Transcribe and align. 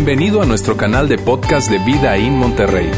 Bienvenido 0.00 0.40
a 0.40 0.46
nuestro 0.46 0.76
canal 0.76 1.08
de 1.08 1.18
podcast 1.18 1.68
de 1.68 1.78
Vida 1.80 2.16
en 2.16 2.32
Monterrey. 2.34 2.88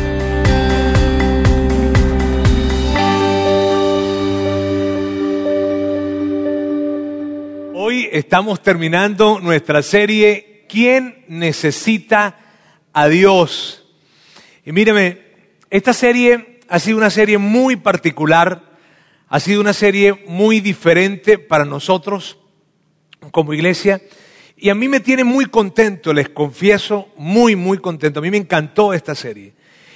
Hoy 7.75 8.07
estamos 8.13 8.63
terminando 8.63 9.41
nuestra 9.41 9.81
serie 9.81 10.67
¿Quién 10.69 11.25
necesita 11.27 12.39
a 12.93 13.09
Dios? 13.09 13.83
Y 14.67 14.73
míreme, 14.73 15.23
esta 15.71 15.95
serie 15.95 16.61
ha 16.69 16.79
sido 16.79 16.99
una 16.99 17.09
serie 17.09 17.39
muy 17.39 17.77
particular, 17.77 18.77
ha 19.27 19.41
sido 19.41 19.63
una 19.63 19.73
serie 19.73 20.23
muy 20.27 20.61
diferente 20.61 21.39
para 21.39 21.65
nosotros 21.65 22.37
como 23.31 23.55
iglesia. 23.55 24.03
Y 24.63 24.69
a 24.69 24.75
mí 24.75 24.89
me 24.89 25.01
tiene 25.01 25.25
muy 25.25 25.47
contento, 25.47 26.13
les 26.13 26.29
confieso, 26.29 27.09
muy, 27.17 27.57
muy 27.57 27.79
contento. 27.79 28.21
A 28.21 28.23
mí 28.23 28.31
me 28.31 28.37
encantó 28.37 28.93
esta 28.93 29.15
serie. 29.15 29.55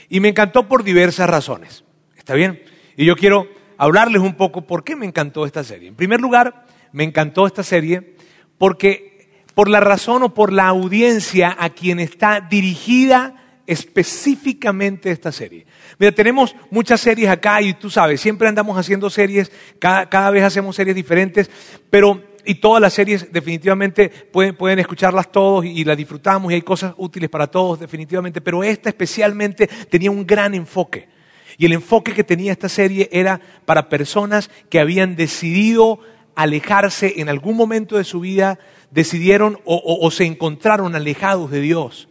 Y 0.08 0.20
me 0.20 0.30
encantó 0.30 0.66
por 0.66 0.82
diversas 0.82 1.28
razones. 1.28 1.84
¿Está 2.16 2.32
bien? 2.32 2.62
Y 2.96 3.04
yo 3.04 3.14
quiero 3.14 3.46
hablarles 3.76 4.22
un 4.22 4.34
poco 4.34 4.62
por 4.62 4.82
qué 4.82 4.96
me 4.96 5.04
encantó 5.04 5.44
esta 5.44 5.62
serie. 5.64 5.88
En 5.88 5.94
primer 5.96 6.18
lugar, 6.18 6.64
me 6.92 7.04
encantó 7.04 7.46
esta 7.46 7.62
serie 7.62 8.16
porque 8.56 9.28
por 9.54 9.68
la 9.68 9.80
razón 9.80 10.22
o 10.22 10.32
por 10.32 10.50
la 10.50 10.66
audiencia 10.68 11.54
a 11.58 11.68
quien 11.68 12.00
está 12.00 12.40
dirigida 12.40 13.60
específicamente 13.66 15.10
esta 15.10 15.30
serie. 15.30 15.66
Mira, 15.98 16.12
tenemos 16.12 16.56
muchas 16.70 17.02
series 17.02 17.28
acá 17.28 17.60
y 17.60 17.74
tú 17.74 17.90
sabes, 17.90 18.18
siempre 18.20 18.48
andamos 18.48 18.78
haciendo 18.78 19.10
series, 19.10 19.52
cada, 19.78 20.08
cada 20.08 20.30
vez 20.30 20.42
hacemos 20.42 20.74
series 20.74 20.96
diferentes, 20.96 21.50
pero 21.90 22.33
y 22.44 22.56
todas 22.56 22.80
las 22.80 22.92
series 22.94 23.32
definitivamente 23.32 24.08
pueden, 24.08 24.56
pueden 24.56 24.78
escucharlas 24.78 25.30
todos 25.30 25.64
y, 25.64 25.84
las 25.84 25.96
disfrutamos 25.96 26.50
y 26.50 26.56
hay 26.56 26.62
cosas 26.62 26.94
útiles 26.96 27.30
para 27.30 27.46
todos 27.46 27.80
definitivamente, 27.80 28.40
pero 28.40 28.64
esta 28.64 28.88
especialmente 28.88 29.68
tenía 29.88 30.10
un 30.10 30.26
gran 30.26 30.54
enfoque. 30.54 31.08
Y 31.56 31.66
el 31.66 31.72
enfoque 31.72 32.12
que 32.12 32.24
tenía 32.24 32.52
esta 32.52 32.68
serie 32.68 33.08
era 33.12 33.40
para 33.64 33.88
personas 33.88 34.50
que 34.68 34.80
habían 34.80 35.14
decidido 35.16 36.00
alejarse 36.34 37.14
en 37.20 37.28
algún 37.28 37.56
momento 37.56 37.96
de 37.96 38.04
su 38.04 38.20
vida, 38.20 38.58
decidieron 38.90 39.60
o 39.64 40.10
se 40.10 40.24
encontraron 40.24 40.96
alejados 40.96 41.50
de 41.50 41.60
Dios. 41.60 42.08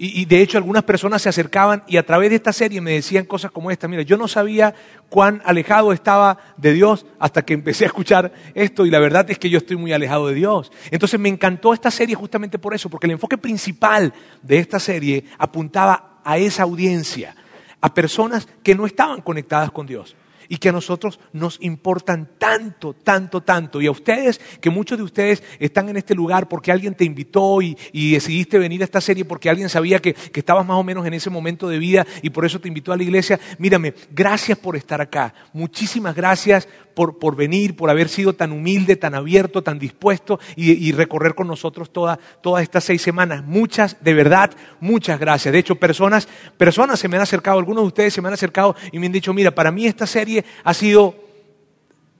Y, 0.00 0.26
de 0.26 0.40
hecho 0.40 0.58
algunas 0.58 0.84
personas 0.84 1.22
se 1.22 1.28
acercaban 1.28 1.82
y 1.88 1.96
a 1.96 2.06
través 2.06 2.30
de 2.30 2.36
esta 2.36 2.52
serie 2.52 2.80
me 2.80 2.92
decían 2.92 3.24
cosas 3.24 3.50
como 3.50 3.72
esta. 3.72 3.88
Mira, 3.88 4.02
yo 4.02 4.16
no 4.16 4.28
sabía 4.28 4.72
cuán 5.08 5.42
alejado 5.44 5.92
estaba 5.92 6.38
de 6.56 6.72
Dios 6.72 7.04
hasta 7.18 7.42
que 7.42 7.54
empecé 7.54 7.82
a 7.82 7.88
escuchar 7.88 8.32
esto 8.54 8.86
y 8.86 8.90
la 8.90 9.00
verdad 9.00 9.28
es 9.28 9.40
que 9.40 9.50
yo 9.50 9.58
estoy 9.58 9.76
muy 9.76 9.92
alejado 9.92 10.28
de 10.28 10.34
Dios. 10.34 10.70
Entonces 10.92 11.18
me 11.18 11.28
encantó 11.28 11.74
esta 11.74 11.90
serie 11.90 12.14
justamente 12.14 12.60
por 12.60 12.74
eso, 12.74 12.88
porque 12.88 13.08
el 13.08 13.12
enfoque 13.12 13.38
principal 13.38 14.14
de 14.40 14.58
esta 14.58 14.78
serie 14.78 15.24
apuntaba 15.36 16.20
a 16.22 16.38
esa 16.38 16.62
audiencia, 16.62 17.34
a 17.80 17.92
personas 17.92 18.46
que 18.62 18.76
no 18.76 18.86
estaban 18.86 19.20
conectadas 19.20 19.72
con 19.72 19.84
Dios 19.84 20.14
y 20.48 20.58
que 20.58 20.70
a 20.70 20.72
nosotros 20.72 21.20
nos 21.32 21.58
importan 21.60 22.28
tanto, 22.38 22.94
tanto, 22.94 23.42
tanto. 23.42 23.80
Y 23.80 23.86
a 23.86 23.90
ustedes, 23.90 24.40
que 24.60 24.70
muchos 24.70 24.98
de 24.98 25.04
ustedes 25.04 25.42
están 25.58 25.88
en 25.88 25.96
este 25.96 26.14
lugar 26.14 26.48
porque 26.48 26.72
alguien 26.72 26.94
te 26.94 27.04
invitó 27.04 27.60
y, 27.62 27.76
decidiste 27.92 28.58
venir 28.58 28.80
a 28.80 28.84
esta 28.84 29.00
serie 29.00 29.24
porque 29.24 29.50
alguien 29.50 29.68
sabía 29.68 30.00
que, 30.00 30.14
que, 30.14 30.40
estabas 30.40 30.66
más 30.66 30.76
o 30.76 30.82
menos 30.82 31.06
en 31.06 31.14
ese 31.14 31.30
momento 31.30 31.68
de 31.68 31.78
vida 31.78 32.06
y 32.22 32.30
por 32.30 32.44
eso 32.44 32.60
te 32.60 32.68
invitó 32.68 32.92
a 32.92 32.96
la 32.96 33.02
iglesia. 33.02 33.38
Mírame, 33.58 33.94
gracias 34.10 34.58
por 34.58 34.76
estar 34.76 35.00
acá. 35.00 35.34
Muchísimas 35.52 36.14
gracias 36.14 36.68
por, 37.06 37.36
venir, 37.36 37.76
por 37.76 37.90
haber 37.90 38.08
sido 38.08 38.32
tan 38.32 38.50
humilde, 38.50 38.96
tan 38.96 39.14
abierto, 39.14 39.62
tan 39.62 39.78
dispuesto 39.78 40.40
y, 40.56 40.90
recorrer 40.90 41.36
con 41.36 41.46
nosotros 41.46 41.92
todas 41.92 42.18
estas 42.60 42.82
seis 42.82 43.02
semanas. 43.02 43.44
Muchas, 43.44 44.02
de 44.02 44.14
verdad, 44.14 44.50
muchas 44.80 45.20
gracias. 45.20 45.52
De 45.52 45.60
hecho, 45.60 45.76
personas, 45.76 46.26
personas 46.56 46.98
se 46.98 47.06
me 47.06 47.16
han 47.16 47.22
acercado, 47.22 47.58
algunos 47.58 47.84
de 47.84 47.88
ustedes 47.88 48.14
se 48.14 48.20
me 48.20 48.26
han 48.26 48.34
acercado 48.34 48.74
y 48.90 48.98
me 48.98 49.06
han 49.06 49.12
dicho, 49.12 49.32
mira, 49.32 49.52
para 49.52 49.70
mí 49.70 49.86
esta 49.86 50.06
serie 50.08 50.44
ha 50.64 50.74
sido, 50.74 51.14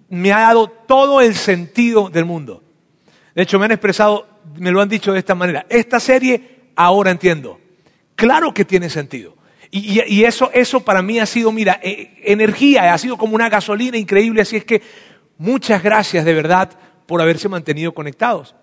me 0.09 0.33
ha 0.33 0.41
dado 0.41 0.69
todo 0.69 1.21
el 1.21 1.35
sentido 1.35 2.09
del 2.09 2.25
mundo. 2.25 2.63
De 3.35 3.43
hecho, 3.43 3.59
me 3.59 3.65
han 3.65 3.73
expresado, 3.73 4.29
me 4.57 4.71
lo 4.71 4.81
han 4.81 4.89
dicho 4.89 5.13
de 5.13 5.19
esta 5.19 5.35
manera, 5.35 5.67
esta 5.69 5.99
serie 5.99 6.71
ahora 6.77 7.11
entiendo. 7.11 7.59
Claro 8.15 8.55
que 8.55 8.65
tiene 8.65 8.91
sentido. 8.91 9.38
Y, 9.71 10.25
eso, 10.25 10.51
eso 10.55 10.81
para 10.81 11.03
mí 11.03 11.19
ha 11.19 11.27
sido, 11.27 11.53
mira, 11.53 11.79
eh, 11.83 12.21
energía, 12.25 12.95
ha 12.95 12.99
sido 12.99 13.19
como 13.19 13.35
una 13.35 13.51
gasolina 13.51 13.99
increíble. 13.99 14.41
Así 14.41 14.57
es 14.57 14.65
que 14.65 14.81
muchas 15.37 15.83
gracias 15.83 16.25
de 16.25 16.33
verdad 16.33 16.71
por 17.07 17.21
haberse 17.21 17.49
mantenido 17.49 17.93
conectados. 17.93 18.55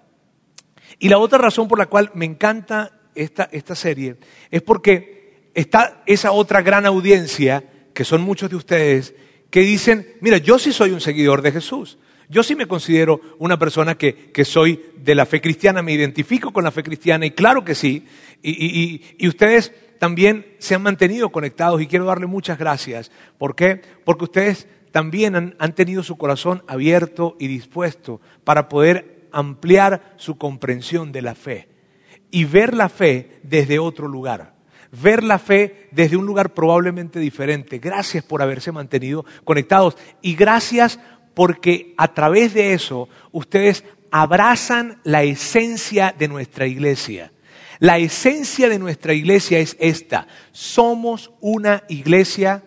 Y 0.98 1.10
la 1.10 1.20
otra 1.20 1.38
razón 1.38 1.68
por 1.68 1.78
la 1.78 1.86
cual 1.86 2.12
me 2.16 2.26
encanta 2.26 2.92
esta, 3.14 3.48
esta 3.52 3.76
serie 3.76 4.16
es 4.50 4.62
porque 4.62 5.50
está 5.54 6.02
esa 6.06 6.32
otra 6.32 6.62
gran 6.62 6.86
audiencia, 6.86 7.64
que 7.94 8.04
son 8.04 8.22
muchos 8.22 8.50
de 8.50 8.56
ustedes, 8.56 9.14
que 9.52 9.62
dicen, 9.62 10.08
mira, 10.22 10.38
yo 10.38 10.58
sí 10.58 10.74
soy 10.74 10.92
un 10.92 11.02
seguidor 11.02 11.42
de 11.42 11.52
Jesús. 11.52 12.00
Yo 12.28 12.42
sí 12.42 12.56
me 12.56 12.68
considero 12.68 13.22
una 13.38 13.60
persona 13.60 13.96
que, 13.96 14.32
que, 14.32 14.46
soy 14.46 14.84
de 14.98 15.14
la 15.14 15.28
fe 15.28 15.42
cristiana, 15.42 15.84
me 15.84 15.94
identifico 15.94 16.52
con 16.52 16.64
la 16.64 16.72
fe 16.72 16.82
cristiana 16.82 17.28
y 17.28 17.32
claro 17.32 17.64
que 17.64 17.76
sí. 17.76 18.08
Y, 18.42 18.52
y, 18.52 19.16
y 19.20 19.28
ustedes 19.28 19.72
también 20.00 20.56
se 20.60 20.76
han 20.76 20.82
mantenido 20.82 21.32
conectados 21.32 21.82
y 21.82 21.88
quiero 21.88 22.06
darle 22.06 22.28
muchas 22.28 22.58
gracias. 22.58 23.12
¿Por 23.38 23.56
qué? 23.56 23.82
Porque 24.04 24.26
ustedes 24.26 24.68
también 24.92 25.56
han, 25.60 25.76
tenido 25.76 26.04
su 26.04 26.18
corazón 26.18 26.64
abierto 26.68 27.36
y 27.40 27.48
dispuesto 27.48 28.22
para 28.44 28.70
poder 28.70 29.28
ampliar 29.32 30.14
su 30.16 30.38
comprensión 30.38 31.12
de 31.12 31.22
la 31.22 31.36
fe 31.36 31.68
y 32.32 32.46
ver 32.46 32.74
la 32.74 32.88
fe 32.88 33.40
desde 33.44 33.78
otro 33.80 34.08
lugar. 34.08 34.56
Ver 34.92 35.24
la 35.24 35.40
fe 35.40 35.90
desde 35.92 36.16
un 36.16 36.26
lugar 36.26 36.54
probablemente 36.54 37.20
diferente. 37.20 37.80
Gracias 37.80 38.24
por 38.24 38.42
haberse 38.42 38.72
mantenido 38.72 39.26
conectados 39.44 39.98
y 40.22 40.36
gracias 40.36 40.98
porque 41.34 41.94
a 41.98 42.14
través 42.14 42.54
de 42.54 42.74
eso 42.74 43.10
ustedes 43.34 43.84
abrazan 44.12 45.02
la 45.04 45.24
esencia 45.24 46.16
de 46.18 46.30
nuestra 46.30 46.68
iglesia. 46.68 47.34
La 47.80 47.98
esencia 47.98 48.70
de 48.70 48.80
nuestra 48.80 49.14
iglesia 49.14 49.60
es 49.60 49.76
esta. 49.80 50.28
Somos 50.52 51.32
una 51.42 51.84
iglesia, 51.90 52.64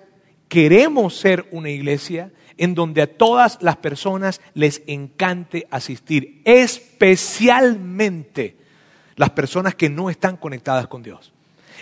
queremos 0.48 1.16
ser 1.16 1.48
una 1.50 1.70
iglesia 1.70 2.30
en 2.56 2.74
donde 2.74 3.02
a 3.02 3.06
todas 3.06 3.58
las 3.60 3.76
personas 3.76 4.40
les 4.54 4.82
encante 4.86 5.66
asistir, 5.70 6.42
especialmente 6.44 8.56
las 9.16 9.30
personas 9.30 9.74
que 9.74 9.88
no 9.88 10.10
están 10.10 10.36
conectadas 10.36 10.86
con 10.88 11.02
Dios 11.02 11.32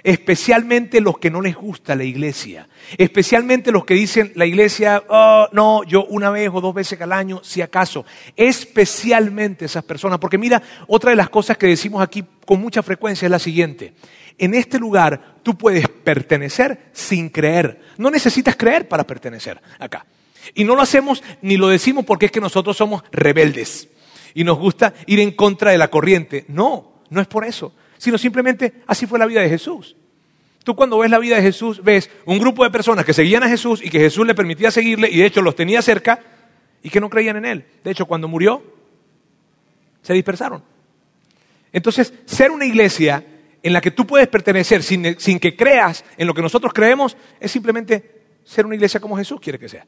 especialmente 0.02 1.00
los 1.00 1.18
que 1.18 1.30
no 1.30 1.40
les 1.40 1.54
gusta 1.54 1.94
la 1.94 2.04
iglesia, 2.04 2.68
especialmente 2.98 3.72
los 3.72 3.84
que 3.84 3.94
dicen 3.94 4.32
la 4.34 4.46
iglesia, 4.46 5.02
oh, 5.08 5.48
no, 5.52 5.84
yo 5.84 6.04
una 6.06 6.30
vez 6.30 6.50
o 6.52 6.60
dos 6.60 6.74
veces 6.74 7.00
al 7.00 7.12
año, 7.12 7.40
si 7.42 7.62
acaso, 7.62 8.04
especialmente 8.36 9.64
esas 9.64 9.84
personas, 9.84 10.18
porque 10.18 10.38
mira, 10.38 10.62
otra 10.86 11.10
de 11.10 11.16
las 11.16 11.30
cosas 11.30 11.56
que 11.56 11.66
decimos 11.66 12.02
aquí 12.02 12.24
con 12.44 12.60
mucha 12.60 12.82
frecuencia 12.82 13.26
es 13.26 13.30
la 13.30 13.38
siguiente, 13.38 13.94
en 14.38 14.54
este 14.54 14.78
lugar 14.78 15.36
tú 15.42 15.56
puedes 15.56 15.88
pertenecer 15.88 16.90
sin 16.92 17.28
creer, 17.28 17.80
no 17.96 18.10
necesitas 18.10 18.56
creer 18.56 18.88
para 18.88 19.06
pertenecer 19.06 19.60
acá. 19.78 20.06
Y 20.54 20.62
no 20.62 20.76
lo 20.76 20.82
hacemos 20.82 21.24
ni 21.42 21.56
lo 21.56 21.68
decimos 21.68 22.04
porque 22.04 22.26
es 22.26 22.32
que 22.32 22.40
nosotros 22.40 22.76
somos 22.76 23.02
rebeldes 23.10 23.88
y 24.32 24.44
nos 24.44 24.58
gusta 24.58 24.94
ir 25.06 25.18
en 25.18 25.32
contra 25.32 25.72
de 25.72 25.78
la 25.78 25.88
corriente. 25.88 26.44
No, 26.46 27.02
no 27.10 27.20
es 27.20 27.26
por 27.26 27.44
eso 27.44 27.72
sino 27.98 28.18
simplemente 28.18 28.82
así 28.86 29.06
fue 29.06 29.18
la 29.18 29.26
vida 29.26 29.40
de 29.40 29.48
Jesús. 29.48 29.96
Tú 30.64 30.74
cuando 30.74 30.98
ves 30.98 31.10
la 31.10 31.18
vida 31.18 31.36
de 31.36 31.42
Jesús 31.42 31.82
ves 31.84 32.10
un 32.24 32.38
grupo 32.38 32.64
de 32.64 32.70
personas 32.70 33.04
que 33.04 33.12
seguían 33.12 33.42
a 33.44 33.48
Jesús 33.48 33.80
y 33.84 33.88
que 33.88 34.00
Jesús 34.00 34.26
le 34.26 34.34
permitía 34.34 34.70
seguirle 34.70 35.08
y 35.08 35.18
de 35.18 35.26
hecho 35.26 35.40
los 35.40 35.54
tenía 35.54 35.80
cerca 35.80 36.20
y 36.82 36.90
que 36.90 37.00
no 37.00 37.08
creían 37.08 37.36
en 37.36 37.44
él. 37.44 37.64
De 37.84 37.90
hecho, 37.90 38.06
cuando 38.06 38.26
murió, 38.26 38.62
se 40.02 40.12
dispersaron. 40.12 40.62
Entonces, 41.72 42.12
ser 42.24 42.50
una 42.50 42.64
iglesia 42.64 43.24
en 43.62 43.72
la 43.72 43.80
que 43.80 43.90
tú 43.90 44.06
puedes 44.06 44.28
pertenecer 44.28 44.82
sin, 44.82 45.18
sin, 45.18 45.38
que 45.38 45.56
creas 45.56 46.04
en 46.16 46.26
lo 46.26 46.34
que 46.34 46.42
nosotros 46.42 46.72
creemos 46.72 47.16
es 47.40 47.50
simplemente 47.50 48.22
ser 48.44 48.66
una 48.66 48.76
iglesia 48.76 49.00
como 49.00 49.16
Jesús 49.16 49.40
quiere 49.40 49.58
que 49.58 49.68
sea. 49.68 49.86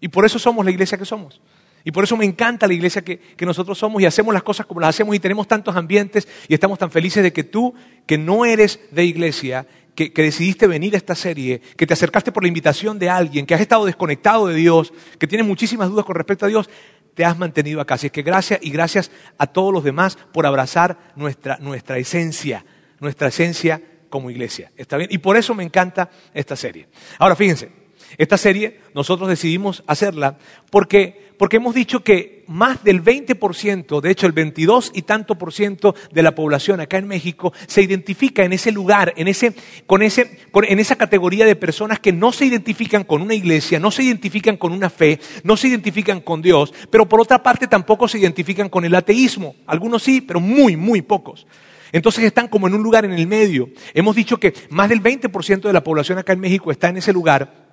Y 0.00 0.08
por 0.08 0.24
eso 0.24 0.38
somos 0.38 0.64
la 0.64 0.70
iglesia 0.70 0.98
que 0.98 1.04
somos. 1.04 1.40
Y 1.88 1.90
por 1.90 2.04
eso 2.04 2.18
me 2.18 2.26
encanta 2.26 2.66
la 2.66 2.74
iglesia 2.74 3.00
que, 3.00 3.18
nosotros 3.46 3.78
somos 3.78 4.02
y 4.02 4.04
hacemos 4.04 4.34
las 4.34 4.42
cosas 4.42 4.66
como 4.66 4.78
las 4.78 4.90
hacemos 4.90 5.16
y 5.16 5.20
tenemos 5.20 5.48
tantos 5.48 5.74
ambientes 5.74 6.28
y 6.46 6.52
estamos 6.52 6.78
tan 6.78 6.90
felices 6.90 7.22
de 7.22 7.32
que 7.32 7.44
tú, 7.44 7.72
que 8.04 8.18
no 8.18 8.44
eres 8.44 8.78
de 8.90 9.06
iglesia, 9.06 9.66
que, 9.94 10.12
decidiste 10.14 10.66
venir 10.66 10.92
a 10.92 10.98
esta 10.98 11.14
serie, 11.14 11.62
que 11.78 11.86
te 11.86 11.94
acercaste 11.94 12.30
por 12.30 12.42
la 12.42 12.48
invitación 12.48 12.98
de 12.98 13.08
alguien, 13.08 13.46
que 13.46 13.54
has 13.54 13.62
estado 13.62 13.86
desconectado 13.86 14.48
de 14.48 14.56
Dios, 14.56 14.92
que 15.18 15.26
tienes 15.26 15.46
muchísimas 15.46 15.88
dudas 15.88 16.04
con 16.04 16.14
respecto 16.14 16.44
a 16.44 16.50
Dios, 16.50 16.68
te 17.14 17.24
has 17.24 17.38
mantenido 17.38 17.80
acá. 17.80 17.94
Así 17.94 18.08
es 18.08 18.12
que 18.12 18.20
gracias 18.20 18.60
y 18.62 18.68
gracias 18.68 19.10
a 19.38 19.46
todos 19.46 19.72
los 19.72 19.82
demás 19.82 20.18
por 20.34 20.44
abrazar 20.44 20.98
nuestra, 21.16 21.56
nuestra 21.56 21.96
esencia, 21.96 22.66
nuestra 23.00 23.28
esencia 23.28 23.80
como 24.10 24.28
iglesia. 24.28 24.70
¿Está 24.76 24.98
bien? 24.98 25.08
Y 25.10 25.16
por 25.16 25.38
eso 25.38 25.54
me 25.54 25.64
encanta 25.64 26.10
esta 26.34 26.54
serie. 26.54 26.86
Ahora, 27.18 27.34
fíjense, 27.34 27.77
Esta 28.16 28.38
serie 28.38 28.80
nosotros 28.94 29.28
decidimos 29.28 29.82
hacerla 29.86 30.38
porque, 30.70 31.32
porque 31.36 31.56
hemos 31.56 31.74
dicho 31.74 32.02
que 32.02 32.44
más 32.46 32.82
del 32.82 33.04
20%, 33.04 34.00
de 34.00 34.10
hecho 34.10 34.26
el 34.26 34.32
22 34.32 34.92
y 34.94 35.02
tanto 35.02 35.36
por 35.36 35.52
ciento 35.52 35.94
de 36.10 36.22
la 36.22 36.34
población 36.34 36.80
acá 36.80 36.96
en 36.96 37.06
México 37.06 37.52
se 37.66 37.82
identifica 37.82 38.44
en 38.44 38.54
ese 38.54 38.72
lugar, 38.72 39.12
en, 39.16 39.28
ese, 39.28 39.54
con 39.86 40.02
ese, 40.02 40.38
en 40.54 40.78
esa 40.78 40.96
categoría 40.96 41.44
de 41.44 41.56
personas 41.56 42.00
que 42.00 42.12
no 42.12 42.32
se 42.32 42.46
identifican 42.46 43.04
con 43.04 43.20
una 43.20 43.34
iglesia, 43.34 43.78
no 43.78 43.90
se 43.90 44.04
identifican 44.04 44.56
con 44.56 44.72
una 44.72 44.88
fe, 44.88 45.20
no 45.44 45.56
se 45.56 45.68
identifican 45.68 46.20
con 46.20 46.40
Dios, 46.40 46.72
pero 46.90 47.08
por 47.08 47.20
otra 47.20 47.42
parte 47.42 47.66
tampoco 47.66 48.08
se 48.08 48.18
identifican 48.18 48.68
con 48.68 48.84
el 48.84 48.94
ateísmo. 48.94 49.54
Algunos 49.66 50.02
sí, 50.02 50.20
pero 50.20 50.40
muy, 50.40 50.76
muy 50.76 51.02
pocos. 51.02 51.46
Entonces 51.92 52.24
están 52.24 52.48
como 52.48 52.66
en 52.66 52.74
un 52.74 52.82
lugar 52.82 53.04
en 53.04 53.12
el 53.12 53.26
medio. 53.26 53.70
Hemos 53.94 54.16
dicho 54.16 54.38
que 54.38 54.54
más 54.70 54.88
del 54.88 55.02
20% 55.02 55.60
de 55.62 55.72
la 55.72 55.84
población 55.84 56.18
acá 56.18 56.32
en 56.32 56.40
México 56.40 56.70
está 56.70 56.88
en 56.88 56.98
ese 56.98 57.12
lugar 57.12 57.67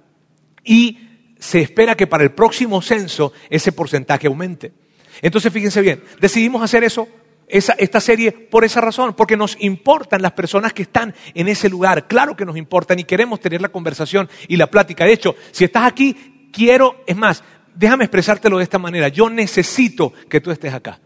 y 0.65 0.99
se 1.39 1.61
espera 1.61 1.95
que 1.95 2.07
para 2.07 2.23
el 2.23 2.31
próximo 2.31 2.81
censo 2.81 3.31
ese 3.49 3.71
porcentaje 3.71 4.27
aumente. 4.27 4.73
Entonces, 5.21 5.53
fíjense 5.53 5.81
bien, 5.81 6.03
decidimos 6.19 6.61
hacer 6.61 6.83
eso, 6.83 7.07
esta 7.47 8.01
serie, 8.01 8.31
por 8.31 8.65
esa 8.65 8.81
razón, 8.81 9.13
porque 9.13 9.37
nos 9.37 9.55
importan 9.59 10.21
las 10.21 10.33
personas 10.33 10.73
que 10.73 10.81
están 10.81 11.13
en 11.33 11.47
ese 11.47 11.69
lugar. 11.69 12.07
Claro 12.07 12.35
que 12.35 12.45
nos 12.45 12.57
importan 12.57 12.99
y 12.99 13.03
queremos 13.03 13.39
tener 13.39 13.61
la 13.61 13.69
conversación 13.69 14.27
y 14.47 14.57
la 14.57 14.67
plática. 14.67 15.05
De 15.05 15.13
hecho, 15.13 15.35
si 15.51 15.63
estás 15.63 15.85
aquí, 15.85 16.49
quiero, 16.51 17.03
es 17.05 17.15
más, 17.15 17.43
déjame 17.75 18.05
expresártelo 18.05 18.57
de 18.57 18.63
esta 18.63 18.79
manera. 18.79 19.07
Yo 19.09 19.29
necesito 19.29 20.11
que 20.27 20.41
tú 20.41 20.51
estés 20.51 20.73
acá. 20.73 20.99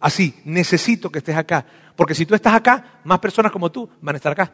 Así, 0.00 0.34
necesito 0.44 1.10
que 1.10 1.18
estés 1.18 1.36
acá. 1.36 1.66
Porque 1.96 2.14
si 2.14 2.26
tú 2.26 2.34
estás 2.34 2.54
acá, 2.54 3.00
más 3.04 3.18
personas 3.18 3.52
como 3.52 3.70
tú 3.70 3.88
van 4.00 4.14
a 4.14 4.18
estar 4.18 4.32
acá. 4.32 4.52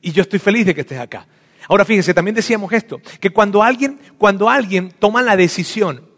Y 0.00 0.12
yo 0.12 0.22
estoy 0.22 0.38
feliz 0.38 0.66
de 0.66 0.74
que 0.74 0.82
estés 0.82 0.98
acá. 0.98 1.26
Ahora 1.68 1.84
fíjense, 1.84 2.14
también 2.14 2.34
decíamos 2.34 2.72
esto, 2.72 3.00
que 3.20 3.30
cuando 3.30 3.62
alguien, 3.62 3.98
cuando 4.18 4.48
alguien 4.48 4.92
toma 4.98 5.22
la 5.22 5.36
decisión 5.36 6.08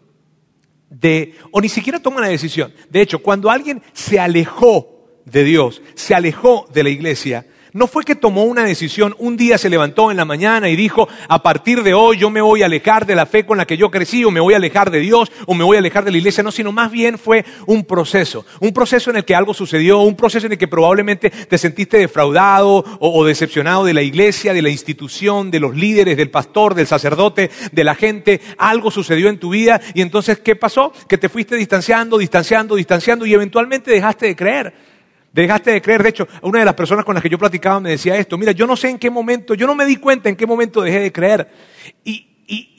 de, 0.89 1.35
o 1.51 1.61
ni 1.61 1.69
siquiera 1.69 1.99
toma 1.99 2.21
la 2.21 2.27
decisión, 2.27 2.73
de 2.89 3.01
hecho, 3.01 3.19
cuando 3.19 3.49
alguien 3.49 3.81
se 3.93 4.19
alejó 4.19 5.07
de 5.25 5.43
Dios, 5.43 5.81
se 5.95 6.15
alejó 6.15 6.67
de 6.73 6.83
la 6.83 6.89
iglesia, 6.89 7.45
no 7.73 7.87
fue 7.87 8.03
que 8.03 8.15
tomó 8.15 8.43
una 8.43 8.63
decisión, 8.63 9.15
un 9.19 9.37
día 9.37 9.57
se 9.57 9.69
levantó 9.69 10.11
en 10.11 10.17
la 10.17 10.25
mañana 10.25 10.69
y 10.69 10.75
dijo, 10.75 11.07
a 11.27 11.43
partir 11.43 11.83
de 11.83 11.93
hoy 11.93 12.17
yo 12.17 12.29
me 12.29 12.41
voy 12.41 12.63
a 12.63 12.65
alejar 12.65 13.05
de 13.05 13.15
la 13.15 13.25
fe 13.25 13.45
con 13.45 13.57
la 13.57 13.65
que 13.65 13.77
yo 13.77 13.91
crecí, 13.91 14.23
o 14.23 14.31
me 14.31 14.39
voy 14.39 14.53
a 14.53 14.57
alejar 14.57 14.91
de 14.91 14.99
Dios, 14.99 15.31
o 15.45 15.53
me 15.53 15.63
voy 15.63 15.75
a 15.75 15.79
alejar 15.79 16.03
de 16.03 16.11
la 16.11 16.17
iglesia, 16.17 16.43
no, 16.43 16.51
sino 16.51 16.71
más 16.71 16.91
bien 16.91 17.17
fue 17.17 17.45
un 17.65 17.83
proceso, 17.85 18.45
un 18.59 18.73
proceso 18.73 19.09
en 19.09 19.17
el 19.17 19.25
que 19.25 19.35
algo 19.35 19.53
sucedió, 19.53 19.99
un 19.99 20.15
proceso 20.15 20.45
en 20.47 20.53
el 20.53 20.57
que 20.57 20.67
probablemente 20.67 21.29
te 21.29 21.57
sentiste 21.57 21.97
defraudado 21.97 22.83
o, 22.99 23.25
decepcionado 23.25 23.85
de 23.85 23.93
la 23.93 24.01
iglesia, 24.01 24.53
de 24.53 24.61
la 24.61 24.69
institución, 24.69 25.51
de 25.51 25.59
los 25.59 25.75
líderes, 25.75 26.17
del 26.17 26.31
pastor, 26.31 26.73
del 26.73 26.87
sacerdote, 26.87 27.49
de 27.71 27.83
la 27.83 27.95
gente, 27.95 28.41
algo 28.57 28.91
sucedió 28.91 29.29
en 29.29 29.39
tu 29.39 29.49
vida 29.49 29.79
y 29.93 30.01
entonces, 30.01 30.39
¿qué 30.39 30.55
pasó? 30.55 30.91
Que 31.07 31.17
te 31.17 31.29
fuiste 31.29 31.55
distanciando, 31.55 32.17
distanciando, 32.17 32.75
distanciando 32.75 33.25
y 33.25 33.33
eventualmente 33.33 33.91
dejaste 33.91 34.27
de 34.27 34.35
creer. 34.35 34.73
Dejaste 35.31 35.71
de 35.71 35.81
creer, 35.81 36.01
de 36.01 36.09
hecho, 36.09 36.27
una 36.41 36.59
de 36.59 36.65
las 36.65 36.73
personas 36.73 37.05
con 37.05 37.13
las 37.13 37.21
que 37.21 37.29
yo 37.29 37.37
platicaba 37.37 37.79
me 37.79 37.91
decía 37.91 38.17
esto, 38.17 38.37
mira, 38.37 38.51
yo 38.51 38.65
no 38.65 38.75
sé 38.75 38.89
en 38.89 38.97
qué 38.97 39.09
momento, 39.09 39.53
yo 39.53 39.67
no 39.67 39.75
me 39.75 39.85
di 39.85 39.97
cuenta 39.97 40.27
en 40.27 40.35
qué 40.35 40.47
momento 40.47 40.81
dejé 40.81 40.99
de 40.99 41.11
creer. 41.11 41.51
Y, 42.03 42.25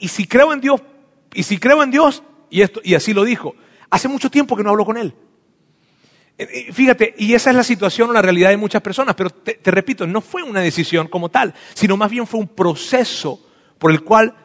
si 0.07 0.27
creo 0.27 0.51
en 0.51 0.59
Dios, 0.59 0.81
y 1.33 1.43
si 1.43 1.57
creo 1.57 1.81
en 1.81 1.91
Dios, 1.91 2.23
y, 2.49 2.61
esto, 2.61 2.81
y 2.83 2.93
así 2.95 3.13
lo 3.13 3.23
dijo, 3.23 3.55
hace 3.89 4.09
mucho 4.09 4.29
tiempo 4.29 4.57
que 4.57 4.63
no 4.63 4.71
hablo 4.71 4.83
con 4.83 4.97
Él. 4.97 5.13
Eh, 6.37 6.47
eh, 6.51 6.73
fíjate, 6.73 7.15
y 7.17 7.33
esa 7.33 7.51
es 7.51 7.55
la 7.55 7.63
situación 7.63 8.09
o 8.09 8.13
la 8.13 8.21
realidad 8.21 8.49
de 8.49 8.57
muchas 8.57 8.81
personas, 8.81 9.15
pero 9.15 9.29
te, 9.29 9.53
te 9.53 9.71
repito, 9.71 10.05
no 10.05 10.19
fue 10.19 10.43
una 10.43 10.59
decisión 10.59 11.07
como 11.07 11.29
tal, 11.29 11.53
sino 11.73 11.95
más 11.95 12.11
bien 12.11 12.27
fue 12.27 12.41
un 12.41 12.49
proceso 12.49 13.39
por 13.79 13.91
el 13.91 14.03
cual 14.03 14.35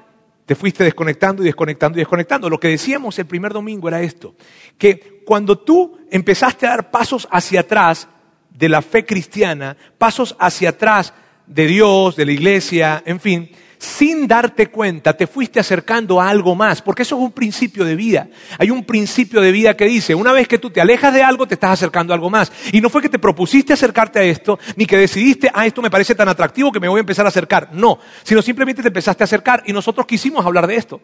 te 0.47 0.55
fuiste 0.55 0.85
desconectando 0.85 1.43
y 1.43 1.47
desconectando 1.47 1.99
y 1.99 2.01
desconectando. 2.01 2.49
Lo 2.49 2.61
que 2.61 2.69
decíamos 2.69 3.19
el 3.19 3.27
primer 3.27 3.53
domingo 3.53 3.89
era 3.89 4.01
esto, 4.01 4.37
que 4.79 5.23
cuando 5.27 5.59
tú 5.59 5.99
empezaste 6.11 6.67
a 6.67 6.71
dar 6.71 6.91
pasos 6.91 7.29
hacia 7.31 7.61
atrás 7.61 8.09
de 8.51 8.69
la 8.69 8.81
fe 8.81 9.05
cristiana, 9.05 9.77
pasos 9.99 10.37
hacia 10.39 10.71
atrás 10.71 11.13
de 11.47 11.67
Dios, 11.67 12.17
de 12.17 12.27
la 12.27 12.33
iglesia, 12.33 13.03
en 13.05 13.21
fin, 13.21 13.51
sin 13.87 14.27
darte 14.27 14.67
cuenta, 14.67 15.17
te 15.17 15.27
fuiste 15.27 15.61
acercando 15.61 16.21
a 16.21 16.29
algo 16.29 16.55
más, 16.55 16.83
porque 16.83 17.03
eso 17.03 17.17
es 17.17 17.23
un 17.23 17.33
principio 17.33 17.85
de 17.85 17.95
vida. 17.95 18.29
Hay 18.59 18.71
un 18.71 18.85
principio 18.85 19.41
de 19.41 19.53
vida 19.53 19.77
que 19.77 19.87
dice, 19.87 20.15
una 20.15 20.33
vez 20.33 20.49
que 20.49 20.59
tú 20.59 20.71
te 20.71 20.81
alejas 20.81 21.15
de 21.15 21.23
algo, 21.23 21.47
te 21.47 21.55
estás 21.55 21.71
acercando 21.71 22.13
a 22.13 22.17
algo 22.17 22.29
más. 22.29 22.53
Y 22.73 22.81
no 22.81 22.91
fue 22.91 23.01
que 23.01 23.09
te 23.09 23.19
propusiste 23.19 23.73
acercarte 23.73 24.19
a 24.19 24.23
esto, 24.25 24.59
ni 24.75 24.87
que 24.87 24.97
decidiste, 24.97 25.51
ah, 25.55 25.65
esto 25.65 25.81
me 25.81 25.91
parece 25.91 26.15
tan 26.15 26.29
atractivo 26.29 26.73
que 26.73 26.81
me 26.81 26.89
voy 26.89 26.99
a 26.99 27.01
empezar 27.01 27.25
a 27.25 27.29
acercar. 27.29 27.71
No, 27.73 27.99
sino 28.25 28.43
simplemente 28.43 28.83
te 28.83 28.89
empezaste 28.89 29.23
a 29.23 29.27
acercar 29.27 29.63
y 29.67 29.73
nosotros 29.73 30.05
quisimos 30.07 30.45
hablar 30.45 30.67
de 30.67 30.77
esto. 30.77 31.01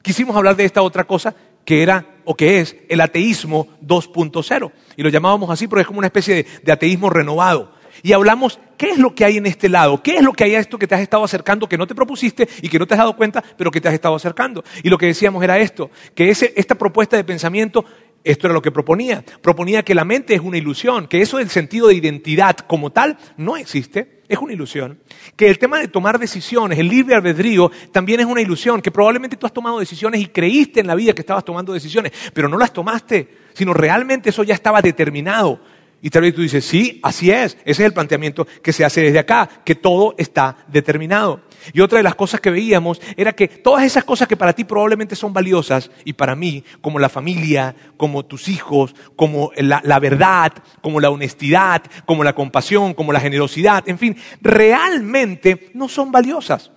Quisimos 0.00 0.34
hablar 0.34 0.56
de 0.56 0.64
esta 0.64 0.82
otra 0.82 1.04
cosa 1.04 1.34
que 1.64 1.82
era 1.82 2.06
o 2.24 2.34
que 2.34 2.60
es 2.60 2.74
el 2.88 3.00
ateísmo 3.00 3.68
2.0. 3.86 4.72
Y 4.96 5.02
lo 5.02 5.10
llamábamos 5.10 5.50
así 5.50 5.68
porque 5.68 5.82
es 5.82 5.86
como 5.86 5.98
una 5.98 6.08
especie 6.08 6.44
de 6.62 6.72
ateísmo 6.72 7.10
renovado 7.10 7.81
y 8.02 8.12
hablamos 8.12 8.58
qué 8.76 8.90
es 8.90 8.98
lo 8.98 9.14
que 9.14 9.24
hay 9.24 9.36
en 9.36 9.46
este 9.46 9.68
lado, 9.68 10.02
qué 10.02 10.16
es 10.16 10.22
lo 10.22 10.32
que 10.32 10.44
hay 10.44 10.54
a 10.54 10.60
esto 10.60 10.78
que 10.78 10.86
te 10.86 10.94
has 10.94 11.00
estado 11.00 11.24
acercando, 11.24 11.68
que 11.68 11.78
no 11.78 11.86
te 11.86 11.94
propusiste 11.94 12.48
y 12.60 12.68
que 12.68 12.78
no 12.78 12.86
te 12.86 12.94
has 12.94 12.98
dado 12.98 13.16
cuenta, 13.16 13.42
pero 13.56 13.70
que 13.70 13.80
te 13.80 13.88
has 13.88 13.94
estado 13.94 14.14
acercando. 14.14 14.64
Y 14.82 14.88
lo 14.88 14.98
que 14.98 15.06
decíamos 15.06 15.42
era 15.42 15.58
esto, 15.58 15.90
que 16.14 16.30
esta 16.30 16.74
propuesta 16.74 17.16
de 17.16 17.24
pensamiento 17.24 17.84
esto 18.24 18.46
era 18.46 18.54
lo 18.54 18.62
que 18.62 18.70
proponía. 18.70 19.24
Proponía 19.40 19.82
que 19.82 19.94
la 19.94 20.04
mente 20.04 20.34
es 20.34 20.40
una 20.40 20.56
ilusión, 20.56 21.08
que 21.08 21.20
eso 21.20 21.38
del 21.38 21.50
sentido 21.50 21.88
de 21.88 21.94
identidad 21.94 22.56
como 22.56 22.90
tal 22.90 23.18
no 23.36 23.56
existe, 23.56 24.22
es 24.28 24.38
una 24.38 24.52
ilusión. 24.52 25.00
Que 25.36 25.48
el 25.48 25.58
tema 25.58 25.78
de 25.78 25.88
tomar 25.88 26.18
decisiones, 26.18 26.78
el 26.78 26.88
libre 26.88 27.14
albedrío, 27.14 27.70
también 27.90 28.20
es 28.20 28.26
una 28.26 28.40
ilusión, 28.40 28.80
que 28.80 28.90
probablemente 28.90 29.36
tú 29.36 29.46
has 29.46 29.52
tomado 29.52 29.78
decisiones 29.80 30.20
y 30.20 30.26
creíste 30.26 30.80
en 30.80 30.86
la 30.86 30.94
vida 30.94 31.12
que 31.14 31.22
estabas 31.22 31.44
tomando 31.44 31.72
decisiones, 31.72 32.12
pero 32.32 32.48
no 32.48 32.56
las 32.56 32.72
tomaste, 32.72 33.28
sino 33.54 33.74
realmente 33.74 34.30
eso 34.30 34.44
ya 34.44 34.54
estaba 34.54 34.80
determinado. 34.80 35.60
Y 36.04 36.10
tal 36.10 36.22
vez 36.22 36.34
tú 36.34 36.42
dices, 36.42 36.64
sí, 36.64 36.98
así 37.04 37.30
es. 37.30 37.56
Ese 37.64 37.70
es 37.70 37.80
el 37.80 37.92
planteamiento 37.92 38.44
que 38.60 38.72
se 38.72 38.84
hace 38.84 39.02
desde 39.02 39.20
acá, 39.20 39.48
que 39.64 39.76
todo 39.76 40.16
está 40.18 40.56
determinado. 40.66 41.42
Y 41.72 41.80
otra 41.80 41.98
de 41.98 42.02
las 42.02 42.16
cosas 42.16 42.40
que 42.40 42.50
veíamos 42.50 43.00
era 43.16 43.32
que 43.32 43.46
todas 43.46 43.84
esas 43.84 44.02
cosas 44.02 44.26
que 44.26 44.36
para 44.36 44.52
ti 44.52 44.64
probablemente 44.64 45.14
son 45.14 45.32
valiosas 45.32 45.92
y 46.04 46.14
para 46.14 46.34
mí, 46.34 46.64
como 46.80 46.98
la 46.98 47.08
familia, 47.08 47.76
como 47.96 48.24
tus 48.24 48.48
hijos, 48.48 48.96
como 49.14 49.52
la, 49.56 49.80
la 49.84 50.00
verdad, 50.00 50.52
como 50.80 50.98
la 50.98 51.08
honestidad, 51.08 51.82
como 52.04 52.24
la 52.24 52.34
compasión, 52.34 52.94
como 52.94 53.12
la 53.12 53.20
generosidad, 53.20 53.88
en 53.88 53.98
fin, 53.98 54.16
realmente 54.40 55.70
no 55.72 55.88
son 55.88 56.10
valiosas 56.10 56.72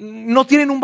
no 0.00 0.46
tienen 0.46 0.70
un 0.70 0.80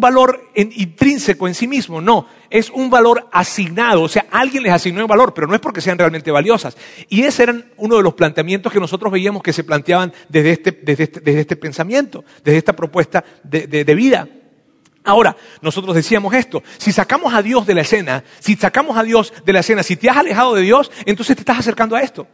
valor, 0.00 0.50
intrínseco 0.54 1.46
en 1.46 1.54
sí 1.54 1.68
mismo, 1.68 2.00
no, 2.00 2.26
es 2.50 2.68
un 2.68 2.90
valor 2.90 3.28
asignado, 3.30 4.02
o 4.02 4.08
sea, 4.08 4.26
alguien 4.28 4.64
les 4.64 4.72
asignó 4.72 5.02
un 5.02 5.06
valor, 5.06 5.32
pero 5.32 5.46
no 5.46 5.54
es 5.54 5.60
porque 5.60 5.80
sean 5.80 5.96
realmente 5.96 6.32
valiosas. 6.32 6.76
Y 7.08 7.22
ese 7.22 7.44
era 7.44 7.56
uno 7.76 7.96
de 7.96 8.02
los 8.02 8.14
planteamientos 8.14 8.72
que 8.72 8.80
nosotros 8.80 9.12
veíamos 9.12 9.40
que 9.40 9.52
se 9.52 9.62
planteaban 9.62 10.12
desde 10.28 10.50
este, 10.50 10.82
este, 10.84 11.40
este 11.40 11.56
pensamiento, 11.56 12.24
desde 12.42 12.58
esta 12.58 12.74
propuesta 12.74 13.24
de, 13.44 13.68
de, 13.68 13.94
vida. 13.94 14.26
Ahora, 15.04 15.36
nosotros 15.62 15.94
decíamos 15.94 16.34
esto, 16.34 16.60
si 16.76 16.90
sacamos 16.90 17.32
a 17.34 17.40
Dios 17.40 17.64
de 17.66 17.74
la 17.74 17.82
escena, 17.82 18.24
si 18.40 18.56
sacamos 18.56 18.96
a 18.96 19.04
Dios 19.04 19.32
de 19.44 19.52
la 19.52 19.60
escena, 19.60 19.84
si 19.84 19.94
te 19.94 20.10
has 20.10 20.16
alejado 20.16 20.56
de 20.56 20.62
Dios, 20.62 20.90
entonces 21.06 21.36
te 21.36 21.42
estás 21.42 21.60
acercando 21.60 21.94
a 21.94 22.00
esto. 22.00 22.26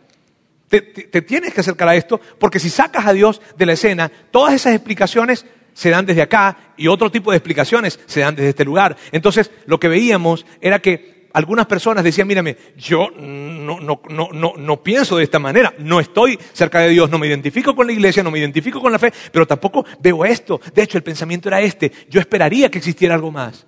te, 0.70 0.80
te 0.80 1.20
tienes 1.20 1.52
que 1.52 1.60
acercar 1.60 1.88
a 1.88 1.96
esto, 1.96 2.18
porque 2.38 2.58
si 2.58 2.70
sacas 2.70 3.04
a 3.04 3.12
Dios 3.12 3.42
de 3.58 3.66
la 3.66 3.72
escena, 3.72 4.10
todas 4.30 4.54
esas 4.54 4.72
explicaciones 4.72 5.44
se 5.72 5.90
dan 5.90 6.06
desde 6.06 6.22
acá 6.22 6.74
y 6.76 6.88
otro 6.88 7.10
tipo 7.10 7.30
de 7.30 7.36
explicaciones 7.36 8.00
se 8.06 8.20
dan 8.20 8.34
desde 8.34 8.50
este 8.50 8.64
lugar. 8.64 8.96
Entonces, 9.12 9.50
lo 9.66 9.78
que 9.80 9.88
veíamos 9.88 10.46
era 10.60 10.80
que 10.80 11.20
algunas 11.32 11.66
personas 11.66 12.04
decían, 12.04 12.26
mírame, 12.26 12.56
yo 12.76 13.10
no, 13.16 13.80
no, 13.80 14.00
no, 14.08 14.52
no, 14.56 14.82
pienso 14.82 15.16
de 15.16 15.24
esta 15.24 15.38
manera, 15.38 15.72
no 15.78 16.00
estoy 16.00 16.38
cerca 16.52 16.80
de 16.80 16.88
Dios, 16.90 17.10
no 17.10 17.18
me 17.18 17.26
identifico 17.26 17.74
con 17.74 17.86
la 17.86 17.92
iglesia, 17.92 18.22
no 18.22 18.30
me 18.30 18.38
identifico 18.38 18.80
con 18.80 18.92
la 18.92 18.98
fe, 18.98 19.12
pero 19.32 19.46
tampoco 19.46 19.84
veo 20.00 20.24
esto. 20.24 20.60
De 20.74 20.82
hecho, 20.82 20.98
el 20.98 21.04
pensamiento 21.04 21.48
era 21.48 21.60
este, 21.60 21.92
yo 22.08 22.20
esperaría 22.20 22.70
que 22.70 22.78
existiera 22.78 23.14
algo 23.14 23.30
más. 23.30 23.66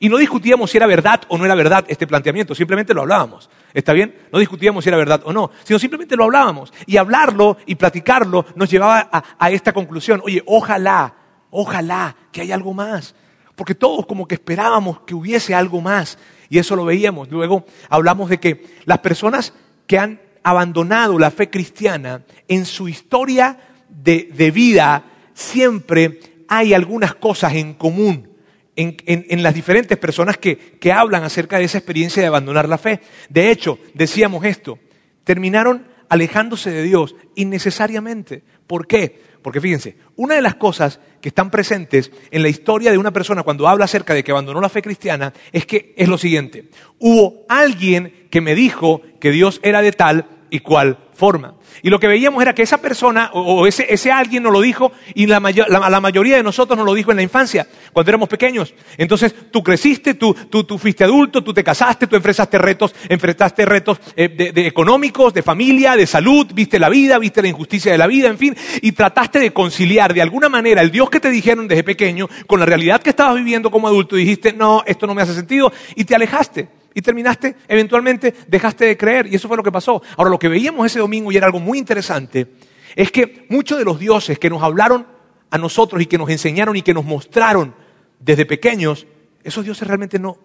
Y 0.00 0.08
no 0.08 0.16
discutíamos 0.16 0.70
si 0.70 0.76
era 0.76 0.88
verdad 0.88 1.22
o 1.28 1.38
no 1.38 1.44
era 1.44 1.54
verdad 1.54 1.84
este 1.86 2.06
planteamiento, 2.06 2.54
simplemente 2.54 2.94
lo 2.94 3.02
hablábamos. 3.02 3.48
¿Está 3.72 3.92
bien? 3.92 4.14
No 4.32 4.40
discutíamos 4.40 4.82
si 4.82 4.90
era 4.90 4.96
verdad 4.96 5.22
o 5.24 5.32
no, 5.32 5.50
sino 5.62 5.78
simplemente 5.78 6.16
lo 6.16 6.24
hablábamos. 6.24 6.72
Y 6.86 6.96
hablarlo 6.96 7.58
y 7.64 7.76
platicarlo 7.76 8.44
nos 8.56 8.68
llevaba 8.68 9.08
a, 9.12 9.22
a 9.38 9.50
esta 9.52 9.72
conclusión. 9.72 10.20
Oye, 10.24 10.42
ojalá 10.46 11.14
Ojalá 11.56 12.16
que 12.32 12.40
haya 12.40 12.56
algo 12.56 12.74
más. 12.74 13.14
Porque 13.54 13.76
todos 13.76 14.06
como 14.06 14.26
que 14.26 14.34
esperábamos 14.34 15.02
que 15.02 15.14
hubiese 15.14 15.54
algo 15.54 15.80
más. 15.80 16.18
Y 16.50 16.58
eso 16.58 16.74
lo 16.74 16.84
veíamos. 16.84 17.30
Luego 17.30 17.64
hablamos 17.88 18.28
de 18.28 18.40
que 18.40 18.66
las 18.86 18.98
personas 18.98 19.52
que 19.86 19.96
han 19.96 20.20
abandonado 20.42 21.16
la 21.16 21.30
fe 21.30 21.50
cristiana 21.50 22.24
en 22.48 22.66
su 22.66 22.88
historia 22.88 23.56
de, 23.88 24.50
vida 24.52 25.04
siempre 25.32 26.18
hay 26.48 26.74
algunas 26.74 27.14
cosas 27.14 27.54
en 27.54 27.74
común 27.74 28.30
en, 28.74 29.42
las 29.44 29.54
diferentes 29.54 29.96
personas 29.96 30.36
que, 30.36 30.56
que 30.56 30.90
hablan 30.90 31.22
acerca 31.22 31.58
de 31.58 31.64
esa 31.66 31.78
experiencia 31.78 32.20
de 32.20 32.26
abandonar 32.26 32.68
la 32.68 32.78
fe. 32.78 33.00
De 33.28 33.52
hecho, 33.52 33.78
decíamos 33.94 34.44
esto, 34.44 34.80
terminaron 35.22 35.86
alejándose 36.14 36.70
de 36.70 36.84
Dios 36.84 37.16
innecesariamente. 37.34 38.44
¿Por 38.68 38.86
qué? 38.86 39.20
Porque 39.42 39.60
fíjense, 39.60 39.96
una 40.14 40.36
de 40.36 40.42
las 40.42 40.54
cosas 40.54 41.00
que 41.20 41.28
están 41.28 41.50
presentes 41.50 42.12
en 42.30 42.42
la 42.42 42.48
historia 42.48 42.92
de 42.92 42.98
una 42.98 43.10
persona 43.10 43.42
cuando 43.42 43.66
habla 43.66 43.86
acerca 43.86 44.14
de 44.14 44.22
que 44.22 44.30
abandonó 44.30 44.60
la 44.60 44.68
fe 44.68 44.80
cristiana 44.80 45.32
es 45.52 45.66
que 45.66 45.92
es 45.96 46.08
lo 46.08 46.16
siguiente. 46.16 46.70
Hubo 47.00 47.44
alguien 47.48 48.28
que 48.30 48.40
me 48.40 48.54
dijo 48.54 49.02
que 49.20 49.32
Dios 49.32 49.58
era 49.64 49.82
de 49.82 49.90
tal 49.90 50.26
y 50.50 50.60
cual 50.60 50.98
forma. 51.14 51.54
Y 51.82 51.90
lo 51.90 51.98
que 51.98 52.06
veíamos 52.06 52.42
era 52.42 52.54
que 52.54 52.62
esa 52.62 52.78
persona 52.78 53.30
o, 53.32 53.66
ese, 53.66 53.86
ese, 53.92 54.10
alguien 54.10 54.42
nos 54.42 54.52
lo 54.52 54.60
dijo 54.60 54.92
y 55.14 55.26
la, 55.26 55.40
la, 55.40 56.00
mayoría 56.00 56.36
de 56.36 56.42
nosotros 56.42 56.76
nos 56.76 56.86
lo 56.86 56.94
dijo 56.94 57.10
en 57.10 57.16
la 57.16 57.22
infancia, 57.22 57.66
cuando 57.92 58.10
éramos 58.10 58.28
pequeños. 58.28 58.74
Entonces 58.96 59.34
tú 59.50 59.62
creciste, 59.62 60.14
tú, 60.14 60.34
tú, 60.34 60.64
tú 60.64 60.78
fuiste 60.78 61.04
adulto, 61.04 61.42
tú 61.42 61.52
te 61.52 61.64
casaste, 61.64 62.06
tú 62.06 62.16
enfrentaste 62.16 62.58
retos, 62.58 62.94
enfrentaste 63.08 63.64
retos 63.64 64.00
eh, 64.16 64.28
de, 64.28 64.66
económicos, 64.66 65.34
de 65.34 65.42
familia, 65.42 65.96
de 65.96 66.06
salud, 66.06 66.46
viste 66.54 66.78
la 66.78 66.88
vida, 66.88 67.18
viste 67.18 67.42
la 67.42 67.48
injusticia 67.48 67.92
de 67.92 67.98
la 67.98 68.06
vida, 68.06 68.28
en 68.28 68.38
fin, 68.38 68.56
y 68.82 68.92
trataste 68.92 69.38
de 69.38 69.52
conciliar 69.52 70.14
de 70.14 70.22
alguna 70.22 70.48
manera 70.48 70.82
el 70.82 70.90
Dios 70.90 71.10
que 71.10 71.20
te 71.20 71.30
dijeron 71.30 71.68
desde 71.68 71.84
pequeño 71.84 72.28
con 72.46 72.60
la 72.60 72.66
realidad 72.66 73.02
que 73.02 73.10
estabas 73.10 73.36
viviendo 73.36 73.70
como 73.70 73.88
adulto 73.88 74.16
y 74.16 74.20
dijiste, 74.20 74.52
no, 74.52 74.82
esto 74.86 75.06
no 75.06 75.14
me 75.14 75.22
hace 75.22 75.34
sentido, 75.34 75.72
y 75.94 76.04
te 76.04 76.14
alejaste 76.14 76.68
y 76.94 77.02
terminaste, 77.02 77.56
eventualmente 77.66 78.32
dejaste 78.46 78.86
de 78.86 78.96
creer 78.96 79.26
y 79.26 79.34
eso 79.34 79.48
fue 79.48 79.56
lo 79.56 79.62
que 79.62 79.72
pasó. 79.72 80.00
Ahora, 80.16 80.30
lo 80.30 80.38
que 80.38 80.48
veíamos 80.48 80.86
ese 80.86 81.00
domingo 81.00 81.32
y 81.32 81.36
era 81.36 81.46
algo 81.46 81.60
muy 81.60 81.78
interesante, 81.78 82.46
es 82.94 83.10
que 83.10 83.46
muchos 83.48 83.78
de 83.78 83.84
los 83.84 83.98
dioses 83.98 84.38
que 84.38 84.48
nos 84.48 84.62
hablaron 84.62 85.06
a 85.50 85.58
nosotros 85.58 86.00
y 86.00 86.06
que 86.06 86.18
nos 86.18 86.30
enseñaron 86.30 86.76
y 86.76 86.82
que 86.82 86.94
nos 86.94 87.04
mostraron 87.04 87.74
desde 88.20 88.46
pequeños, 88.46 89.06
esos 89.42 89.64
dioses 89.64 89.86
realmente 89.86 90.18
no, 90.18 90.38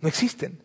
no 0.00 0.08
existen. 0.08 0.58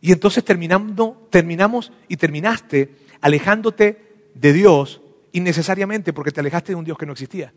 Y 0.00 0.12
entonces 0.12 0.44
terminando, 0.44 1.28
terminamos 1.30 1.92
y 2.08 2.16
terminaste 2.16 2.90
alejándote 3.20 4.30
de 4.34 4.52
Dios 4.52 5.00
innecesariamente 5.32 6.12
porque 6.12 6.32
te 6.32 6.40
alejaste 6.40 6.72
de 6.72 6.76
un 6.76 6.84
Dios 6.84 6.98
que 6.98 7.06
no 7.06 7.12
existía. 7.12 7.52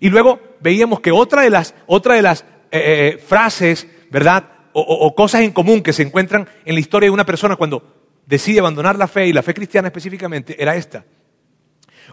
Y 0.00 0.08
luego 0.08 0.40
veíamos 0.60 1.00
que 1.00 1.10
otra 1.10 1.42
de 1.42 1.50
las, 1.50 1.74
otra 1.86 2.14
de 2.14 2.22
las 2.22 2.42
eh, 2.70 3.14
eh, 3.14 3.18
frases, 3.18 3.86
¿verdad? 4.10 4.57
O, 4.80 5.14
cosas 5.14 5.42
en 5.42 5.52
común 5.52 5.82
que 5.82 5.92
se 5.92 6.02
encuentran 6.02 6.48
en 6.64 6.74
la 6.74 6.80
historia 6.80 7.06
de 7.06 7.12
una 7.12 7.26
persona 7.26 7.56
cuando 7.56 7.82
decide 8.26 8.60
abandonar 8.60 8.96
la 8.96 9.08
fe 9.08 9.26
y 9.26 9.32
la 9.32 9.42
fe 9.42 9.54
cristiana 9.54 9.88
específicamente 9.88 10.60
era 10.60 10.76
esta. 10.76 11.04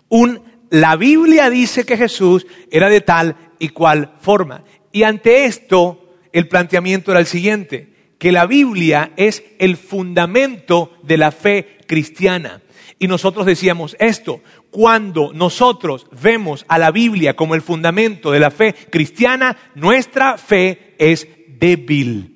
Un, 0.10 0.42
la 0.70 0.96
Biblia 0.96 1.50
dice 1.50 1.86
que 1.86 1.98
Jesús 1.98 2.46
era 2.72 2.90
de 2.90 3.02
tal 3.02 3.36
y 3.60 3.70
cual 3.70 4.14
forma. 4.20 4.64
Y 4.92 5.04
ante 5.04 5.46
esto, 5.46 6.16
el 6.32 6.48
planteamiento 6.48 7.12
era 7.12 7.20
el 7.20 7.26
siguiente, 7.26 7.94
que 8.18 8.32
la 8.32 8.46
Biblia 8.46 9.12
es 9.18 9.44
el 9.60 9.78
fundamento 9.78 10.94
de 11.04 11.18
la 11.18 11.32
fe 11.32 11.78
cristiana. 11.88 12.62
Y 12.98 13.08
nosotros 13.08 13.46
decíamos 13.46 13.96
esto, 14.00 14.42
cuando 14.72 15.32
nosotros 15.34 16.08
vemos 16.22 16.66
a 16.68 16.78
la 16.78 16.92
Biblia 16.92 17.36
como 17.36 17.56
el 17.56 17.62
fundamento 17.62 18.32
de 18.32 18.40
la 18.40 18.52
fe 18.52 18.74
cristiana, 18.90 19.58
nuestra 19.76 20.38
fe 20.38 20.96
es 20.98 21.28
débil. 21.60 22.35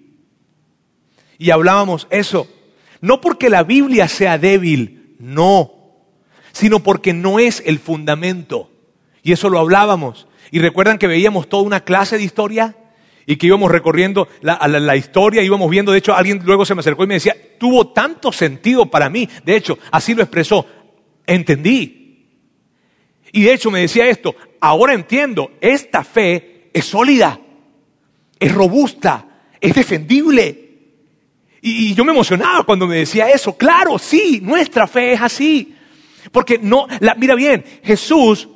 Y 1.39 1.49
hablábamos 1.49 2.05
eso. 2.11 2.47
No 3.01 3.21
porque 3.21 3.49
la 3.49 3.63
Biblia 3.63 4.07
sea 4.07 4.37
débil, 4.37 5.15
no, 5.19 5.71
sino 6.51 6.81
porque 6.81 7.13
no 7.13 7.39
es 7.39 7.63
el 7.65 7.79
fundamento. 7.79 8.69
Y 9.23 9.31
eso 9.31 9.49
lo 9.49 9.57
hablábamos. 9.57 10.27
Y 10.51 10.59
recuerdan 10.59 10.97
que 10.97 11.07
veíamos 11.07 11.49
toda 11.49 11.63
una 11.63 11.83
clase 11.83 12.17
de 12.17 12.23
historia 12.23 12.75
y 13.25 13.37
que 13.37 13.47
íbamos 13.47 13.71
recorriendo 13.71 14.27
la, 14.41 14.59
la, 14.67 14.95
historia, 14.95 15.43
íbamos 15.43 15.69
viendo, 15.69 15.91
de 15.91 15.99
hecho 15.99 16.15
alguien 16.15 16.41
luego 16.43 16.65
se 16.65 16.73
me 16.73 16.79
acercó 16.79 17.03
y 17.03 17.07
me 17.07 17.13
decía, 17.13 17.35
tuvo 17.59 17.89
tanto 17.89 18.31
sentido 18.31 18.87
para 18.87 19.09
mí, 19.09 19.29
de 19.45 19.55
hecho, 19.55 19.77
así 19.91 20.15
lo 20.15 20.23
expresó, 20.23 20.65
entendí. 21.27 22.27
Y 23.31 23.43
de 23.43 23.53
hecho 23.53 23.69
me 23.69 23.81
decía 23.81 24.09
esto, 24.09 24.35
ahora 24.59 24.95
entiendo, 24.95 25.51
esta 25.61 26.03
fe 26.03 26.71
es 26.73 26.85
sólida, 26.85 27.39
es 28.39 28.51
robusta, 28.51 29.27
es 29.61 29.75
defendible. 29.75 30.58
Y, 31.61 31.93
yo 31.93 32.05
me 32.05 32.11
emocionaba 32.11 32.63
cuando 32.63 32.87
me 32.87 32.97
decía 32.97 33.29
eso. 33.29 33.57
Claro, 33.57 33.99
sí, 33.99 34.39
nuestra 34.41 34.87
fe 34.87 35.13
es 35.13 35.21
así. 35.21 35.75
Porque 36.31 36.59
no, 36.61 36.87
mira 37.17 37.35
bien, 37.35 37.63
Jesús, 37.83 38.47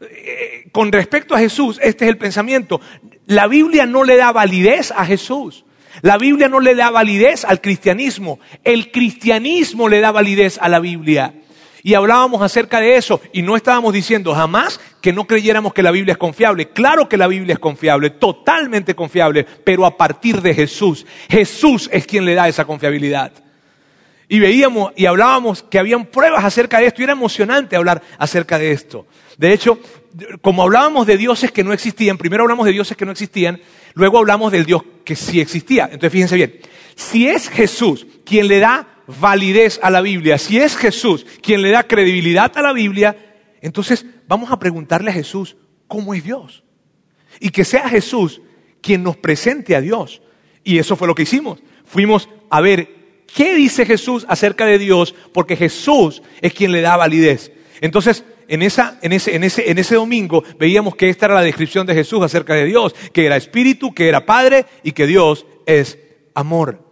eh, 0.00 0.66
con 0.72 0.92
respecto 0.92 1.34
a 1.34 1.38
Jesús, 1.38 1.78
este 1.82 2.04
es 2.04 2.10
el 2.10 2.18
pensamiento. 2.18 2.80
La 3.26 3.46
Biblia 3.46 3.86
no 3.86 4.04
le 4.04 4.16
da 4.16 4.32
validez 4.32 4.92
a 4.92 5.04
Jesús. 5.06 5.64
La 6.00 6.18
Biblia 6.18 6.48
no 6.48 6.60
le 6.60 6.74
da 6.74 6.90
validez 6.90 7.44
al 7.44 7.60
cristianismo. 7.60 8.40
El 8.64 8.90
cristianismo 8.90 9.88
le 9.88 10.00
da 10.00 10.10
validez 10.10 10.58
a 10.60 10.68
la 10.68 10.80
Biblia. 10.80 11.34
Y 11.84 11.94
hablábamos 11.94 12.42
acerca 12.42 12.80
de 12.80 12.96
eso 12.96 13.20
y 13.32 13.42
no 13.42 13.56
estábamos 13.56 13.92
diciendo 13.92 14.34
jamás 14.34 14.80
que 15.00 15.12
no 15.12 15.26
creyéramos 15.26 15.74
que 15.74 15.82
la 15.82 15.90
Biblia 15.90 16.12
es 16.12 16.18
confiable. 16.18 16.68
Claro 16.68 17.08
que 17.08 17.16
la 17.16 17.26
Biblia 17.26 17.54
es 17.54 17.58
confiable, 17.58 18.10
totalmente 18.10 18.94
confiable, 18.94 19.44
pero 19.64 19.84
a 19.84 19.96
partir 19.96 20.40
de 20.40 20.54
Jesús. 20.54 21.04
Jesús 21.28 21.90
es 21.92 22.06
quien 22.06 22.24
le 22.24 22.34
da 22.34 22.46
esa 22.46 22.64
confiabilidad. 22.64 23.32
Y 24.28 24.38
veíamos 24.38 24.92
y 24.96 25.06
hablábamos 25.06 25.64
que 25.64 25.78
habían 25.78 26.06
pruebas 26.06 26.44
acerca 26.44 26.78
de 26.78 26.86
esto 26.86 27.02
y 27.02 27.04
era 27.04 27.12
emocionante 27.12 27.74
hablar 27.74 28.00
acerca 28.16 28.58
de 28.58 28.70
esto. 28.70 29.06
De 29.36 29.52
hecho, 29.52 29.78
como 30.40 30.62
hablábamos 30.62 31.06
de 31.06 31.16
dioses 31.16 31.50
que 31.50 31.64
no 31.64 31.72
existían, 31.72 32.16
primero 32.16 32.44
hablamos 32.44 32.66
de 32.66 32.72
dioses 32.72 32.96
que 32.96 33.04
no 33.04 33.10
existían, 33.10 33.60
luego 33.94 34.18
hablamos 34.18 34.52
del 34.52 34.64
Dios 34.64 34.82
que 35.04 35.16
sí 35.16 35.40
existía. 35.40 35.84
Entonces 35.84 36.12
fíjense 36.12 36.36
bien, 36.36 36.60
si 36.94 37.28
es 37.28 37.48
Jesús 37.48 38.06
quien 38.24 38.46
le 38.46 38.60
da 38.60 38.86
validez 39.06 39.80
a 39.82 39.90
la 39.90 40.00
Biblia, 40.00 40.38
si 40.38 40.58
es 40.58 40.76
Jesús 40.76 41.26
quien 41.42 41.62
le 41.62 41.70
da 41.70 41.82
credibilidad 41.84 42.52
a 42.56 42.62
la 42.62 42.72
Biblia, 42.72 43.16
entonces 43.60 44.04
vamos 44.28 44.50
a 44.50 44.58
preguntarle 44.58 45.10
a 45.10 45.14
Jesús 45.14 45.56
cómo 45.88 46.14
es 46.14 46.24
Dios. 46.24 46.64
Y 47.40 47.50
que 47.50 47.64
sea 47.64 47.88
Jesús 47.88 48.40
quien 48.80 49.02
nos 49.02 49.16
presente 49.16 49.74
a 49.76 49.80
Dios. 49.80 50.22
Y 50.64 50.78
eso 50.78 50.96
fue 50.96 51.08
lo 51.08 51.14
que 51.14 51.22
hicimos. 51.22 51.62
Fuimos 51.84 52.28
a 52.50 52.60
ver 52.60 52.88
qué 53.34 53.54
dice 53.54 53.86
Jesús 53.86 54.26
acerca 54.28 54.66
de 54.66 54.78
Dios, 54.78 55.14
porque 55.32 55.56
Jesús 55.56 56.22
es 56.40 56.52
quien 56.52 56.72
le 56.72 56.80
da 56.80 56.96
validez. 56.96 57.52
Entonces, 57.80 58.24
en, 58.48 58.62
esa, 58.62 58.98
en, 59.02 59.12
ese, 59.12 59.34
en, 59.34 59.44
ese, 59.44 59.70
en 59.70 59.78
ese 59.78 59.94
domingo 59.94 60.44
veíamos 60.58 60.94
que 60.96 61.08
esta 61.08 61.26
era 61.26 61.36
la 61.36 61.42
descripción 61.42 61.86
de 61.86 61.94
Jesús 61.94 62.22
acerca 62.22 62.54
de 62.54 62.66
Dios, 62.66 62.94
que 63.12 63.24
era 63.26 63.36
espíritu, 63.36 63.94
que 63.94 64.08
era 64.08 64.26
Padre 64.26 64.66
y 64.82 64.92
que 64.92 65.06
Dios 65.06 65.46
es 65.66 65.98
amor. 66.34 66.91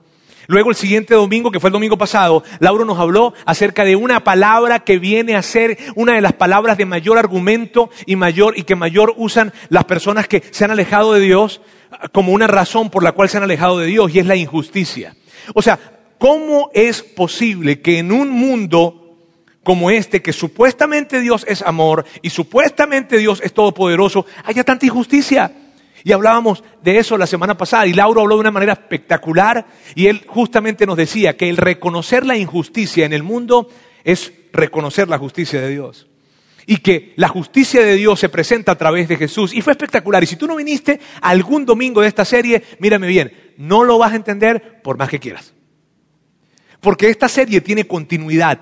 Luego 0.50 0.70
el 0.70 0.74
siguiente 0.74 1.14
domingo, 1.14 1.52
que 1.52 1.60
fue 1.60 1.68
el 1.68 1.74
domingo 1.74 1.96
pasado, 1.96 2.42
Lauro 2.58 2.84
nos 2.84 2.98
habló 2.98 3.34
acerca 3.46 3.84
de 3.84 3.94
una 3.94 4.24
palabra 4.24 4.80
que 4.80 4.98
viene 4.98 5.36
a 5.36 5.42
ser 5.42 5.78
una 5.94 6.14
de 6.14 6.20
las 6.20 6.32
palabras 6.32 6.76
de 6.76 6.86
mayor 6.86 7.18
argumento 7.18 7.88
y 8.04 8.16
mayor 8.16 8.58
y 8.58 8.64
que 8.64 8.74
mayor 8.74 9.14
usan 9.16 9.52
las 9.68 9.84
personas 9.84 10.26
que 10.26 10.42
se 10.50 10.64
han 10.64 10.72
alejado 10.72 11.12
de 11.12 11.20
Dios 11.20 11.60
como 12.10 12.32
una 12.32 12.48
razón 12.48 12.90
por 12.90 13.04
la 13.04 13.12
cual 13.12 13.28
se 13.28 13.36
han 13.36 13.44
alejado 13.44 13.78
de 13.78 13.86
Dios 13.86 14.12
y 14.12 14.18
es 14.18 14.26
la 14.26 14.34
injusticia. 14.34 15.14
O 15.54 15.62
sea, 15.62 15.78
¿cómo 16.18 16.72
es 16.74 17.00
posible 17.00 17.80
que 17.80 17.98
en 17.98 18.10
un 18.10 18.30
mundo 18.30 19.18
como 19.62 19.88
este, 19.92 20.20
que 20.20 20.32
supuestamente 20.32 21.20
Dios 21.20 21.46
es 21.46 21.62
amor 21.62 22.04
y 22.22 22.30
supuestamente 22.30 23.18
Dios 23.18 23.40
es 23.44 23.52
todopoderoso, 23.52 24.26
haya 24.44 24.64
tanta 24.64 24.84
injusticia? 24.84 25.52
Y 26.04 26.12
hablábamos 26.12 26.64
de 26.82 26.98
eso 26.98 27.18
la 27.18 27.26
semana 27.26 27.56
pasada 27.56 27.86
y 27.86 27.92
Lauro 27.92 28.22
habló 28.22 28.36
de 28.36 28.40
una 28.40 28.50
manera 28.50 28.72
espectacular 28.72 29.66
y 29.94 30.06
él 30.06 30.24
justamente 30.26 30.86
nos 30.86 30.96
decía 30.96 31.36
que 31.36 31.48
el 31.48 31.56
reconocer 31.56 32.24
la 32.24 32.36
injusticia 32.36 33.04
en 33.04 33.12
el 33.12 33.22
mundo 33.22 33.68
es 34.04 34.32
reconocer 34.52 35.08
la 35.08 35.18
justicia 35.18 35.60
de 35.60 35.68
Dios. 35.68 36.06
Y 36.66 36.78
que 36.78 37.14
la 37.16 37.28
justicia 37.28 37.82
de 37.82 37.96
Dios 37.96 38.20
se 38.20 38.28
presenta 38.28 38.72
a 38.72 38.78
través 38.78 39.08
de 39.08 39.16
Jesús. 39.16 39.52
Y 39.52 39.60
fue 39.60 39.72
espectacular. 39.72 40.22
Y 40.22 40.26
si 40.26 40.36
tú 40.36 40.46
no 40.46 40.56
viniste 40.56 41.00
algún 41.20 41.66
domingo 41.66 42.00
de 42.00 42.08
esta 42.08 42.24
serie, 42.24 42.62
mírame 42.78 43.08
bien, 43.08 43.32
no 43.56 43.82
lo 43.82 43.98
vas 43.98 44.12
a 44.12 44.16
entender 44.16 44.80
por 44.82 44.96
más 44.96 45.08
que 45.08 45.18
quieras. 45.18 45.52
Porque 46.80 47.08
esta 47.08 47.28
serie 47.28 47.60
tiene 47.60 47.86
continuidad. 47.86 48.60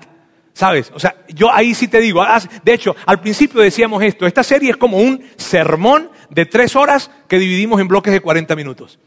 ¿Sabes? 0.53 0.91
O 0.93 0.99
sea, 0.99 1.15
yo 1.29 1.53
ahí 1.53 1.73
sí 1.73 1.87
te 1.87 2.01
digo, 2.01 2.21
de 2.65 2.73
hecho, 2.73 2.95
al 3.05 3.21
principio 3.21 3.61
decíamos 3.61 4.03
esto, 4.03 4.25
esta 4.25 4.43
serie 4.43 4.71
es 4.71 4.77
como 4.77 4.97
un 4.97 5.23
sermón 5.37 6.09
de 6.29 6.45
tres 6.45 6.75
horas 6.75 7.11
que 7.27 7.39
dividimos 7.39 7.79
en 7.81 7.87
bloques 7.87 8.13
de 8.13 8.21
40 8.21 8.55
minutos. 8.55 8.99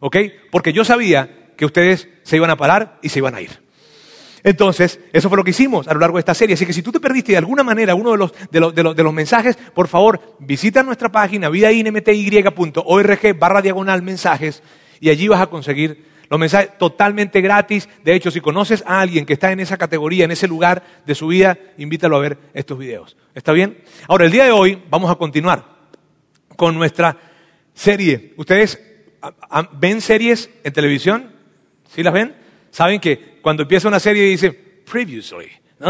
¿Ok? 0.00 0.16
Porque 0.50 0.72
yo 0.72 0.84
sabía 0.84 1.52
que 1.56 1.66
ustedes 1.66 2.08
se 2.22 2.36
iban 2.36 2.50
a 2.50 2.56
parar 2.56 2.98
y 3.02 3.10
se 3.10 3.18
iban 3.18 3.34
a 3.34 3.40
ir. 3.40 3.50
Entonces, 4.42 5.00
eso 5.12 5.28
fue 5.28 5.36
lo 5.36 5.44
que 5.44 5.50
hicimos 5.50 5.86
a 5.88 5.92
lo 5.92 6.00
largo 6.00 6.16
de 6.16 6.20
esta 6.20 6.34
serie. 6.34 6.54
Así 6.54 6.64
que 6.64 6.72
si 6.72 6.82
tú 6.82 6.90
te 6.92 7.00
perdiste 7.00 7.32
de 7.32 7.38
alguna 7.38 7.62
manera 7.62 7.94
uno 7.94 8.12
de 8.12 8.16
los, 8.16 8.32
de 8.50 8.60
los, 8.60 8.74
de 8.74 8.82
los, 8.82 8.96
de 8.96 9.02
los 9.02 9.12
mensajes, 9.12 9.58
por 9.74 9.86
favor, 9.88 10.36
visita 10.38 10.82
nuestra 10.82 11.10
página 11.10 11.50
vidainmty.org 11.50 13.38
barra 13.38 13.60
diagonal 13.60 14.00
mensajes 14.02 14.62
y 15.00 15.10
allí 15.10 15.28
vas 15.28 15.42
a 15.42 15.48
conseguir 15.48 16.08
los 16.30 16.40
mensajes 16.40 16.78
totalmente 16.78 17.42
gratis. 17.42 17.88
De 18.02 18.14
hecho, 18.14 18.30
si 18.30 18.40
conoces 18.40 18.82
a 18.86 19.00
alguien 19.00 19.26
que 19.26 19.34
está 19.34 19.52
en 19.52 19.60
esa 19.60 19.76
categoría, 19.76 20.24
en 20.24 20.30
ese 20.30 20.48
lugar 20.48 20.82
de 21.04 21.14
su 21.14 21.26
vida, 21.26 21.58
invítalo 21.76 22.16
a 22.16 22.20
ver 22.20 22.38
estos 22.54 22.78
videos. 22.78 23.18
¿Está 23.34 23.52
bien? 23.52 23.82
Ahora, 24.08 24.24
el 24.24 24.32
día 24.32 24.44
de 24.44 24.52
hoy 24.52 24.82
vamos 24.88 25.10
a 25.10 25.16
continuar 25.16 25.69
con 26.60 26.74
nuestra 26.74 27.16
serie. 27.72 28.34
¿Ustedes 28.36 28.78
ven 29.78 30.02
series 30.02 30.50
en 30.62 30.70
televisión? 30.74 31.32
¿Sí 31.88 32.02
las 32.02 32.12
ven? 32.12 32.36
Saben 32.70 33.00
que 33.00 33.38
cuando 33.40 33.62
empieza 33.62 33.88
una 33.88 33.98
serie 33.98 34.24
dice 34.24 34.52
previously. 34.52 35.48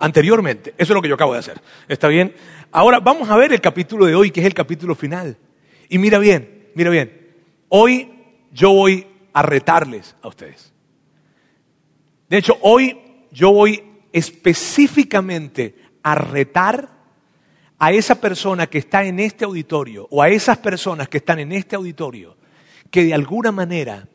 Anteriormente. 0.00 0.74
Eso 0.76 0.92
es 0.92 0.94
lo 0.96 1.00
que 1.00 1.08
yo 1.08 1.14
acabo 1.14 1.34
de 1.34 1.38
hacer. 1.38 1.60
¿Está 1.86 2.08
bien? 2.08 2.34
Ahora 2.72 2.98
vamos 2.98 3.30
a 3.30 3.36
ver 3.36 3.52
el 3.52 3.60
capítulo 3.60 4.04
de 4.04 4.16
hoy, 4.16 4.32
que 4.32 4.40
es 4.40 4.46
el 4.46 4.52
capítulo 4.52 4.96
final. 4.96 5.36
Y 5.88 5.98
mira 5.98 6.18
bien, 6.18 6.70
mira 6.74 6.90
bien. 6.90 7.28
Hoy 7.68 8.10
yo 8.50 8.72
voy 8.72 9.06
a 9.32 9.42
retarles 9.42 10.16
a 10.22 10.26
ustedes. 10.26 10.72
De 12.28 12.36
hecho, 12.36 12.58
hoy 12.62 12.98
yo 13.30 13.52
voy 13.52 13.80
específicamente 14.12 15.76
a 16.02 16.16
retar 16.16 16.99
a 17.80 17.92
esa 17.92 18.20
persona 18.20 18.66
que 18.66 18.78
está 18.78 19.04
en 19.04 19.18
este 19.18 19.46
auditorio 19.46 20.06
o 20.10 20.22
a 20.22 20.28
esas 20.28 20.58
personas 20.58 21.08
que 21.08 21.16
están 21.16 21.38
en 21.38 21.50
este 21.50 21.74
auditorio 21.74 22.36
que 22.90 23.04
de 23.04 23.14
alguna 23.14 23.52
manera 23.52 24.06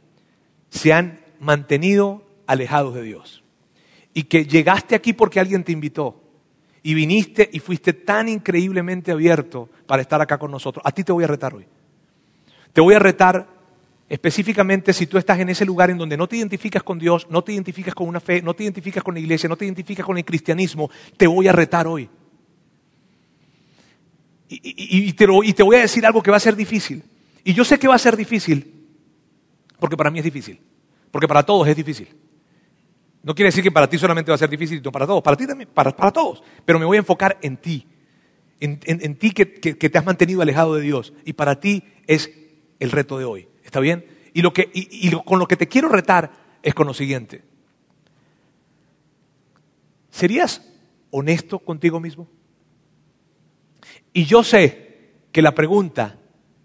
se 0.70 0.94
han 0.94 1.20
mantenido 1.40 2.24
alejados 2.46 2.94
de 2.94 3.02
Dios 3.02 3.44
y 4.14 4.24
que 4.24 4.46
llegaste 4.46 4.94
aquí 4.94 5.14
porque 5.14 5.40
alguien 5.40 5.64
te 5.64 5.72
invitó 5.72 6.22
y 6.84 6.94
viniste 6.94 7.50
y 7.52 7.60
fuiste 7.60 7.94
tan 7.94 8.30
increíblemente 8.30 9.12
abierto 9.12 9.68
para 9.88 10.04
estar 10.04 10.22
acá 10.22 10.38
con 10.38 10.52
nosotros. 10.52 10.84
A 10.86 10.92
ti 10.92 11.04
te 11.04 11.12
voy 11.12 11.24
a 11.24 11.28
retar 11.28 11.56
hoy. 11.56 11.66
Te 12.72 12.82
voy 12.82 12.94
a 12.94 13.00
retar 13.00 13.48
específicamente 14.08 14.94
si 14.94 15.08
tú 15.08 15.18
estás 15.18 15.40
en 15.40 15.50
ese 15.50 15.66
lugar 15.66 15.90
en 15.90 15.98
donde 15.98 16.18
no 16.18 16.28
te 16.28 16.38
identificas 16.38 16.84
con 16.84 17.00
Dios, 17.00 17.26
no 17.32 17.44
te 17.44 17.54
identificas 17.54 17.96
con 17.96 18.08
una 18.08 18.20
fe, 18.20 18.44
no 18.44 18.54
te 18.54 18.62
identificas 18.62 19.04
con 19.04 19.16
la 19.16 19.20
iglesia, 19.20 19.50
no 19.50 19.58
te 19.58 19.66
identificas 19.66 20.06
con 20.06 20.20
el 20.20 20.26
cristianismo, 20.26 20.92
te 21.18 21.26
voy 21.26 21.48
a 21.48 21.52
retar 21.52 21.88
hoy. 21.88 22.08
Y, 24.48 25.14
te 25.14 25.26
voy 25.64 25.76
a 25.76 25.82
decir 25.82 26.06
algo 26.06 26.22
que 26.22 26.32
va 26.32 26.38
a 26.38 26.40
ser 26.40 26.56
difícil. 26.56 27.04
Y 27.44 27.54
yo 27.54 27.64
sé 27.64 27.80
que 27.80 27.88
va 27.88 27.96
a 27.96 28.00
ser 28.00 28.16
difícil, 28.16 28.88
porque 29.80 29.98
para 29.98 30.12
mí 30.12 30.20
es 30.20 30.26
difícil, 30.26 30.60
porque 31.12 31.28
para 31.28 31.44
todos 31.44 31.68
es 31.68 31.76
difícil. 31.76 32.08
No 33.24 33.34
quiere 33.34 33.48
decir 33.48 33.64
que 33.64 33.72
para 33.72 33.90
ti 33.90 33.98
solamente 33.98 34.32
va 34.32 34.36
a 34.36 34.40
ser 34.40 34.50
difícil, 34.50 34.82
no 34.84 34.92
para 34.92 35.08
todos, 35.08 35.24
para 35.24 35.36
ti 35.36 35.48
también, 35.48 35.70
para, 35.74 35.92
todos. 35.92 36.44
Pero 36.64 36.78
me 36.78 36.86
voy 36.86 36.98
a 36.98 37.00
enfocar 37.00 37.38
en 37.42 37.58
ti, 37.58 37.88
en, 38.60 39.16
ti 39.16 39.32
que, 39.32 39.46
te 39.46 39.98
has 39.98 40.06
mantenido 40.06 40.42
alejado 40.42 40.76
de 40.76 40.82
Dios. 40.82 41.14
Y 41.24 41.34
para 41.34 41.60
ti 41.60 41.84
es 42.06 42.32
el 42.80 42.92
reto 42.92 43.18
de 43.18 43.26
hoy. 43.26 43.48
¿Está 43.64 43.80
bien? 43.80 44.06
Y, 44.34 44.42
lo 44.44 44.54
que, 44.54 44.70
y 44.74 45.10
con 45.12 45.40
lo 45.40 45.48
que 45.48 45.58
te 45.58 45.68
quiero 45.68 45.90
retar 45.90 46.32
es 46.62 46.76
con 46.76 46.86
lo 46.86 46.94
siguiente. 46.94 47.44
¿Serías 50.12 50.62
honesto 51.10 51.60
contigo 51.60 52.00
mismo? 52.00 52.28
Y 54.16 54.24
yo 54.24 54.46
sé 54.46 55.10
que 55.34 55.42
la 55.42 55.54
pregunta, 55.54 56.18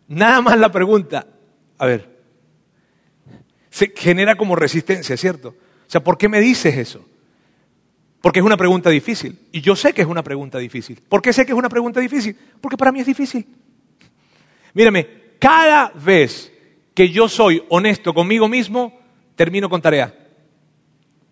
nada 0.07 0.41
más 0.41 0.57
la 0.57 0.71
pregunta, 0.71 1.27
a 1.79 1.85
ver, 1.85 2.21
se 3.71 3.93
genera 3.97 4.37
como 4.37 4.55
resistencia, 4.55 5.17
¿cierto? 5.17 5.49
O 5.49 5.91
sea, 5.91 6.01
¿por 6.01 6.17
qué 6.17 6.29
me 6.29 6.41
dices 6.41 6.77
eso? 6.77 7.05
Porque 8.21 8.39
es 8.39 8.45
una 8.45 8.57
pregunta 8.57 8.89
difícil. 8.89 9.37
Y 9.51 9.63
yo 9.63 9.75
sé 9.75 9.93
que 9.93 10.03
es 10.03 10.07
una 10.07 10.23
pregunta 10.23 10.59
difícil. 10.59 11.03
¿Por 11.09 11.21
qué 11.21 11.33
sé 11.33 11.45
que 11.45 11.51
es 11.51 11.59
una 11.59 11.69
pregunta 11.69 11.99
difícil? 11.99 12.37
Porque 12.61 12.77
para 12.77 12.93
mí 12.93 13.01
es 13.01 13.07
difícil. 13.07 13.45
Mírame, 14.73 15.09
cada 15.41 15.91
vez 15.91 16.53
que 16.95 17.09
yo 17.09 17.29
soy 17.29 17.65
honesto 17.69 18.15
conmigo 18.15 18.49
mismo, 18.49 18.97
termino 19.35 19.69
con 19.69 19.83
tarea. 19.83 20.15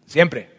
Siempre. 0.05 0.58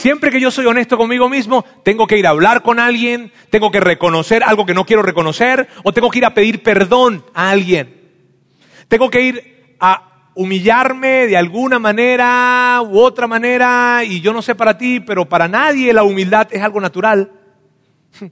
Siempre 0.00 0.30
que 0.30 0.40
yo 0.40 0.50
soy 0.50 0.64
honesto 0.64 0.96
conmigo 0.96 1.28
mismo, 1.28 1.62
tengo 1.84 2.06
que 2.06 2.16
ir 2.16 2.26
a 2.26 2.30
hablar 2.30 2.62
con 2.62 2.80
alguien, 2.80 3.32
tengo 3.50 3.70
que 3.70 3.80
reconocer 3.80 4.42
algo 4.42 4.64
que 4.64 4.72
no 4.72 4.86
quiero 4.86 5.02
reconocer, 5.02 5.68
o 5.84 5.92
tengo 5.92 6.08
que 6.08 6.20
ir 6.20 6.24
a 6.24 6.32
pedir 6.32 6.62
perdón 6.62 7.22
a 7.34 7.50
alguien. 7.50 8.00
Tengo 8.88 9.10
que 9.10 9.20
ir 9.20 9.76
a 9.78 10.30
humillarme 10.34 11.26
de 11.26 11.36
alguna 11.36 11.78
manera 11.78 12.80
u 12.82 12.98
otra 12.98 13.26
manera, 13.26 14.02
y 14.02 14.22
yo 14.22 14.32
no 14.32 14.40
sé 14.40 14.54
para 14.54 14.78
ti, 14.78 15.00
pero 15.00 15.28
para 15.28 15.48
nadie 15.48 15.92
la 15.92 16.02
humildad 16.02 16.48
es 16.50 16.62
algo 16.62 16.80
natural. 16.80 17.32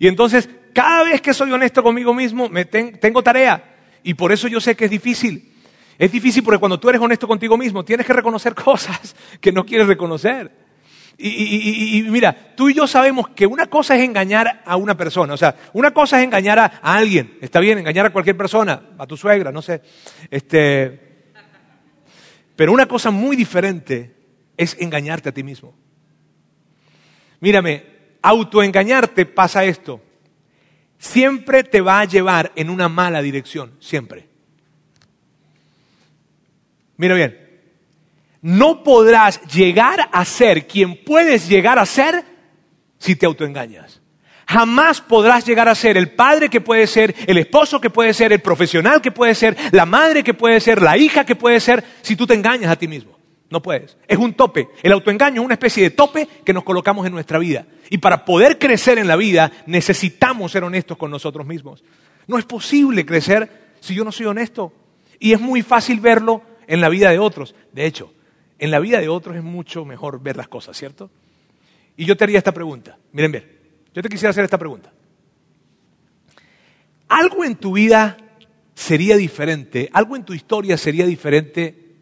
Y 0.00 0.08
entonces, 0.08 0.50
cada 0.74 1.04
vez 1.04 1.22
que 1.22 1.32
soy 1.32 1.52
honesto 1.52 1.84
conmigo 1.84 2.12
mismo, 2.12 2.48
me 2.48 2.64
tengo 2.64 3.22
tarea. 3.22 3.76
Y 4.02 4.14
por 4.14 4.32
eso 4.32 4.48
yo 4.48 4.60
sé 4.60 4.74
que 4.74 4.86
es 4.86 4.90
difícil. 4.90 5.54
Es 5.98 6.10
difícil 6.10 6.42
porque 6.42 6.58
cuando 6.58 6.80
tú 6.80 6.88
eres 6.88 7.00
honesto 7.00 7.28
contigo 7.28 7.56
mismo, 7.56 7.84
tienes 7.84 8.04
que 8.04 8.12
reconocer 8.12 8.54
cosas 8.64 9.14
que 9.40 9.52
no 9.52 9.64
quieres 9.64 9.86
reconocer. 9.86 10.65
Y, 11.18 12.04
mira, 12.08 12.54
tú 12.54 12.68
y 12.68 12.74
yo 12.74 12.86
sabemos 12.86 13.28
que 13.30 13.46
una 13.46 13.66
cosa 13.66 13.96
es 13.96 14.02
engañar 14.02 14.62
a 14.66 14.76
una 14.76 14.96
persona, 14.96 15.32
o 15.32 15.36
sea, 15.36 15.56
una 15.72 15.92
cosa 15.92 16.18
es 16.18 16.24
engañar 16.24 16.58
a, 16.58 16.64
a, 16.82 16.96
alguien, 16.96 17.38
está 17.40 17.58
bien, 17.58 17.78
engañar 17.78 18.04
a 18.04 18.10
cualquier 18.10 18.36
persona, 18.36 18.82
a 18.98 19.06
tu 19.06 19.16
suegra, 19.16 19.50
no 19.50 19.62
sé, 19.62 19.80
este, 20.30 21.06
pero 22.54 22.72
una 22.72 22.86
cosa 22.86 23.10
muy 23.10 23.34
diferente 23.34 24.14
es 24.56 24.76
engañarte 24.80 25.28
a 25.28 25.32
ti 25.32 25.42
mismo. 25.42 25.74
Mírame, 27.40 27.84
autoengañarte 28.22 29.26
pasa 29.26 29.64
esto. 29.64 30.02
Siempre 30.98 31.62
te 31.62 31.82
va 31.82 32.00
a 32.00 32.06
llevar 32.06 32.52
en 32.56 32.70
una 32.70 32.88
mala 32.88 33.20
dirección, 33.20 33.76
siempre. 33.78 34.28
Mira 36.96 37.14
bien, 37.14 37.45
no 38.46 38.84
podrás 38.84 39.42
llegar 39.52 40.08
a 40.12 40.24
ser 40.24 40.68
quien 40.68 41.02
puedes 41.02 41.48
llegar 41.48 41.80
a 41.80 41.84
ser 41.84 42.24
si 42.96 43.16
te 43.16 43.26
autoengañas. 43.26 44.00
Jamás 44.46 45.00
podrás 45.00 45.44
llegar 45.44 45.68
a 45.68 45.74
ser 45.74 45.96
el 45.96 46.12
padre 46.12 46.48
que 46.48 46.60
puede 46.60 46.86
ser, 46.86 47.12
el 47.26 47.38
esposo 47.38 47.80
que 47.80 47.90
puede 47.90 48.14
ser, 48.14 48.32
el 48.32 48.38
profesional 48.38 49.02
que 49.02 49.10
puede 49.10 49.34
ser, 49.34 49.56
la 49.72 49.84
madre 49.84 50.22
que 50.22 50.32
puede 50.32 50.60
ser, 50.60 50.80
la 50.80 50.96
hija 50.96 51.26
que 51.26 51.34
puede 51.34 51.58
ser, 51.58 51.82
si 52.02 52.14
tú 52.14 52.24
te 52.24 52.34
engañas 52.34 52.70
a 52.70 52.76
ti 52.76 52.86
mismo. 52.86 53.18
No 53.50 53.60
puedes. 53.60 53.96
Es 54.06 54.16
un 54.16 54.34
tope. 54.34 54.68
El 54.80 54.92
autoengaño 54.92 55.40
es 55.40 55.44
una 55.44 55.54
especie 55.54 55.82
de 55.82 55.90
tope 55.90 56.28
que 56.44 56.52
nos 56.52 56.62
colocamos 56.62 57.04
en 57.04 57.12
nuestra 57.12 57.40
vida. 57.40 57.66
Y 57.90 57.98
para 57.98 58.24
poder 58.24 58.60
crecer 58.60 58.98
en 58.98 59.08
la 59.08 59.16
vida 59.16 59.50
necesitamos 59.66 60.52
ser 60.52 60.62
honestos 60.62 60.96
con 60.96 61.10
nosotros 61.10 61.48
mismos. 61.48 61.82
No 62.28 62.38
es 62.38 62.44
posible 62.44 63.04
crecer 63.04 63.74
si 63.80 63.96
yo 63.96 64.04
no 64.04 64.12
soy 64.12 64.26
honesto. 64.26 64.72
Y 65.18 65.32
es 65.32 65.40
muy 65.40 65.62
fácil 65.62 65.98
verlo 65.98 66.42
en 66.68 66.80
la 66.80 66.88
vida 66.88 67.10
de 67.10 67.18
otros. 67.18 67.56
De 67.72 67.86
hecho, 67.86 68.12
en 68.58 68.70
la 68.70 68.80
vida 68.80 69.00
de 69.00 69.08
otros 69.08 69.36
es 69.36 69.42
mucho 69.42 69.84
mejor 69.84 70.22
ver 70.22 70.36
las 70.36 70.48
cosas, 70.48 70.76
¿cierto? 70.76 71.10
Y 71.96 72.04
yo 72.04 72.16
te 72.16 72.24
haría 72.24 72.38
esta 72.38 72.52
pregunta. 72.52 72.98
Miren 73.12 73.32
bien. 73.32 73.58
Yo 73.94 74.02
te 74.02 74.08
quisiera 74.08 74.30
hacer 74.30 74.44
esta 74.44 74.58
pregunta. 74.58 74.92
¿Algo 77.08 77.44
en 77.44 77.56
tu 77.56 77.72
vida 77.72 78.16
sería 78.74 79.16
diferente, 79.16 79.88
algo 79.92 80.16
en 80.16 80.24
tu 80.24 80.34
historia 80.34 80.76
sería 80.76 81.06
diferente 81.06 81.94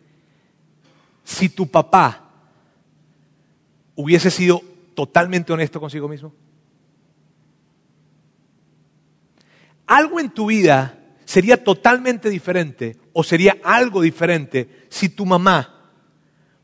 si 1.23 1.49
tu 1.49 1.69
papá 1.69 2.31
hubiese 3.95 4.31
sido 4.31 4.61
totalmente 4.95 5.53
honesto 5.53 5.79
consigo 5.79 6.09
mismo? 6.09 6.33
Algo 9.87 10.19
en 10.19 10.31
tu 10.31 10.47
vida 10.47 10.99
sería 11.25 11.62
totalmente 11.62 12.31
diferente 12.31 12.97
o 13.12 13.23
sería 13.23 13.59
algo 13.62 14.01
diferente 14.01 14.87
si 14.88 15.11
tu 15.11 15.27
mamá 15.27 15.73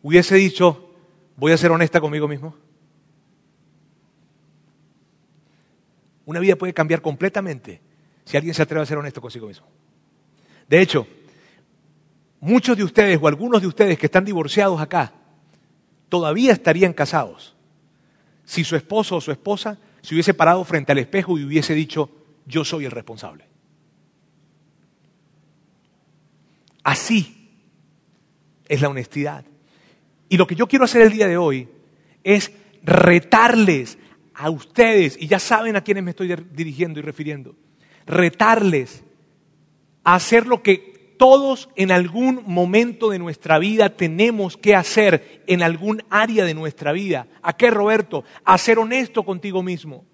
hubiese 0.02 0.36
dicho, 0.36 0.94
voy 1.36 1.52
a 1.52 1.56
ser 1.56 1.70
honesta 1.70 2.00
conmigo 2.00 2.28
mismo. 2.28 2.54
Una 6.26 6.40
vida 6.40 6.56
puede 6.56 6.72
cambiar 6.72 7.02
completamente 7.02 7.80
si 8.24 8.36
alguien 8.36 8.54
se 8.54 8.62
atreve 8.62 8.82
a 8.82 8.86
ser 8.86 8.98
honesto 8.98 9.20
consigo 9.20 9.48
mismo. 9.48 9.66
De 10.68 10.80
hecho, 10.80 11.06
muchos 12.38 12.76
de 12.76 12.84
ustedes 12.84 13.18
o 13.20 13.26
algunos 13.26 13.60
de 13.60 13.66
ustedes 13.66 13.98
que 13.98 14.06
están 14.06 14.24
divorciados 14.24 14.80
acá 14.80 15.12
todavía 16.08 16.52
estarían 16.52 16.92
casados 16.92 17.56
si 18.44 18.64
su 18.64 18.76
esposo 18.76 19.16
o 19.16 19.20
su 19.20 19.30
esposa 19.30 19.78
se 20.02 20.14
hubiese 20.14 20.34
parado 20.34 20.64
frente 20.64 20.92
al 20.92 20.98
espejo 20.98 21.38
y 21.38 21.44
hubiese 21.44 21.74
dicho, 21.74 22.10
yo 22.46 22.64
soy 22.64 22.84
el 22.84 22.90
responsable. 22.90 23.44
Así 26.82 27.48
es 28.68 28.80
la 28.80 28.88
honestidad. 28.88 29.44
Y 30.30 30.36
lo 30.36 30.46
que 30.46 30.54
yo 30.54 30.68
quiero 30.68 30.84
hacer 30.86 31.02
el 31.02 31.10
día 31.10 31.26
de 31.26 31.36
hoy 31.36 31.68
es 32.22 32.52
retarles 32.84 33.98
a 34.32 34.48
ustedes, 34.48 35.18
y 35.20 35.26
ya 35.26 35.38
saben 35.38 35.76
a 35.76 35.82
quiénes 35.82 36.04
me 36.04 36.12
estoy 36.12 36.34
dirigiendo 36.52 36.98
y 37.00 37.02
refiriendo, 37.02 37.56
retarles 38.06 39.04
a 40.04 40.14
hacer 40.14 40.46
lo 40.46 40.62
que 40.62 41.16
todos 41.18 41.68
en 41.74 41.90
algún 41.90 42.42
momento 42.46 43.10
de 43.10 43.18
nuestra 43.18 43.58
vida 43.58 43.90
tenemos 43.90 44.56
que 44.56 44.74
hacer 44.74 45.42
en 45.48 45.62
algún 45.62 46.02
área 46.08 46.44
de 46.44 46.54
nuestra 46.54 46.92
vida. 46.92 47.26
¿A 47.42 47.54
qué, 47.54 47.70
Roberto? 47.70 48.24
A 48.44 48.56
ser 48.56 48.78
honesto 48.78 49.24
contigo 49.24 49.62
mismo. 49.62 50.06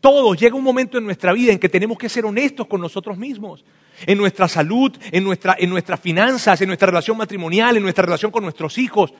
Todos, 0.00 0.38
llega 0.38 0.56
un 0.56 0.64
momento 0.64 0.98
en 0.98 1.04
nuestra 1.04 1.32
vida 1.32 1.52
en 1.52 1.60
que 1.60 1.68
tenemos 1.68 1.96
que 1.96 2.08
ser 2.08 2.26
honestos 2.26 2.66
con 2.66 2.80
nosotros 2.80 3.16
mismos, 3.16 3.64
en 4.04 4.18
nuestra 4.18 4.48
salud, 4.48 4.92
en, 5.12 5.22
nuestra, 5.22 5.56
en 5.56 5.70
nuestras 5.70 6.00
finanzas, 6.00 6.60
en 6.60 6.66
nuestra 6.66 6.86
relación 6.86 7.16
matrimonial, 7.16 7.76
en 7.76 7.84
nuestra 7.84 8.04
relación 8.04 8.32
con 8.32 8.42
nuestros 8.42 8.76
hijos. 8.76 9.14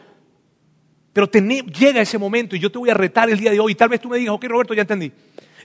Pero 1.12 1.31
llega 1.31 2.01
ese 2.01 2.18
momento 2.18 2.57
y 2.57 2.59
yo 2.59 2.70
te 2.70 2.79
voy 2.79 2.90
a 2.90 2.94
retar 2.94 3.29
el 3.29 3.38
día 3.38 3.51
de 3.51 3.61
hoy. 3.61 3.72
Y 3.72 3.75
tal 3.75 3.88
vez 3.88 4.01
tú 4.01 4.09
me 4.09 4.18
digas, 4.18 4.35
ok 4.35 4.44
Roberto, 4.44 4.75
ya 4.75 4.83
entendí. 4.83 5.12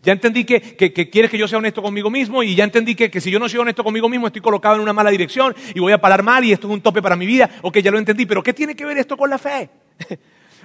Ya 0.04 0.14
entendí 0.14 0.44
que, 0.44 0.62
quieres 1.10 1.32
que 1.32 1.38
yo 1.38 1.48
sea 1.48 1.58
honesto 1.58 1.82
conmigo 1.82 2.10
mismo 2.10 2.44
y 2.44 2.56
ya 2.56 2.64
entendí 2.64 2.96
que, 2.96 3.20
si 3.20 3.32
yo 3.32 3.40
no 3.40 3.50
soy 3.50 3.60
honesto 3.60 3.84
conmigo 3.84 4.08
mismo 4.08 4.28
estoy 4.28 4.42
colocado 4.42 4.76
en 4.76 4.82
una 4.82 4.94
mala 4.94 5.10
dirección 5.10 5.56
y 5.74 5.80
voy 5.80 5.94
a 5.94 5.98
parar 6.00 6.24
mal 6.24 6.44
y 6.46 6.52
esto 6.52 6.68
es 6.68 6.74
un 6.74 6.82
tope 6.82 7.02
para 7.02 7.16
mi 7.16 7.26
vida. 7.26 7.50
Ok, 7.62 7.80
ya 7.80 7.92
lo 7.92 7.98
entendí, 7.98 8.26
pero 8.26 8.44
¿qué 8.44 8.54
tiene 8.54 8.76
que 8.76 8.86
ver 8.86 8.98
esto 8.98 9.18
con 9.18 9.30
la 9.30 9.38
fe? 9.38 9.70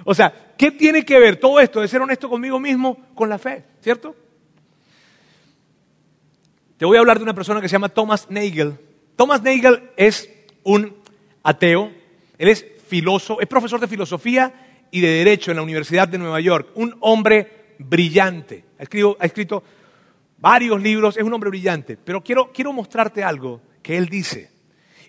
O 0.05 0.13
sea, 0.13 0.33
¿qué 0.57 0.71
tiene 0.71 1.05
que 1.05 1.17
ver 1.17 1.37
todo 1.37 1.61
esto 1.61 1.79
de 1.79 1.87
ser 1.87 2.01
honesto 2.01 2.27
conmigo 2.27 2.59
mismo 2.59 2.97
con 3.15 3.29
la 3.29 3.37
fe? 3.37 3.63
¿Cierto? 3.79 4.13
Te 6.75 6.83
voy 6.83 6.97
a 6.97 6.99
hablar 6.99 7.19
de 7.19 7.23
una 7.23 7.33
persona 7.33 7.61
que 7.61 7.69
se 7.69 7.73
llama 7.73 7.87
Thomas 7.87 8.29
Nagel. 8.29 8.77
Thomas 9.15 9.41
Nagel 9.41 9.91
es 9.95 10.29
un 10.63 10.93
ateo, 11.41 11.89
él 12.37 12.49
es 12.49 12.65
filósofo, 12.85 13.39
es 13.39 13.47
profesor 13.47 13.79
de 13.79 13.87
filosofía 13.87 14.53
y 14.93 15.01
de 15.01 15.07
derecho 15.07 15.49
en 15.49 15.57
la 15.57 15.63
Universidad 15.63 16.07
de 16.07 16.19
Nueva 16.19 16.39
York, 16.39 16.69
un 16.75 16.95
hombre 16.99 17.73
brillante. 17.79 18.63
Ha 18.77 18.83
escrito, 18.83 19.17
ha 19.19 19.25
escrito 19.25 19.63
varios 20.37 20.79
libros, 20.79 21.17
es 21.17 21.23
un 21.23 21.33
hombre 21.33 21.49
brillante, 21.49 21.97
pero 21.97 22.23
quiero, 22.23 22.51
quiero 22.53 22.71
mostrarte 22.71 23.23
algo 23.23 23.59
que 23.81 23.97
él 23.97 24.07
dice 24.07 24.51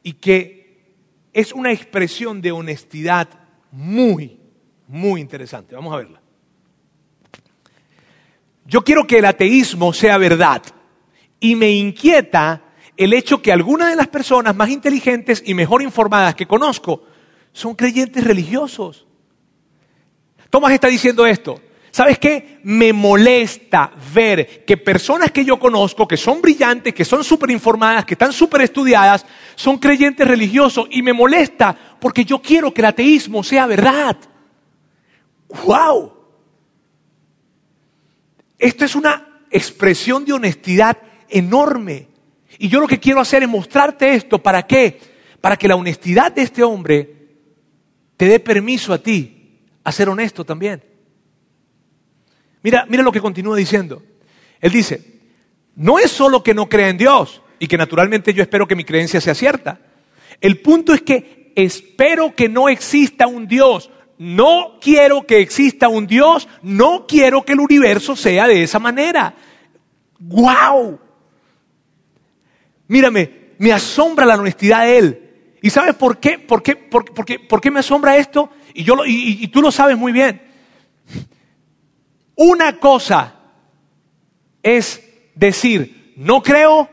y 0.03 0.15
que 0.15 0.95
es 1.35 1.53
una 1.53 1.71
expresión 1.71 2.41
de 2.41 2.51
honestidad 2.51 3.29
muy, 3.73 4.41
muy 4.89 5.21
interesante. 5.21 5.75
Vamos 5.75 5.93
a 5.93 5.99
verla. 5.99 6.23
Yo 8.65 8.83
quiero 8.83 9.07
que 9.07 9.19
el 9.19 9.27
ateísmo 9.27 9.93
sea 9.93 10.17
verdad 10.17 10.63
y 11.41 11.57
me 11.57 11.73
inquieta 11.73 12.63
el 12.97 13.13
hecho 13.13 13.43
que 13.43 13.53
algunas 13.53 13.91
de 13.91 13.97
las 13.97 14.09
personas 14.09 14.57
más 14.57 14.71
inteligentes 14.71 15.43
y 15.45 15.53
mejor 15.53 15.83
informadas 15.83 16.35
que 16.35 16.47
conozco 16.47 17.03
son 17.53 17.75
creyentes 17.75 18.25
religiosos. 18.25 19.07
Tomás 20.51 20.73
está 20.73 20.89
diciendo 20.89 21.27
esto. 21.27 21.61
¿Sabes 21.95 22.19
qué? 22.19 22.59
Me 22.65 22.93
molesta 22.93 23.93
ver 24.13 24.65
que 24.65 24.77
personas 24.77 25.31
que 25.31 25.45
yo 25.45 25.61
conozco, 25.61 26.09
que 26.09 26.17
son 26.17 26.43
brillantes, 26.43 26.93
que 26.93 27.05
son 27.05 27.23
súper 27.23 27.53
informadas, 27.53 28.05
que 28.05 28.15
están 28.15 28.33
súper 28.33 28.63
estudiadas, 28.63 29.25
son 29.55 29.79
creyentes 29.79 30.27
religiosos 30.27 30.89
y 30.91 31.03
me 31.03 31.13
molesta 31.13 31.97
porque 32.01 32.25
yo 32.25 32.43
quiero 32.43 32.75
que 32.75 32.81
el 32.81 32.87
ateísmo 32.87 33.45
sea 33.45 33.67
verdad. 33.67 34.17
¡Wow! 35.65 36.13
Esto 38.59 38.85
es 38.85 38.97
una 38.97 39.45
expresión 39.53 40.25
de 40.25 40.33
honestidad 40.33 40.99
enorme. 41.29 42.09
Y 42.59 42.69
yo 42.69 42.81
lo 42.81 42.89
que 42.89 42.99
quiero 42.99 43.21
hacer 43.21 43.45
es 43.45 43.49
mostrarte 43.49 44.15
esto. 44.15 44.43
¿Para 44.43 44.67
qué? 44.67 44.99
Para 45.41 45.57
que 45.57 45.69
la 45.69 45.77
honestidad 45.77 46.33
de 46.33 46.43
este 46.43 46.65
hombre 46.65 47.29
te 48.17 48.27
dé 48.27 48.41
permiso 48.41 48.93
a 48.93 48.99
ti 48.99 49.34
a 49.85 49.93
ser 49.93 50.09
honesto 50.09 50.45
también. 50.45 50.83
Mira, 52.63 52.87
mira 52.89 53.03
lo 53.03 53.13
que 53.13 53.21
continúa 53.21 53.57
diciendo. 53.57 54.03
Él 54.61 54.73
dice, 54.73 55.21
no 55.77 55.99
es 55.99 56.11
solo 56.11 56.43
que 56.43 56.55
no 56.55 56.69
crea 56.69 56.89
en 56.89 56.97
Dios 56.97 57.43
y 57.59 57.69
que 57.69 57.77
naturalmente 57.77 58.33
yo 58.33 58.43
espero 58.43 58.67
que 58.67 58.75
mi 58.75 58.85
creencia 58.85 59.21
sea 59.21 59.35
cierta. 59.35 59.81
El 60.41 60.61
punto 60.61 60.95
es 60.95 61.03
que 61.03 61.53
espero 61.55 62.35
que 62.35 62.49
no 62.49 62.69
exista 62.69 63.27
un 63.27 63.47
Dios. 63.47 63.91
No 64.17 64.79
quiero 64.81 65.27
que 65.27 65.41
exista 65.41 65.89
un 65.89 66.07
Dios. 66.07 66.49
No 66.63 67.07
quiero 67.07 67.43
que 67.43 67.53
el 67.53 67.61
universo 67.61 68.17
sea 68.17 68.49
de 68.49 68.63
esa 68.63 68.79
manera. 68.79 69.35
¡Guau! 70.19 70.99
Mírame, 72.89 73.53
me 73.59 73.73
asombra 73.73 74.25
la 74.25 74.37
honestidad 74.37 74.85
de 74.85 74.99
él. 74.99 75.21
¿Y 75.61 75.71
sabes 75.71 75.95
por 75.95 76.19
qué? 76.19 76.39
¿Por 76.39 76.63
qué, 76.63 76.77
por, 76.77 77.25
qué, 77.25 77.39
por 77.39 77.61
qué 77.61 77.71
me 77.71 77.81
asombra 77.81 78.17
esto? 78.17 78.51
Y, 78.75 78.85
yo 78.85 78.95
y 79.07 79.49
tú 79.49 79.63
lo 79.63 79.73
sabes 79.73 79.97
muy 79.97 80.13
bien. 80.13 80.43
Una 82.37 82.79
cosa 82.79 83.35
es 84.63 85.03
decir, 85.35 86.15
no 86.17 86.43
creo, 86.43 86.91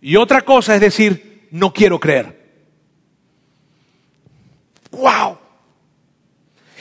y 0.00 0.16
otra 0.16 0.42
cosa 0.42 0.74
es 0.74 0.80
decir, 0.80 1.48
no 1.50 1.72
quiero 1.72 1.98
creer. 1.98 2.38
¡Wow! 4.92 5.38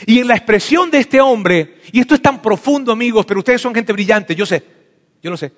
Y 0.05 0.19
en 0.19 0.27
la 0.27 0.35
expresión 0.35 0.89
de 0.89 0.99
este 0.99 1.19
hombre, 1.19 1.79
y 1.91 1.99
esto 1.99 2.15
es 2.15 2.21
tan 2.21 2.41
profundo, 2.41 2.91
amigos, 2.91 3.25
pero 3.25 3.39
ustedes 3.39 3.61
son 3.61 3.73
gente 3.75 3.91
brillante, 3.91 4.35
yo 4.35 4.45
sé, 4.45 4.63
yo 5.21 5.29
lo 5.29 5.37
sé. 5.37 5.51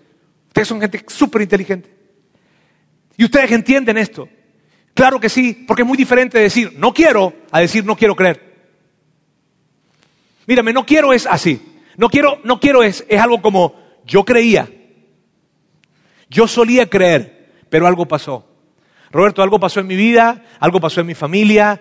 Ustedes 0.47 0.67
son 0.67 0.81
gente 0.81 1.03
súper 1.07 1.43
inteligente. 1.43 1.89
Y 3.17 3.25
ustedes 3.25 3.51
entienden 3.51 3.97
esto. 3.97 4.27
Claro 4.93 5.19
que 5.19 5.29
sí, 5.29 5.65
porque 5.67 5.83
es 5.83 5.87
muy 5.87 5.97
diferente 5.97 6.37
decir 6.37 6.73
no 6.77 6.93
quiero 6.93 7.33
a 7.51 7.59
decir 7.59 7.85
no 7.85 7.95
quiero 7.95 8.15
creer. 8.15 8.51
Mírame, 10.47 10.73
no 10.73 10.85
quiero 10.85 11.13
es 11.13 11.25
así. 11.25 11.61
No 11.97 12.09
quiero, 12.09 12.39
no 12.43 12.59
quiero 12.59 12.83
es, 12.83 13.05
es 13.07 13.19
algo 13.19 13.41
como 13.41 13.75
yo 14.05 14.25
creía. 14.25 14.69
Yo 16.29 16.47
solía 16.47 16.89
creer, 16.89 17.51
pero 17.69 17.87
algo 17.87 18.07
pasó. 18.07 18.47
Roberto, 19.11 19.43
algo 19.43 19.59
pasó 19.59 19.81
en 19.81 19.87
mi 19.87 19.95
vida, 19.95 20.43
algo 20.59 20.79
pasó 20.79 21.01
en 21.01 21.07
mi 21.07 21.15
familia, 21.15 21.79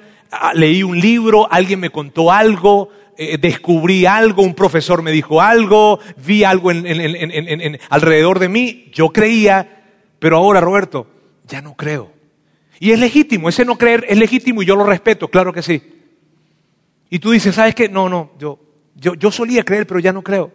leí 0.55 0.83
un 0.83 0.99
libro, 0.99 1.51
alguien 1.51 1.79
me 1.79 1.91
contó 1.91 2.33
algo, 2.33 2.89
eh, 3.17 3.39
descubrí 3.39 4.07
algo, 4.07 4.43
un 4.43 4.55
profesor 4.55 5.03
me 5.03 5.13
dijo 5.13 5.41
algo, 5.41 6.01
vi 6.17 6.43
algo 6.43 6.73
en, 6.73 7.79
alrededor 7.89 8.41
de 8.41 8.49
mí, 8.49 8.91
yo 8.93 9.11
creía, 9.11 9.85
pero 10.19 10.37
ahora, 10.37 10.61
Roberto, 10.61 11.07
ya 11.47 11.63
no 11.63 11.75
creo. 11.75 12.20
Y 12.81 12.91
es 12.91 12.99
legítimo, 12.99 13.49
ese 13.49 13.65
no 13.65 13.77
creer 13.77 14.07
es 14.09 14.19
legítimo 14.19 14.63
y 14.63 14.67
yo 14.67 14.75
lo 14.75 14.85
respeto, 14.85 15.29
claro 15.29 15.53
que 15.53 15.63
sí. 15.63 15.83
Y 17.11 17.19
tú 17.19 17.31
dices, 17.31 17.55
¿sabes 17.55 17.75
qué? 17.75 17.91
No, 17.91 18.09
no, 18.09 18.33
yo, 18.39 18.59
yo, 18.95 19.15
yo 19.15 19.31
solía 19.31 19.63
creer, 19.63 19.87
pero 19.87 20.01
ya 20.01 20.15
no 20.15 20.23
creo. 20.23 20.51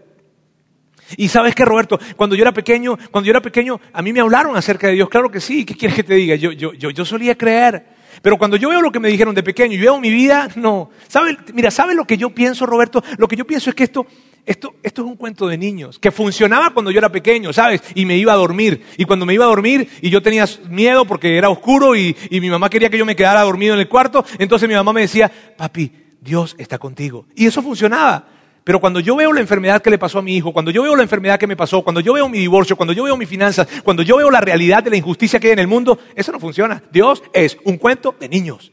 Y 1.18 1.28
sabes 1.28 1.54
qué, 1.54 1.64
Roberto, 1.64 2.00
cuando 2.16 2.36
yo 2.36 2.42
era 2.42 2.52
pequeño, 2.52 2.98
cuando 3.12 3.28
yo 3.28 3.32
era 3.32 3.42
pequeño, 3.42 3.80
a 3.94 4.02
mí 4.02 4.12
me 4.12 4.22
hablaron 4.22 4.58
acerca 4.58 4.88
de 4.88 4.94
Dios, 4.94 5.08
claro 5.08 5.30
que 5.30 5.40
sí, 5.40 5.66
¿qué 5.66 5.76
quieres 5.76 5.96
que 5.96 6.04
te 6.04 6.16
diga? 6.16 6.36
Yo, 6.36 6.52
yo, 6.52 6.74
yo, 6.74 6.90
yo 6.90 7.06
solía 7.06 7.38
creer. 7.38 7.86
Pero 8.24 8.38
cuando 8.38 8.58
yo 8.58 8.70
veo 8.70 8.82
lo 8.82 8.92
que 8.92 9.00
me 9.00 9.10
dijeron 9.10 9.36
de 9.36 9.44
pequeño 9.44 9.76
y 9.76 9.78
veo 9.78 10.00
mi 10.00 10.10
vida, 10.10 10.50
no. 10.56 10.90
¿Sabe, 11.08 11.38
mira, 11.54 11.70
¿sabes 11.70 11.96
lo 11.96 12.06
que 12.06 12.18
yo 12.18 12.32
pienso, 12.32 12.66
Roberto? 12.66 13.04
Lo 13.18 13.28
que 13.28 13.36
yo 13.36 13.46
pienso 13.46 13.70
es 13.70 13.76
que 13.76 13.84
esto, 13.84 14.08
esto, 14.46 14.76
esto 14.84 15.02
es 15.02 15.08
un 15.08 15.16
cuento 15.16 15.48
de 15.48 15.58
niños, 15.58 15.98
que 16.00 16.12
funcionaba 16.12 16.72
cuando 16.72 16.92
yo 16.92 17.00
era 17.00 17.12
pequeño, 17.12 17.52
¿sabes? 17.52 17.82
Y 17.96 18.06
me 18.06 18.18
iba 18.18 18.34
a 18.34 18.36
dormir. 18.36 18.84
Y 18.98 19.06
cuando 19.06 19.26
me 19.26 19.34
iba 19.34 19.46
a 19.46 19.50
dormir 19.50 19.90
y 20.02 20.10
yo 20.10 20.22
tenía 20.22 20.46
miedo 20.70 21.06
porque 21.06 21.38
era 21.38 21.50
oscuro 21.50 21.96
y, 21.96 22.16
y 22.30 22.42
mi 22.42 22.50
mamá 22.50 22.70
quería 22.70 22.90
que 22.90 22.98
yo 22.98 23.06
me 23.06 23.16
quedara 23.16 23.42
dormido 23.42 23.74
en 23.74 23.80
el 23.80 23.88
cuarto, 23.88 24.24
entonces 24.38 24.70
mi 24.70 24.76
mamá 24.76 24.94
me 24.94 25.02
decía, 25.02 25.32
papi, 25.58 25.92
Dios 26.22 26.56
está 26.58 26.78
contigo. 26.78 27.26
Y 27.36 27.46
eso 27.46 27.62
funcionaba. 27.62 28.28
Pero 28.64 28.80
cuando 28.80 29.00
yo 29.00 29.16
veo 29.16 29.32
la 29.32 29.42
enfermedad 29.42 29.80
que 29.80 29.92
le 29.92 30.00
pasó 30.00 30.18
a 30.18 30.22
mi 30.24 30.36
hijo, 30.36 30.52
cuando 30.52 30.72
yo 30.72 30.82
veo 30.82 30.96
la 30.96 31.04
enfermedad 31.04 31.40
que 31.40 31.46
me 31.46 31.56
pasó, 31.56 31.84
cuando 31.84 32.02
yo 32.02 32.14
veo 32.14 32.28
mi 32.28 32.40
divorcio, 32.40 32.76
cuando 32.76 32.94
yo 32.94 33.04
veo 33.04 33.16
mis 33.16 33.30
finanzas, 33.30 33.68
cuando 33.84 34.02
yo 34.02 34.18
veo 34.18 34.32
la 34.32 34.42
realidad 34.42 34.84
de 34.84 34.90
la 34.90 34.98
injusticia 34.98 35.40
que 35.40 35.48
hay 35.48 35.54
en 35.54 35.60
el 35.60 35.68
mundo, 35.68 36.00
eso 36.16 36.32
no 36.32 36.40
funciona. 36.40 36.82
Dios 36.92 37.22
es 37.32 37.60
un 37.64 37.78
cuento 37.78 38.16
de 38.20 38.28
niños. 38.28 38.72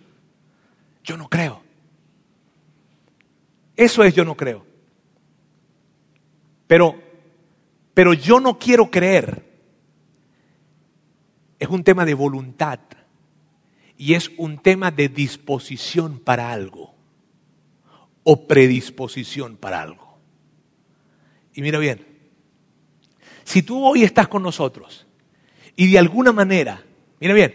Yo 1.04 1.18
no 1.18 1.28
creo. 1.28 1.62
Eso 3.76 4.02
es 4.02 4.14
yo 4.14 4.24
no 4.24 4.34
creo. 4.34 4.71
Pero, 6.72 6.98
pero 7.92 8.14
yo 8.14 8.40
no 8.40 8.58
quiero 8.58 8.90
creer. 8.90 9.44
Es 11.58 11.68
un 11.68 11.84
tema 11.84 12.06
de 12.06 12.14
voluntad 12.14 12.78
y 13.98 14.14
es 14.14 14.30
un 14.38 14.56
tema 14.56 14.90
de 14.90 15.10
disposición 15.10 16.18
para 16.18 16.50
algo 16.50 16.94
o 18.22 18.48
predisposición 18.48 19.58
para 19.58 19.82
algo. 19.82 20.16
Y 21.52 21.60
mira 21.60 21.78
bien, 21.78 22.06
si 23.44 23.62
tú 23.62 23.84
hoy 23.84 24.02
estás 24.02 24.28
con 24.28 24.42
nosotros 24.42 25.06
y 25.76 25.92
de 25.92 25.98
alguna 25.98 26.32
manera, 26.32 26.82
mira 27.20 27.34
bien, 27.34 27.52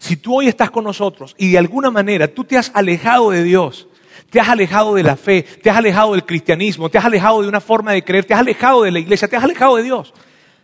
si 0.00 0.16
tú 0.16 0.38
hoy 0.38 0.48
estás 0.48 0.72
con 0.72 0.82
nosotros 0.82 1.36
y 1.38 1.52
de 1.52 1.58
alguna 1.58 1.92
manera 1.92 2.26
tú 2.34 2.42
te 2.42 2.58
has 2.58 2.72
alejado 2.74 3.30
de 3.30 3.44
Dios, 3.44 3.86
te 4.30 4.40
has 4.40 4.48
alejado 4.48 4.94
de 4.94 5.02
la 5.02 5.16
fe, 5.16 5.42
te 5.42 5.70
has 5.70 5.76
alejado 5.76 6.12
del 6.12 6.24
cristianismo, 6.24 6.88
te 6.88 6.98
has 6.98 7.04
alejado 7.04 7.42
de 7.42 7.48
una 7.48 7.60
forma 7.60 7.92
de 7.92 8.04
creer, 8.04 8.24
te 8.24 8.34
has 8.34 8.40
alejado 8.40 8.82
de 8.82 8.90
la 8.90 8.98
iglesia, 8.98 9.28
te 9.28 9.36
has 9.36 9.44
alejado 9.44 9.76
de 9.76 9.82
Dios. 9.82 10.14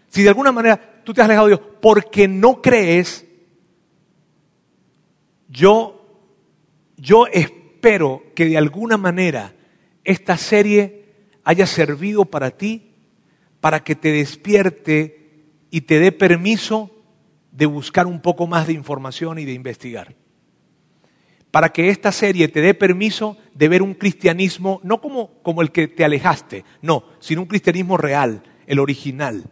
Si 0.09 0.23
de 0.23 0.29
alguna 0.29 0.53
manera 0.53 1.03
tú 1.05 1.13
te 1.13 1.21
has 1.21 1.27
alejado 1.27 1.49
de 1.49 1.57
Dios 1.57 1.69
porque 1.81 2.29
no 2.29 2.63
crees, 2.63 3.27
yo, 5.49 6.07
yo 6.97 7.27
espero 7.27 8.23
que 8.35 8.47
de 8.47 8.59
alguna 8.59 8.97
manera 8.97 9.55
esta 10.05 10.37
serie 10.37 11.07
haya 11.45 11.67
servido 11.67 12.25
para 12.25 12.51
ti, 12.51 12.93
para 13.61 13.83
que 13.83 13.95
te 13.95 14.13
despierte 14.13 15.27
y 15.71 15.83
te 15.83 15.99
dé 15.99 16.13
permiso 16.13 16.91
de 17.53 17.67
buscar 17.67 18.07
un 18.07 18.21
poco 18.21 18.47
más 18.47 18.67
de 18.67 18.73
información 18.73 19.39
y 19.39 19.45
de 19.45 19.53
investigar. 19.53 20.15
Para 21.57 21.71
que 21.71 21.89
esta 21.89 22.13
serie 22.13 22.49
te 22.49 22.61
dé 22.61 22.75
permiso 22.75 23.39
de 23.55 23.71
ver 23.71 23.81
un 23.81 23.95
cristianismo 23.95 24.79
no 24.83 25.01
como, 25.01 25.41
como 25.43 25.63
el 25.63 25.73
que 25.73 25.89
te 25.89 26.05
alejaste, 26.05 26.67
no, 26.83 27.05
sino 27.19 27.41
un 27.41 27.49
cristianismo 27.49 27.97
real, 27.97 28.43
el 28.67 28.79
original 28.79 29.49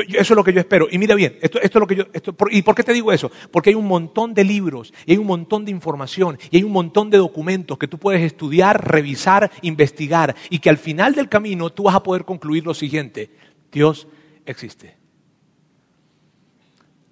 eso 0.00 0.18
es 0.18 0.30
lo 0.30 0.42
que 0.42 0.54
yo 0.54 0.60
espero. 0.60 0.88
Y 0.90 0.96
mira 0.96 1.14
bien, 1.14 1.36
esto, 1.42 1.60
es 1.60 1.74
lo 1.74 1.86
que 1.86 1.96
yo. 1.96 2.04
¿Y 2.50 2.62
por 2.62 2.74
qué 2.74 2.82
te 2.82 2.94
digo 2.94 3.12
eso? 3.12 3.30
Porque 3.50 3.68
hay 3.68 3.76
un 3.76 3.86
montón 3.86 4.32
de 4.32 4.44
libros, 4.44 4.94
y 5.04 5.12
hay 5.12 5.18
un 5.18 5.26
montón 5.26 5.66
de 5.66 5.70
información, 5.70 6.38
y 6.50 6.56
hay 6.56 6.64
un 6.64 6.72
montón 6.72 7.10
de 7.10 7.18
documentos 7.18 7.76
que 7.76 7.86
tú 7.86 7.98
puedes 7.98 8.22
estudiar, 8.22 8.90
revisar, 8.90 9.50
investigar, 9.60 10.34
y 10.48 10.58
que 10.58 10.70
al 10.70 10.78
final 10.78 11.14
del 11.14 11.28
camino 11.28 11.68
tú 11.70 11.82
vas 11.82 11.94
a 11.94 12.02
poder 12.02 12.24
concluir 12.24 12.64
lo 12.64 12.72
siguiente: 12.72 13.30
Dios 13.70 14.08
existe. 14.46 14.96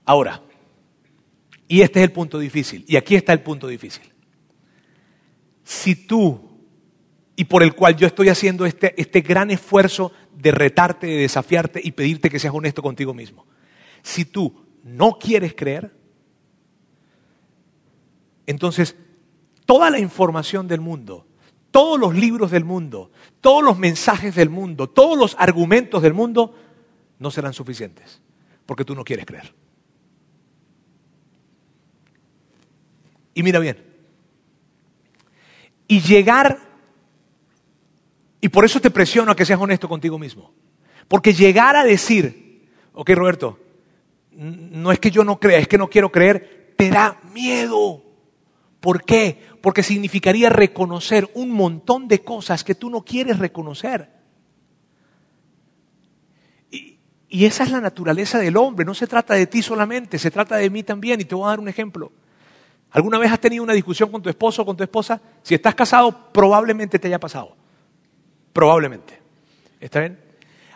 Ahora, 0.06 0.42
y 1.72 1.80
este 1.80 2.00
es 2.00 2.04
el 2.04 2.12
punto 2.12 2.38
difícil, 2.38 2.84
y 2.86 2.96
aquí 2.96 3.14
está 3.14 3.32
el 3.32 3.40
punto 3.40 3.66
difícil. 3.66 4.02
si 5.64 5.96
tú, 6.06 6.50
y 7.34 7.44
por 7.46 7.62
el 7.62 7.74
cual 7.74 7.96
yo 7.96 8.06
estoy 8.06 8.28
haciendo 8.28 8.66
este, 8.66 8.92
este 9.00 9.22
gran 9.22 9.50
esfuerzo 9.50 10.12
de 10.36 10.50
retarte, 10.50 11.06
de 11.06 11.16
desafiarte 11.16 11.80
y 11.82 11.92
pedirte 11.92 12.28
que 12.28 12.38
seas 12.38 12.52
honesto 12.52 12.82
contigo 12.82 13.14
mismo, 13.14 13.46
si 14.02 14.26
tú 14.26 14.66
no 14.84 15.18
quieres 15.18 15.54
creer, 15.54 15.96
entonces 18.46 18.94
toda 19.64 19.88
la 19.88 19.98
información 19.98 20.68
del 20.68 20.82
mundo, 20.82 21.26
todos 21.70 21.98
los 21.98 22.14
libros 22.14 22.50
del 22.50 22.66
mundo, 22.66 23.12
todos 23.40 23.64
los 23.64 23.78
mensajes 23.78 24.34
del 24.34 24.50
mundo, 24.50 24.90
todos 24.90 25.16
los 25.16 25.36
argumentos 25.38 26.02
del 26.02 26.12
mundo 26.12 26.54
no 27.18 27.30
serán 27.30 27.54
suficientes, 27.54 28.20
porque 28.66 28.84
tú 28.84 28.94
no 28.94 29.04
quieres 29.04 29.24
creer. 29.24 29.61
Y 33.34 33.42
mira 33.42 33.58
bien, 33.58 33.82
y 35.88 36.00
llegar, 36.00 36.58
y 38.40 38.48
por 38.48 38.64
eso 38.64 38.80
te 38.80 38.90
presiono 38.90 39.32
a 39.32 39.36
que 39.36 39.44
seas 39.44 39.60
honesto 39.60 39.88
contigo 39.88 40.18
mismo, 40.18 40.52
porque 41.08 41.32
llegar 41.32 41.76
a 41.76 41.84
decir, 41.84 42.70
ok 42.92 43.10
Roberto, 43.10 43.58
no 44.34 44.92
es 44.92 44.98
que 44.98 45.10
yo 45.10 45.24
no 45.24 45.38
crea, 45.38 45.58
es 45.58 45.68
que 45.68 45.78
no 45.78 45.88
quiero 45.88 46.10
creer, 46.10 46.74
te 46.76 46.90
da 46.90 47.20
miedo. 47.32 48.02
¿Por 48.80 49.04
qué? 49.04 49.38
Porque 49.60 49.82
significaría 49.82 50.48
reconocer 50.48 51.30
un 51.34 51.50
montón 51.50 52.08
de 52.08 52.24
cosas 52.24 52.64
que 52.64 52.74
tú 52.74 52.90
no 52.90 53.04
quieres 53.04 53.38
reconocer. 53.38 54.10
Y, 56.70 56.98
y, 57.28 57.44
esa 57.44 57.62
es 57.62 57.70
la 57.70 57.80
naturaleza 57.80 58.38
del 58.40 58.56
hombre, 58.56 58.84
no 58.84 58.94
se 58.94 59.06
trata 59.06 59.34
de 59.34 59.46
ti 59.46 59.62
solamente, 59.62 60.18
se 60.18 60.30
trata 60.30 60.56
de 60.56 60.70
mí 60.70 60.82
también. 60.82 61.20
Y 61.20 61.24
te 61.24 61.34
voy 61.34 61.44
a 61.44 61.50
dar 61.50 61.60
un 61.60 61.68
ejemplo. 61.68 62.10
¿Alguna 62.92 63.18
vez 63.18 63.32
has 63.32 63.40
tenido 63.40 63.64
una 63.64 63.72
discusión 63.72 64.10
con 64.10 64.22
tu 64.22 64.28
esposo 64.28 64.62
o 64.62 64.66
con 64.66 64.76
tu 64.76 64.82
esposa? 64.82 65.20
Si 65.42 65.54
estás 65.54 65.74
casado, 65.74 66.30
probablemente 66.30 66.98
te 66.98 67.08
haya 67.08 67.18
pasado. 67.18 67.56
Probablemente. 68.52 69.18
¿Está 69.80 70.00
bien? 70.00 70.18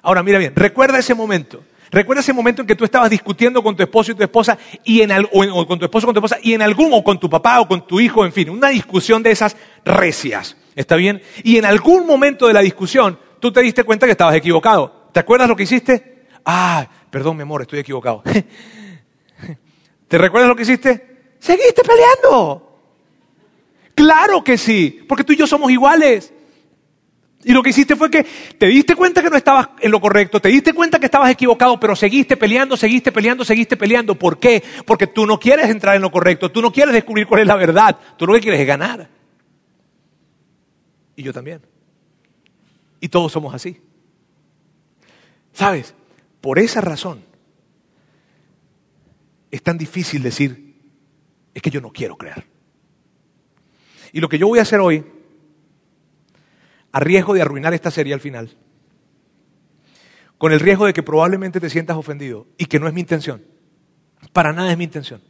Ahora, 0.02 0.22
mira 0.22 0.38
bien, 0.38 0.54
recuerda 0.56 0.98
ese 0.98 1.14
momento. 1.14 1.62
Recuerda 1.90 2.20
ese 2.20 2.32
momento 2.32 2.62
en 2.62 2.68
que 2.68 2.74
tú 2.74 2.84
estabas 2.84 3.10
discutiendo 3.10 3.62
con 3.62 3.76
tu 3.76 3.82
esposo 3.82 4.12
y 4.12 4.14
tu 4.14 4.22
esposa, 4.22 4.58
y 4.82 5.02
en, 5.02 5.10
o, 5.12 5.66
con 5.66 5.78
tu 5.78 5.84
esposo 5.84 6.08
o 6.08 6.12
tu 6.12 6.18
esposa, 6.18 6.38
y 6.42 6.54
en 6.54 6.62
algún, 6.62 6.92
o 6.92 7.04
con 7.04 7.20
tu 7.20 7.30
papá 7.30 7.60
o 7.60 7.68
con 7.68 7.86
tu 7.86 8.00
hijo, 8.00 8.24
en 8.24 8.32
fin, 8.32 8.50
una 8.50 8.70
discusión 8.70 9.22
de 9.22 9.30
esas 9.30 9.56
recias. 9.84 10.56
¿Está 10.74 10.96
bien? 10.96 11.22
Y 11.44 11.58
en 11.58 11.64
algún 11.64 12.06
momento 12.06 12.46
de 12.46 12.54
la 12.54 12.60
discusión, 12.60 13.18
tú 13.40 13.52
te 13.52 13.60
diste 13.60 13.84
cuenta 13.84 14.06
que 14.06 14.12
estabas 14.12 14.34
equivocado. 14.34 15.08
¿Te 15.12 15.20
acuerdas 15.20 15.48
lo 15.48 15.56
que 15.56 15.62
hiciste? 15.62 16.26
Ah, 16.44 16.86
perdón, 17.10 17.36
mi 17.36 17.42
amor, 17.42 17.62
estoy 17.62 17.78
equivocado. 17.78 18.22
¿Te 20.08 20.18
recuerdas 20.18 20.48
lo 20.48 20.56
que 20.56 20.62
hiciste? 20.62 21.15
Seguiste 21.38 21.82
peleando. 21.82 22.62
Claro 23.94 24.44
que 24.44 24.58
sí, 24.58 25.04
porque 25.08 25.24
tú 25.24 25.32
y 25.32 25.36
yo 25.36 25.46
somos 25.46 25.70
iguales. 25.70 26.32
Y 27.44 27.52
lo 27.52 27.62
que 27.62 27.70
hiciste 27.70 27.94
fue 27.94 28.10
que 28.10 28.24
te 28.58 28.66
diste 28.66 28.96
cuenta 28.96 29.22
que 29.22 29.30
no 29.30 29.36
estabas 29.36 29.68
en 29.80 29.90
lo 29.92 30.00
correcto, 30.00 30.40
te 30.40 30.48
diste 30.48 30.72
cuenta 30.72 30.98
que 30.98 31.06
estabas 31.06 31.30
equivocado, 31.30 31.78
pero 31.78 31.94
seguiste 31.94 32.36
peleando, 32.36 32.76
seguiste 32.76 33.12
peleando, 33.12 33.44
seguiste 33.44 33.76
peleando. 33.76 34.16
¿Por 34.16 34.38
qué? 34.38 34.62
Porque 34.84 35.06
tú 35.06 35.26
no 35.26 35.38
quieres 35.38 35.70
entrar 35.70 35.94
en 35.94 36.02
lo 36.02 36.10
correcto, 36.10 36.50
tú 36.50 36.60
no 36.60 36.72
quieres 36.72 36.92
descubrir 36.92 37.26
cuál 37.26 37.42
es 37.42 37.46
la 37.46 37.54
verdad, 37.54 37.96
tú 38.16 38.26
lo 38.26 38.34
que 38.34 38.40
quieres 38.40 38.60
es 38.60 38.66
ganar. 38.66 39.08
Y 41.14 41.22
yo 41.22 41.32
también. 41.32 41.62
Y 43.00 43.08
todos 43.08 43.30
somos 43.30 43.54
así. 43.54 43.80
¿Sabes? 45.52 45.94
Por 46.40 46.58
esa 46.58 46.80
razón 46.80 47.22
es 49.50 49.62
tan 49.62 49.78
difícil 49.78 50.22
decir, 50.22 50.65
es 51.56 51.62
que 51.62 51.70
yo 51.70 51.80
no 51.80 51.90
quiero 51.90 52.18
creer. 52.18 52.44
Y 54.12 54.20
lo 54.20 54.28
que 54.28 54.36
yo 54.38 54.46
voy 54.46 54.58
a 54.58 54.62
hacer 54.62 54.78
hoy 54.78 55.06
a 56.92 57.00
riesgo 57.00 57.32
de 57.32 57.40
arruinar 57.40 57.72
esta 57.72 57.90
serie 57.90 58.12
al 58.12 58.20
final. 58.20 58.54
Con 60.36 60.52
el 60.52 60.60
riesgo 60.60 60.84
de 60.84 60.92
que 60.92 61.02
probablemente 61.02 61.58
te 61.58 61.70
sientas 61.70 61.96
ofendido 61.96 62.46
y 62.58 62.66
que 62.66 62.78
no 62.78 62.86
es 62.86 62.92
mi 62.92 63.00
intención. 63.00 63.42
Para 64.34 64.52
nada 64.52 64.70
es 64.70 64.76
mi 64.76 64.84
intención. 64.84 65.22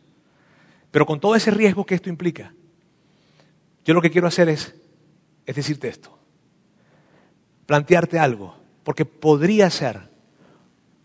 Pero 0.90 1.06
con 1.06 1.20
todo 1.20 1.36
ese 1.36 1.52
riesgo 1.52 1.86
que 1.86 1.94
esto 1.94 2.08
implica, 2.08 2.52
yo 3.84 3.94
lo 3.94 4.02
que 4.02 4.10
quiero 4.10 4.26
hacer 4.26 4.48
es, 4.48 4.74
es 5.46 5.54
decirte 5.54 5.86
esto. 5.86 6.18
Plantearte 7.66 8.18
algo. 8.18 8.56
Porque 8.82 9.04
podría 9.04 9.70
ser, 9.70 10.10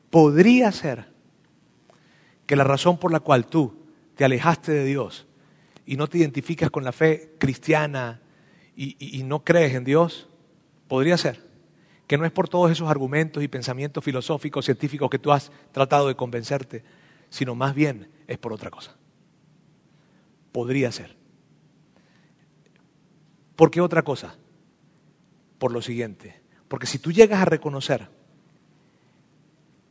podría 0.09 0.71
ser 0.71 1.11
que 2.47 2.55
la 2.55 2.63
razón 2.63 2.97
por 2.97 3.11
la 3.11 3.19
cual 3.19 3.45
tú 3.45 3.80
te 4.15 4.25
alejaste 4.25 4.71
de 4.71 4.85
Dios 4.85 5.27
y 5.85 5.97
no 5.97 6.07
te 6.07 6.19
identificas 6.19 6.69
con 6.69 6.83
la 6.83 6.91
fe 6.91 7.35
cristiana 7.39 8.21
y, 8.75 8.95
y 9.19 9.23
no 9.23 9.43
crees 9.43 9.73
en 9.75 9.83
Dios, 9.83 10.29
Podría 10.91 11.17
ser 11.17 11.39
que 12.05 12.17
no 12.17 12.25
es 12.25 12.33
por 12.33 12.49
todos 12.49 12.69
esos 12.69 12.89
argumentos 12.89 13.41
y 13.41 13.47
pensamientos 13.47 14.03
filosóficos, 14.03 14.65
científicos 14.65 15.09
que 15.09 15.19
tú 15.19 15.31
has 15.31 15.49
tratado 15.71 16.09
de 16.09 16.17
convencerte, 16.17 16.83
sino 17.29 17.55
más 17.55 17.73
bien 17.73 18.11
es 18.27 18.37
por 18.37 18.51
otra 18.51 18.69
cosa. 18.69 18.97
Podría 20.51 20.91
ser. 20.91 21.15
¿Por 23.55 23.71
qué 23.71 23.79
otra 23.79 24.01
cosa? 24.01 24.35
Por 25.59 25.71
lo 25.71 25.81
siguiente. 25.81 26.41
Porque 26.67 26.87
si 26.87 26.99
tú 26.99 27.13
llegas 27.13 27.41
a 27.41 27.45
reconocer 27.45 28.09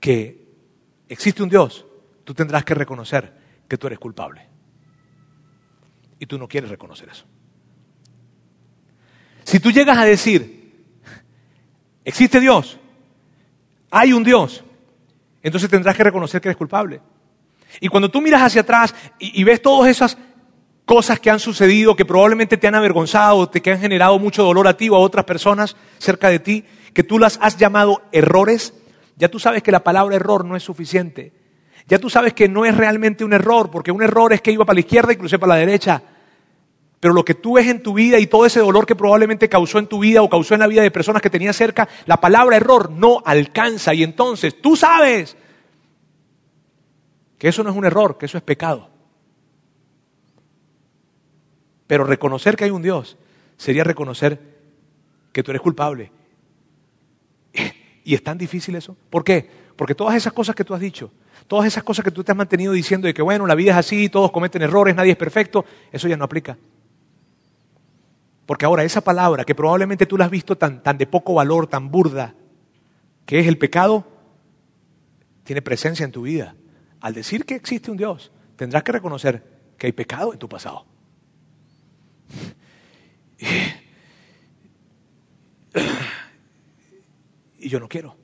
que 0.00 0.52
existe 1.08 1.42
un 1.42 1.48
Dios, 1.48 1.86
tú 2.24 2.34
tendrás 2.34 2.66
que 2.66 2.74
reconocer 2.74 3.39
que 3.70 3.78
tú 3.78 3.86
eres 3.86 3.98
culpable. 3.98 4.46
Y 6.18 6.26
tú 6.26 6.36
no 6.36 6.46
quieres 6.46 6.68
reconocer 6.68 7.08
eso. 7.08 7.24
Si 9.44 9.58
tú 9.60 9.70
llegas 9.70 9.96
a 9.96 10.04
decir, 10.04 10.60
Existe 12.04 12.40
Dios. 12.40 12.78
Hay 13.90 14.12
un 14.12 14.24
Dios. 14.24 14.64
Entonces 15.42 15.70
tendrás 15.70 15.96
que 15.96 16.04
reconocer 16.04 16.40
que 16.40 16.48
eres 16.48 16.56
culpable. 16.56 17.00
Y 17.80 17.88
cuando 17.88 18.10
tú 18.10 18.20
miras 18.20 18.42
hacia 18.42 18.62
atrás 18.62 18.94
y, 19.18 19.44
ves 19.44 19.62
todas 19.62 19.88
esas 19.88 20.18
cosas 20.84 21.20
que 21.20 21.30
han 21.30 21.38
sucedido, 21.38 21.94
que 21.94 22.04
probablemente 22.04 22.56
te 22.56 22.66
han 22.66 22.74
avergonzado, 22.74 23.48
te, 23.48 23.62
que 23.62 23.70
han 23.70 23.80
generado 23.80 24.18
mucho 24.18 24.42
dolor 24.42 24.66
a 24.66 24.76
ti 24.76 24.88
o 24.88 24.96
a 24.96 24.98
otras 24.98 25.24
personas 25.24 25.76
cerca 25.98 26.28
de 26.30 26.40
ti, 26.40 26.64
que 26.92 27.04
tú 27.04 27.18
las 27.18 27.38
has 27.40 27.56
llamado 27.56 28.02
errores, 28.10 28.74
ya 29.16 29.28
tú 29.28 29.38
sabes 29.38 29.62
que 29.62 29.70
la 29.70 29.84
palabra 29.84 30.16
error 30.16 30.44
no 30.44 30.56
es 30.56 30.64
suficiente. 30.64 31.32
Ya 31.86 31.98
tú 31.98 32.10
sabes 32.10 32.34
que 32.34 32.48
no 32.48 32.64
es 32.64 32.76
realmente 32.76 33.24
un 33.24 33.32
error, 33.32 33.70
porque 33.70 33.92
un 33.92 34.02
error 34.02 34.32
es 34.32 34.40
que 34.40 34.52
iba 34.52 34.64
para 34.64 34.74
la 34.74 34.80
izquierda 34.80 35.12
y 35.12 35.16
crucé 35.16 35.38
para 35.38 35.54
la 35.54 35.60
derecha. 35.60 36.02
Pero 37.00 37.14
lo 37.14 37.24
que 37.24 37.34
tú 37.34 37.54
ves 37.54 37.66
en 37.66 37.82
tu 37.82 37.94
vida 37.94 38.18
y 38.18 38.26
todo 38.26 38.44
ese 38.44 38.60
dolor 38.60 38.84
que 38.84 38.94
probablemente 38.94 39.48
causó 39.48 39.78
en 39.78 39.86
tu 39.86 40.00
vida 40.00 40.22
o 40.22 40.28
causó 40.28 40.54
en 40.54 40.60
la 40.60 40.66
vida 40.66 40.82
de 40.82 40.90
personas 40.90 41.22
que 41.22 41.30
tenías 41.30 41.56
cerca, 41.56 41.88
la 42.04 42.18
palabra 42.18 42.56
error 42.56 42.90
no 42.90 43.22
alcanza. 43.24 43.94
Y 43.94 44.02
entonces 44.02 44.60
tú 44.60 44.76
sabes 44.76 45.36
que 47.38 47.48
eso 47.48 47.64
no 47.64 47.70
es 47.70 47.76
un 47.76 47.86
error, 47.86 48.18
que 48.18 48.26
eso 48.26 48.36
es 48.36 48.44
pecado. 48.44 48.90
Pero 51.86 52.04
reconocer 52.04 52.54
que 52.54 52.64
hay 52.64 52.70
un 52.70 52.82
Dios 52.82 53.16
sería 53.56 53.82
reconocer 53.82 54.38
que 55.32 55.42
tú 55.42 55.50
eres 55.50 55.62
culpable. 55.62 56.12
Y 58.04 58.14
es 58.14 58.24
tan 58.24 58.38
difícil 58.38 58.74
eso. 58.76 58.96
¿Por 59.10 59.22
qué? 59.22 59.48
Porque 59.76 59.94
todas 59.94 60.16
esas 60.16 60.32
cosas 60.32 60.54
que 60.56 60.64
tú 60.64 60.74
has 60.74 60.80
dicho, 60.80 61.12
todas 61.50 61.66
esas 61.66 61.82
cosas 61.82 62.04
que 62.04 62.12
tú 62.12 62.22
te 62.22 62.30
has 62.30 62.38
mantenido 62.38 62.72
diciendo 62.72 63.08
de 63.08 63.12
que 63.12 63.22
bueno, 63.22 63.44
la 63.44 63.56
vida 63.56 63.72
es 63.72 63.78
así, 63.78 64.08
todos 64.08 64.30
cometen 64.30 64.62
errores, 64.62 64.94
nadie 64.94 65.10
es 65.10 65.16
perfecto, 65.16 65.64
eso 65.90 66.06
ya 66.06 66.16
no 66.16 66.22
aplica. 66.22 66.56
Porque 68.46 68.66
ahora 68.66 68.84
esa 68.84 69.00
palabra 69.00 69.44
que 69.44 69.56
probablemente 69.56 70.06
tú 70.06 70.16
la 70.16 70.26
has 70.26 70.30
visto 70.30 70.56
tan, 70.56 70.80
tan 70.80 70.96
de 70.96 71.08
poco 71.08 71.34
valor, 71.34 71.66
tan 71.66 71.90
burda, 71.90 72.36
que 73.26 73.40
es 73.40 73.48
el 73.48 73.58
pecado, 73.58 74.06
tiene 75.42 75.60
presencia 75.60 76.04
en 76.04 76.12
tu 76.12 76.22
vida. 76.22 76.54
Al 77.00 77.14
decir 77.14 77.44
que 77.44 77.56
existe 77.56 77.90
un 77.90 77.96
Dios, 77.96 78.30
tendrás 78.54 78.84
que 78.84 78.92
reconocer 78.92 79.42
que 79.76 79.88
hay 79.88 79.92
pecado 79.92 80.32
en 80.32 80.38
tu 80.38 80.48
pasado. 80.48 80.86
Y 87.62 87.68
yo 87.68 87.78
no 87.78 87.88
quiero. 87.88 88.19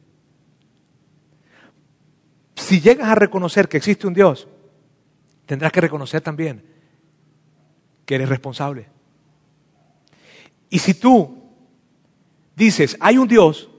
Si 2.67 2.81
llegas 2.81 3.09
a 3.09 3.15
reconocer 3.15 3.69
que 3.69 3.77
existe 3.77 4.09
un 4.09 4.13
Dios, 4.13 4.49
tendrás 5.47 5.71
que 5.71 5.81
reconocer 5.81 6.21
también 6.21 6.65
que 8.05 8.17
eres 8.17 8.29
responsable. 8.29 8.89
Y 10.69 10.81
si 10.81 10.95
tú 10.95 11.45
dices, 12.57 12.97
hay 12.99 13.19
un 13.19 13.29
Dios, 13.29 13.71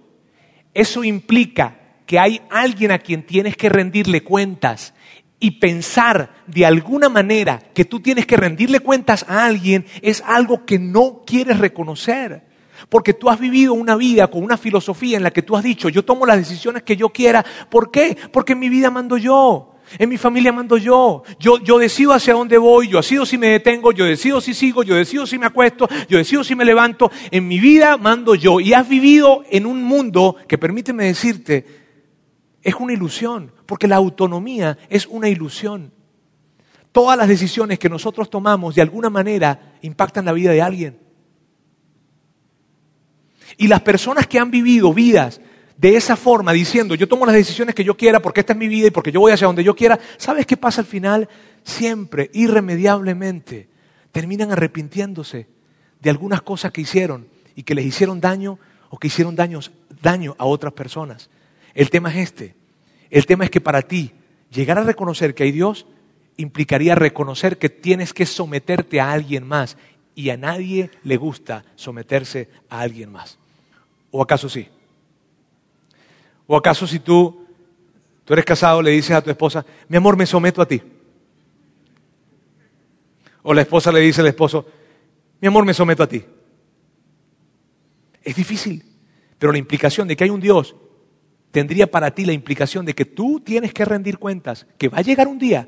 eso 0.74 1.04
implica 1.04 1.78
que 2.06 2.18
hay 2.18 2.42
alguien 2.50 2.92
a 2.92 3.00
quien 3.00 3.26
tienes 3.26 3.58
que 3.58 3.68
rendirle 3.68 4.24
cuentas 4.24 4.94
y 5.38 5.60
pensar 5.60 6.34
de 6.48 6.66
alguna 6.66 7.10
manera 7.10 7.60
que 7.74 7.84
tú 7.84 8.00
tienes 8.00 8.26
que 8.26 8.38
rendirle 8.38 8.80
cuentas 8.80 9.26
a 9.28 9.48
alguien 9.48 9.86
es 10.02 10.24
algo 10.26 10.66
que 10.66 10.80
no 10.80 11.26
quieres 11.28 11.60
reconocer. 11.60 12.47
Porque 12.90 13.14
tú 13.14 13.30
has 13.30 13.40
vivido 13.40 13.74
una 13.74 13.96
vida 13.96 14.28
con 14.28 14.44
una 14.44 14.58
filosofía 14.58 15.18
en 15.18 15.24
la 15.24 15.32
que 15.32 15.42
tú 15.42 15.56
has 15.56 15.64
dicho, 15.64 15.90
yo 15.90 16.04
tomo 16.06 16.26
las 16.26 16.38
decisiones 16.38 16.84
que 16.84 16.96
yo 16.96 17.10
quiera. 17.10 17.46
¿Por 17.70 17.92
qué? 17.92 18.18
Porque 18.32 18.54
en 18.54 18.60
mi 18.60 18.70
vida 18.70 18.92
mando 18.92 19.18
yo. 19.18 19.74
En 19.98 20.10
mi 20.10 20.18
familia 20.18 20.52
mando 20.52 20.78
yo. 20.78 21.24
yo. 21.40 21.58
Yo 21.60 21.78
decido 21.78 22.14
hacia 22.14 22.34
dónde 22.34 22.58
voy, 22.58 22.90
yo 22.90 22.98
decido 22.98 23.26
si 23.26 23.38
me 23.38 23.48
detengo, 23.48 23.92
yo 23.92 24.06
decido 24.06 24.42
si 24.42 24.54
sigo, 24.54 24.84
yo 24.84 24.96
decido 24.96 25.26
si 25.26 25.38
me 25.38 25.46
acuesto, 25.46 25.88
yo 26.10 26.18
decido 26.18 26.44
si 26.44 26.56
me 26.56 26.66
levanto. 26.66 27.12
En 27.32 27.48
mi 27.48 27.60
vida 27.60 27.98
mando 27.98 28.36
yo. 28.36 28.60
Y 28.60 28.74
has 28.74 28.88
vivido 28.88 29.44
en 29.50 29.66
un 29.66 29.84
mundo 29.84 30.36
que, 30.48 30.58
permíteme 30.58 31.06
decirte, 31.06 31.66
es 32.62 32.76
una 32.76 32.94
ilusión, 32.94 33.54
porque 33.66 33.88
la 33.88 33.96
autonomía 33.96 34.78
es 34.90 35.08
una 35.08 35.30
ilusión. 35.30 35.94
Todas 36.92 37.18
las 37.18 37.28
decisiones 37.28 37.80
que 37.80 37.90
nosotros 37.90 38.30
tomamos 38.30 38.76
de 38.76 38.82
alguna 38.82 39.10
manera 39.10 39.78
impactan 39.82 40.26
la 40.26 40.34
vida 40.34 40.52
de 40.52 40.62
alguien. 40.62 41.07
Y 43.58 43.68
las 43.68 43.82
personas 43.82 44.28
que 44.28 44.40
han 44.40 44.52
vivido 44.52 44.94
vidas 44.94 45.42
de 45.78 45.96
esa 45.96 46.16
forma, 46.16 46.54
diciendo, 46.54 46.96
yo 46.96 47.08
tomo 47.08 47.26
las 47.26 47.36
decisiones 47.36 47.76
que 47.76 47.84
yo 47.84 47.96
quiera 47.96 48.20
porque 48.20 48.40
esta 48.40 48.54
es 48.54 48.60
mi 48.60 48.68
vida 48.68 48.88
y 48.88 48.92
porque 48.92 49.12
yo 49.12 49.20
voy 49.20 49.32
hacia 49.32 49.48
donde 49.48 49.64
yo 49.64 49.76
quiera, 49.76 50.00
¿sabes 50.18 50.46
qué 50.46 50.58
pasa 50.58 50.82
al 50.82 50.88
final? 50.88 51.30
Siempre, 51.64 52.32
irremediablemente, 52.34 53.70
terminan 54.12 54.52
arrepintiéndose 54.52 55.48
de 56.00 56.10
algunas 56.10 56.42
cosas 56.42 56.72
que 56.72 56.82
hicieron 56.82 57.28
y 57.56 57.64
que 57.64 57.76
les 57.76 57.86
hicieron 57.86 58.20
daño 58.20 58.58
o 58.90 58.98
que 58.98 59.08
hicieron 59.08 59.36
daños, 59.36 59.72
daño 60.02 60.36
a 60.40 60.46
otras 60.46 60.74
personas. 60.74 61.30
El 61.74 61.90
tema 61.90 62.10
es 62.10 62.18
este. 62.30 62.56
El 63.10 63.26
tema 63.26 63.44
es 63.44 63.52
que 63.52 63.62
para 63.62 63.82
ti 63.84 64.14
llegar 64.52 64.80
a 64.80 64.84
reconocer 64.84 65.36
que 65.36 65.44
hay 65.44 65.52
Dios 65.52 65.86
implicaría 66.38 66.96
reconocer 66.96 67.58
que 67.58 67.70
tienes 67.70 68.14
que 68.14 68.26
someterte 68.26 69.00
a 69.00 69.12
alguien 69.12 69.46
más 69.46 69.78
y 70.16 70.30
a 70.32 70.38
nadie 70.38 70.90
le 71.04 71.18
gusta 71.18 71.66
someterse 71.76 72.50
a 72.70 72.80
alguien 72.82 73.12
más. 73.12 73.38
¿O 74.12 74.22
acaso 74.22 74.50
sí? 74.50 74.68
¿O 76.46 76.56
acaso 76.56 76.88
si 76.88 77.00
tú, 77.00 77.46
tú 78.24 78.34
eres 78.34 78.46
casado, 78.46 78.82
le 78.82 78.92
dices 78.92 79.12
a 79.12 79.22
tu 79.22 79.30
esposa, 79.30 79.66
mi 79.90 79.98
amor, 79.98 80.16
me 80.16 80.26
someto 80.26 80.62
a 80.62 80.68
ti? 80.68 80.82
O 83.44 83.54
la 83.54 83.62
esposa 83.62 83.92
le 83.92 84.00
dice 84.00 84.22
al 84.22 84.28
esposo, 84.28 84.66
mi 85.40 85.48
amor, 85.48 85.66
me 85.66 85.74
someto 85.74 86.04
a 86.04 86.08
ti. 86.08 86.24
Es 88.24 88.36
difícil, 88.36 88.84
pero 89.38 89.52
la 89.52 89.58
implicación 89.58 90.08
de 90.08 90.16
que 90.16 90.24
hay 90.24 90.30
un 90.30 90.42
Dios 90.42 90.76
tendría 91.52 91.90
para 91.90 92.12
ti 92.12 92.26
la 92.26 92.34
implicación 92.34 92.86
de 92.86 92.94
que 92.94 93.06
tú 93.06 93.40
tienes 93.40 93.74
que 93.74 93.86
rendir 93.86 94.18
cuentas, 94.18 94.68
que 94.78 94.90
va 94.90 95.00
a 95.00 95.02
llegar 95.02 95.28
un 95.28 95.40
día 95.40 95.68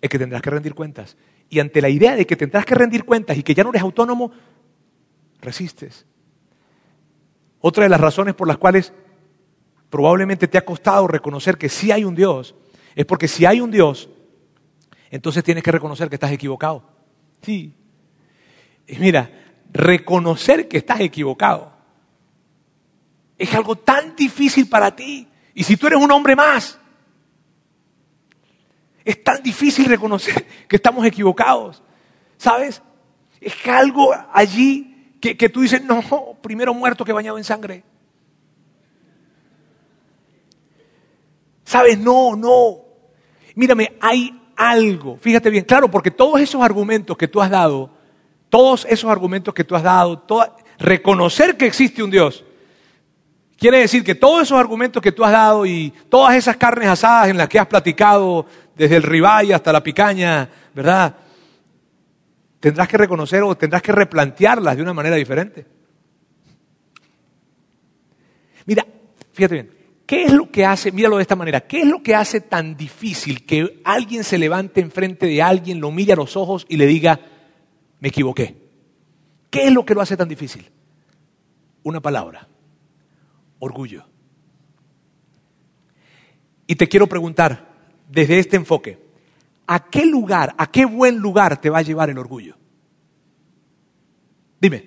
en 0.00 0.08
que 0.08 0.18
tendrás 0.18 0.42
que 0.42 0.50
rendir 0.50 0.74
cuentas. 0.74 1.16
Y 1.48 1.60
ante 1.60 1.80
la 1.80 1.88
idea 1.88 2.16
de 2.16 2.26
que 2.26 2.36
tendrás 2.36 2.64
que 2.64 2.74
rendir 2.74 3.04
cuentas 3.04 3.36
y 3.36 3.42
que 3.42 3.54
ya 3.54 3.62
no 3.62 3.70
eres 3.70 3.82
autónomo, 3.82 4.32
resistes. 5.40 6.06
Otra 7.60 7.84
de 7.84 7.90
las 7.90 8.00
razones 8.00 8.34
por 8.34 8.48
las 8.48 8.58
cuales 8.58 8.92
probablemente 9.90 10.48
te 10.48 10.58
ha 10.58 10.64
costado 10.64 11.06
reconocer 11.06 11.58
que 11.58 11.68
sí 11.68 11.92
hay 11.92 12.04
un 12.04 12.14
Dios, 12.14 12.54
es 12.94 13.04
porque 13.04 13.28
si 13.28 13.44
hay 13.44 13.60
un 13.60 13.70
Dios, 13.70 14.08
entonces 15.10 15.44
tienes 15.44 15.62
que 15.62 15.72
reconocer 15.72 16.08
que 16.08 16.16
estás 16.16 16.32
equivocado. 16.32 16.82
Sí. 17.42 17.74
Y 18.86 18.96
mira, 18.98 19.30
reconocer 19.72 20.68
que 20.68 20.78
estás 20.78 21.00
equivocado 21.00 21.72
es 23.40 23.54
algo 23.54 23.74
tan 23.76 24.14
difícil 24.14 24.68
para 24.68 24.94
ti. 24.94 25.26
Y 25.54 25.64
si 25.64 25.76
tú 25.76 25.86
eres 25.86 25.98
un 25.98 26.10
hombre 26.12 26.36
más, 26.36 26.78
es 29.04 29.24
tan 29.24 29.42
difícil 29.42 29.86
reconocer 29.86 30.46
que 30.68 30.76
estamos 30.76 31.04
equivocados. 31.06 31.82
¿Sabes? 32.36 32.82
Es 33.40 33.54
algo 33.66 34.14
allí 34.32 34.89
que, 35.20 35.36
que 35.36 35.48
tú 35.48 35.60
dices, 35.60 35.82
no, 35.82 36.02
primero 36.40 36.72
muerto 36.74 37.04
que 37.04 37.12
bañado 37.12 37.38
en 37.38 37.44
sangre. 37.44 37.84
¿Sabes? 41.64 41.98
No, 41.98 42.34
no. 42.34 42.78
Mírame, 43.54 43.96
hay 44.00 44.40
algo. 44.56 45.16
Fíjate 45.18 45.50
bien, 45.50 45.64
claro, 45.64 45.90
porque 45.90 46.10
todos 46.10 46.40
esos 46.40 46.60
argumentos 46.62 47.16
que 47.16 47.28
tú 47.28 47.40
has 47.40 47.50
dado, 47.50 47.90
todos 48.48 48.86
esos 48.88 49.10
argumentos 49.10 49.54
que 49.54 49.64
tú 49.64 49.76
has 49.76 49.82
dado, 49.82 50.24
reconocer 50.78 51.56
que 51.56 51.66
existe 51.66 52.02
un 52.02 52.10
Dios, 52.10 52.44
quiere 53.56 53.78
decir 53.78 54.02
que 54.02 54.14
todos 54.14 54.42
esos 54.42 54.58
argumentos 54.58 55.02
que 55.02 55.12
tú 55.12 55.24
has 55.24 55.32
dado 55.32 55.64
y 55.64 55.92
todas 56.08 56.34
esas 56.34 56.56
carnes 56.56 56.88
asadas 56.88 57.28
en 57.28 57.36
las 57.36 57.48
que 57.48 57.58
has 57.58 57.66
platicado, 57.66 58.46
desde 58.74 58.96
el 58.96 59.02
ribeye 59.02 59.54
hasta 59.54 59.72
la 59.72 59.82
picaña, 59.82 60.48
¿verdad? 60.74 61.14
Tendrás 62.60 62.88
que 62.88 62.98
reconocer 62.98 63.42
o 63.42 63.56
tendrás 63.56 63.82
que 63.82 63.92
replantearlas 63.92 64.76
de 64.76 64.82
una 64.82 64.92
manera 64.92 65.16
diferente. 65.16 65.66
Mira, 68.66 68.86
fíjate 69.32 69.54
bien, 69.54 69.80
¿Qué 70.10 70.24
es 70.24 70.32
lo 70.32 70.50
que 70.50 70.64
hace, 70.66 70.90
míralo 70.90 71.18
de 71.18 71.22
esta 71.22 71.36
manera, 71.36 71.60
qué 71.60 71.82
es 71.82 71.86
lo 71.86 72.02
que 72.02 72.16
hace 72.16 72.40
tan 72.40 72.76
difícil 72.76 73.46
que 73.46 73.80
alguien 73.84 74.24
se 74.24 74.38
levante 74.38 74.80
enfrente 74.80 75.26
de 75.26 75.40
alguien, 75.40 75.78
lo 75.78 75.92
mire 75.92 76.14
a 76.14 76.16
los 76.16 76.36
ojos 76.36 76.66
y 76.68 76.78
le 76.78 76.88
diga, 76.88 77.20
me 78.00 78.08
equivoqué? 78.08 78.56
¿Qué 79.50 79.68
es 79.68 79.72
lo 79.72 79.86
que 79.86 79.94
lo 79.94 80.00
hace 80.00 80.16
tan 80.16 80.28
difícil? 80.28 80.68
Una 81.84 82.00
palabra, 82.00 82.48
orgullo. 83.60 84.04
Y 86.66 86.74
te 86.74 86.88
quiero 86.88 87.06
preguntar, 87.06 87.68
desde 88.08 88.40
este 88.40 88.56
enfoque, 88.56 88.98
¿a 89.70 89.78
qué 89.88 90.04
lugar, 90.04 90.52
a 90.58 90.66
qué 90.66 90.84
buen 90.84 91.18
lugar 91.18 91.60
te 91.60 91.70
va 91.70 91.78
a 91.78 91.82
llevar 91.82 92.10
el 92.10 92.18
orgullo? 92.18 92.56
Dime, 94.60 94.84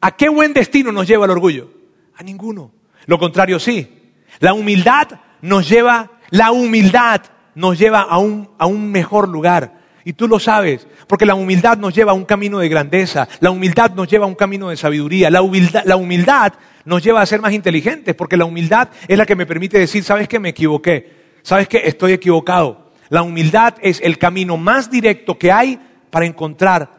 ¿a 0.00 0.16
qué 0.16 0.30
buen 0.30 0.54
destino 0.54 0.90
nos 0.90 1.06
lleva 1.06 1.26
el 1.26 1.32
orgullo? 1.32 1.70
A 2.16 2.22
ninguno. 2.22 2.72
Lo 3.04 3.18
contrario 3.18 3.60
sí, 3.60 4.14
la 4.40 4.54
humildad 4.54 5.20
nos 5.42 5.68
lleva, 5.68 6.12
la 6.30 6.50
humildad 6.50 7.24
nos 7.54 7.78
lleva 7.78 8.00
a 8.00 8.16
un, 8.16 8.48
a 8.56 8.64
un 8.64 8.90
mejor 8.90 9.28
lugar. 9.28 9.80
Y 10.02 10.14
tú 10.14 10.28
lo 10.28 10.38
sabes, 10.38 10.86
porque 11.06 11.26
la 11.26 11.34
humildad 11.34 11.76
nos 11.76 11.94
lleva 11.94 12.12
a 12.12 12.14
un 12.14 12.24
camino 12.24 12.58
de 12.60 12.70
grandeza, 12.70 13.28
la 13.40 13.50
humildad 13.50 13.90
nos 13.90 14.08
lleva 14.08 14.24
a 14.24 14.28
un 14.28 14.34
camino 14.34 14.70
de 14.70 14.78
sabiduría, 14.78 15.28
la 15.28 15.42
humildad, 15.42 15.82
la 15.84 15.96
humildad 15.96 16.54
nos 16.86 17.02
lleva 17.02 17.20
a 17.20 17.26
ser 17.26 17.42
más 17.42 17.52
inteligentes, 17.52 18.14
porque 18.14 18.38
la 18.38 18.46
humildad 18.46 18.88
es 19.08 19.18
la 19.18 19.26
que 19.26 19.36
me 19.36 19.44
permite 19.44 19.78
decir, 19.78 20.02
¿sabes 20.04 20.26
que 20.26 20.38
me 20.38 20.48
equivoqué? 20.48 21.26
¿Sabes 21.42 21.68
que 21.68 21.82
estoy 21.84 22.12
equivocado? 22.12 22.85
La 23.08 23.22
humildad 23.22 23.74
es 23.82 24.00
el 24.02 24.18
camino 24.18 24.56
más 24.56 24.90
directo 24.90 25.38
que 25.38 25.52
hay 25.52 25.80
para 26.10 26.26
encontrar 26.26 26.90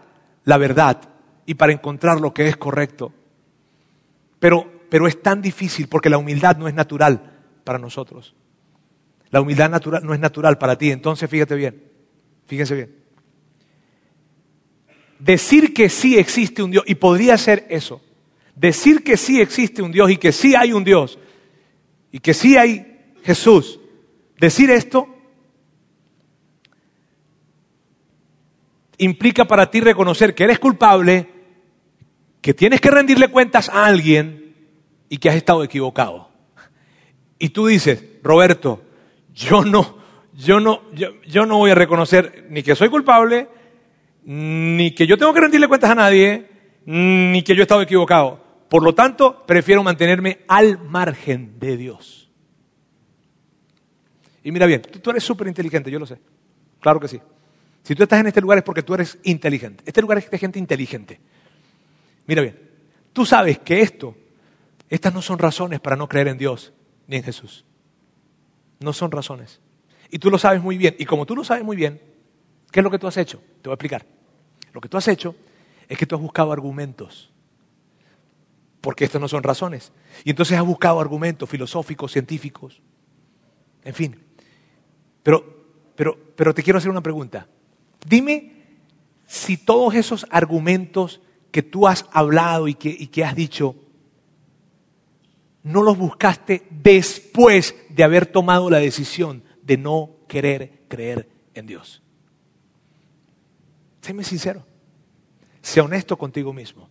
la 0.44 0.58
verdad 0.58 1.02
y 1.46 1.56
para 1.56 1.74
encontrar 1.74 2.22
lo 2.22 2.34
que 2.34 2.48
es 2.48 2.58
correcto. 2.58 3.14
Pero 4.40 4.78
pero 4.90 5.08
es 5.08 5.22
tan 5.22 5.42
difícil 5.42 5.88
porque 5.88 6.10
la 6.10 6.18
humildad 6.18 6.58
no 6.58 6.68
es 6.68 6.74
natural 6.74 7.40
para 7.64 7.80
nosotros. 7.80 8.36
La 9.30 9.42
humildad 9.42 9.70
natural, 9.70 10.04
no 10.06 10.14
es 10.14 10.20
natural 10.20 10.58
para 10.58 10.78
ti. 10.78 10.92
Entonces, 10.92 11.30
fíjate 11.30 11.56
bien, 11.56 11.84
fíjense 12.46 12.76
bien. 12.76 12.96
Decir 15.20 15.74
que 15.74 15.90
sí 15.90 16.18
existe 16.18 16.64
un 16.64 16.72
Dios, 16.72 16.84
y 16.88 16.96
podría 16.96 17.38
ser 17.38 17.66
eso, 17.70 18.02
decir 18.56 19.04
que 19.04 19.18
sí 19.18 19.42
existe 19.42 19.82
un 19.82 19.92
Dios 19.92 20.12
y 20.12 20.18
que 20.18 20.32
sí 20.32 20.56
hay 20.56 20.72
un 20.72 20.84
Dios, 20.84 21.18
y 22.12 22.20
que 22.20 22.34
sí 22.34 22.56
hay 22.56 23.14
Jesús, 23.24 23.80
decir 24.40 24.70
esto 24.70 25.08
implica 28.98 29.46
para 29.46 29.70
ti 29.70 29.80
reconocer 29.80 30.34
que 30.36 30.44
eres 30.44 30.60
culpable, 30.60 31.28
que 32.42 32.54
tienes 32.54 32.82
que 32.82 32.92
rendirle 32.92 33.30
cuentas 33.30 33.70
a 33.70 33.86
alguien, 33.86 34.48
y 35.10 35.18
que 35.18 35.30
has 35.30 35.36
estado 35.36 35.64
equivocado. 35.64 36.30
Y 37.40 37.50
tú 37.50 37.68
dices, 37.68 38.04
Roberto, 38.24 38.82
yo 39.34 39.64
no, 39.64 39.98
yo 40.34 40.60
no, 40.60 40.82
yo, 40.94 41.46
no 41.46 41.58
voy 41.58 41.72
a 41.72 41.76
reconocer 41.76 42.48
ni 42.50 42.64
que 42.64 42.76
soy 42.76 42.90
culpable, 42.90 43.48
ni 44.24 44.92
que 44.92 45.08
yo 45.08 45.18
tengo 45.18 45.34
que 45.34 45.42
rendirle 45.42 45.68
cuentas 45.68 45.92
a 45.92 45.96
nadie, 45.96 46.48
ni 46.86 47.42
que 47.44 47.56
yo 47.56 47.62
he 47.62 47.64
estado 47.64 47.82
equivocado. 47.82 48.44
Por 48.70 48.84
lo 48.84 48.94
tanto, 48.94 49.46
prefiero 49.46 49.84
mantenerme 49.84 50.40
al 50.48 50.80
margen 50.80 51.60
de 51.60 51.78
Dios. 51.78 52.30
Y 54.44 54.52
mira 54.52 54.66
bien, 54.66 54.82
tú, 54.82 55.00
tú 55.00 55.12
eres 55.12 55.24
súper 55.24 55.48
inteligente, 55.48 55.92
yo 55.92 56.00
lo 56.00 56.06
sé. 56.06 56.20
Claro 56.80 57.00
que 57.00 57.08
sí. 57.08 57.20
Si 57.88 57.96
tú 57.96 58.04
estás 58.04 58.20
en 58.20 58.28
este 58.28 58.42
lugar 58.42 58.58
es 58.58 58.66
porque 58.66 58.84
tú 58.84 58.96
eres 58.96 59.18
inteligente. 59.24 59.82
Este 59.88 60.02
lugar 60.02 60.18
es 60.18 60.30
de 60.30 60.38
gente 60.38 60.60
inteligente. 60.60 61.22
Mira 62.26 62.42
bien, 62.42 62.60
tú 63.14 63.26
sabes 63.26 63.60
que 63.60 63.80
esto 63.80 64.14
estas 64.90 65.14
no 65.14 65.22
son 65.22 65.40
razones 65.40 65.80
para 65.80 65.96
no 65.96 66.10
creer 66.10 66.28
en 66.28 66.38
Dios 66.38 66.74
ni 67.08 67.16
en 67.16 67.24
Jesús. 67.24 67.64
No 68.82 68.92
son 68.92 69.10
razones. 69.10 69.62
Y 70.12 70.20
tú 70.20 70.30
lo 70.30 70.38
sabes 70.38 70.62
muy 70.62 70.78
bien. 70.78 70.98
Y 71.00 71.06
como 71.06 71.26
tú 71.26 71.34
lo 71.34 71.46
sabes 71.46 71.64
muy 71.64 71.78
bien, 71.78 72.02
¿qué 72.74 72.82
es 72.82 72.84
lo 72.84 72.92
que 72.92 73.00
tú 73.00 73.08
has 73.08 73.16
hecho? 73.16 73.38
Te 73.62 73.70
voy 73.70 73.72
a 73.72 73.76
explicar. 73.76 74.06
Lo 74.74 74.82
que 74.82 74.90
tú 74.90 74.98
has 74.98 75.08
hecho 75.08 75.34
es 75.88 75.98
que 75.98 76.06
tú 76.06 76.16
has 76.16 76.22
buscado 76.22 76.52
argumentos. 76.52 77.32
Porque 78.82 79.06
estas 79.06 79.22
no 79.22 79.30
son 79.30 79.44
razones. 79.44 79.94
Y 80.26 80.32
entonces 80.32 80.58
has 80.58 80.66
buscado 80.66 81.00
argumentos 81.00 81.50
filosóficos, 81.50 82.12
científicos. 82.12 82.82
En 83.86 83.94
fin. 83.94 84.22
Pero, 85.24 85.64
pero, 85.96 86.20
pero 86.36 86.54
te 86.54 86.62
quiero 86.62 86.80
hacer 86.80 86.92
una 86.92 87.00
pregunta. 87.00 87.48
Dime 88.06 88.54
si 89.28 89.58
todos 89.58 89.96
esos 89.96 90.26
argumentos 90.30 91.22
que 91.52 91.64
tú 91.64 91.88
has 91.88 92.06
hablado 92.12 92.68
y 92.68 92.76
que, 92.76 93.10
que 93.10 93.24
has 93.24 93.36
dicho 93.36 93.76
no 95.64 95.84
los 95.84 95.98
buscaste 95.98 96.66
después 96.70 97.76
de 97.90 98.04
haber 98.04 98.26
tomado 98.26 98.70
la 98.70 98.80
decisión 98.80 99.44
de 99.64 99.78
no 99.78 100.12
querer 100.28 100.84
creer 100.88 101.28
en 101.54 101.68
Dios. 101.68 102.02
Séme 104.02 104.24
sincero. 104.24 104.66
Sea 105.62 105.84
honesto 105.84 106.18
contigo 106.18 106.54
mismo. 106.54 106.88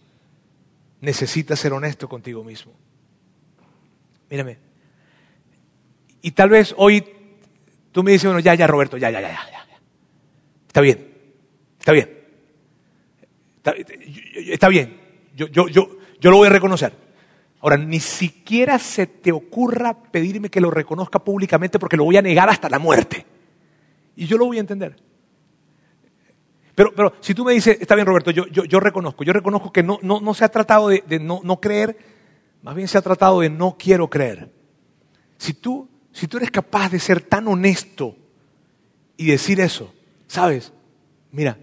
Necesitas 1.00 1.58
ser 1.58 1.72
honesto 1.72 2.06
contigo 2.06 2.44
mismo. 2.44 2.74
Mírame. 4.28 4.58
Y 6.20 6.32
tal 6.32 6.50
vez 6.50 6.74
hoy 6.76 7.02
tú 7.92 8.02
me 8.02 8.12
dices, 8.12 8.26
bueno, 8.26 8.40
ya, 8.40 8.54
ya, 8.54 8.66
Roberto, 8.66 8.98
ya, 8.98 9.10
ya, 9.10 9.22
ya. 9.22 9.55
Está 10.76 10.82
bien. 10.82 11.08
Está 11.78 11.92
bien. 11.92 12.10
Está, 13.56 13.74
está 14.52 14.68
bien. 14.68 15.00
Yo, 15.34 15.46
yo, 15.46 15.68
yo, 15.68 15.88
yo 16.20 16.30
lo 16.30 16.36
voy 16.36 16.48
a 16.48 16.50
reconocer. 16.50 16.92
Ahora, 17.62 17.78
ni 17.78 17.98
siquiera 17.98 18.78
se 18.78 19.06
te 19.06 19.32
ocurra 19.32 19.94
pedirme 19.94 20.50
que 20.50 20.60
lo 20.60 20.70
reconozca 20.70 21.18
públicamente 21.18 21.78
porque 21.78 21.96
lo 21.96 22.04
voy 22.04 22.18
a 22.18 22.22
negar 22.22 22.50
hasta 22.50 22.68
la 22.68 22.78
muerte. 22.78 23.24
Y 24.16 24.26
yo 24.26 24.36
lo 24.36 24.44
voy 24.44 24.58
a 24.58 24.60
entender. 24.60 24.96
Pero, 26.74 26.94
pero 26.94 27.14
si 27.20 27.32
tú 27.32 27.42
me 27.42 27.54
dices, 27.54 27.78
está 27.80 27.94
bien 27.94 28.06
Roberto, 28.06 28.30
yo, 28.30 28.46
yo, 28.48 28.64
yo 28.64 28.78
reconozco, 28.78 29.24
yo 29.24 29.32
reconozco 29.32 29.72
que 29.72 29.82
no, 29.82 29.98
no, 30.02 30.20
no 30.20 30.34
se 30.34 30.44
ha 30.44 30.50
tratado 30.50 30.88
de, 30.88 31.02
de 31.06 31.18
no, 31.18 31.40
no, 31.42 31.58
creer, 31.58 31.96
más 32.60 32.74
bien 32.74 32.86
se 32.86 32.98
ha 32.98 33.02
tratado 33.02 33.40
de 33.40 33.48
no 33.48 33.78
quiero 33.78 34.10
creer. 34.10 34.52
Si 35.38 35.54
tú, 35.54 35.88
si 36.12 36.28
tú 36.28 36.36
eres 36.36 36.50
capaz 36.50 36.90
de 36.90 36.98
ser 36.98 37.22
tan 37.22 37.48
honesto 37.48 38.14
y 39.16 39.24
decir 39.24 39.58
eso, 39.58 39.94
¿sabes? 40.26 40.72
Mira, 41.32 41.58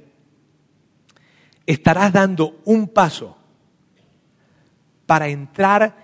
estarás 1.66 2.14
dando 2.14 2.59
un 2.66 2.88
paso 2.88 3.38
para 5.05 5.28
entrar 5.28 5.95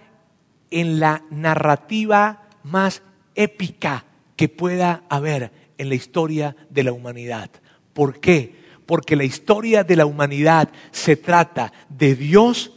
en 0.72 1.00
la 1.00 1.24
narrativa 1.30 2.48
más 2.64 3.02
épica 3.36 4.06
que 4.36 4.50
pueda 4.50 5.04
haber 5.10 5.52
en 5.78 5.90
la 5.90 5.96
historia 5.96 6.56
de 6.70 6.84
la 6.84 6.92
humanidad. 6.92 7.50
¿Por 7.94 8.20
qué? 8.20 8.56
Porque 8.86 9.16
la 9.16 9.24
historia 9.24 9.84
de 9.84 9.96
la 9.96 10.06
humanidad 10.06 10.70
se 10.92 11.16
trata 11.16 11.72
de 11.90 12.16
Dios 12.16 12.74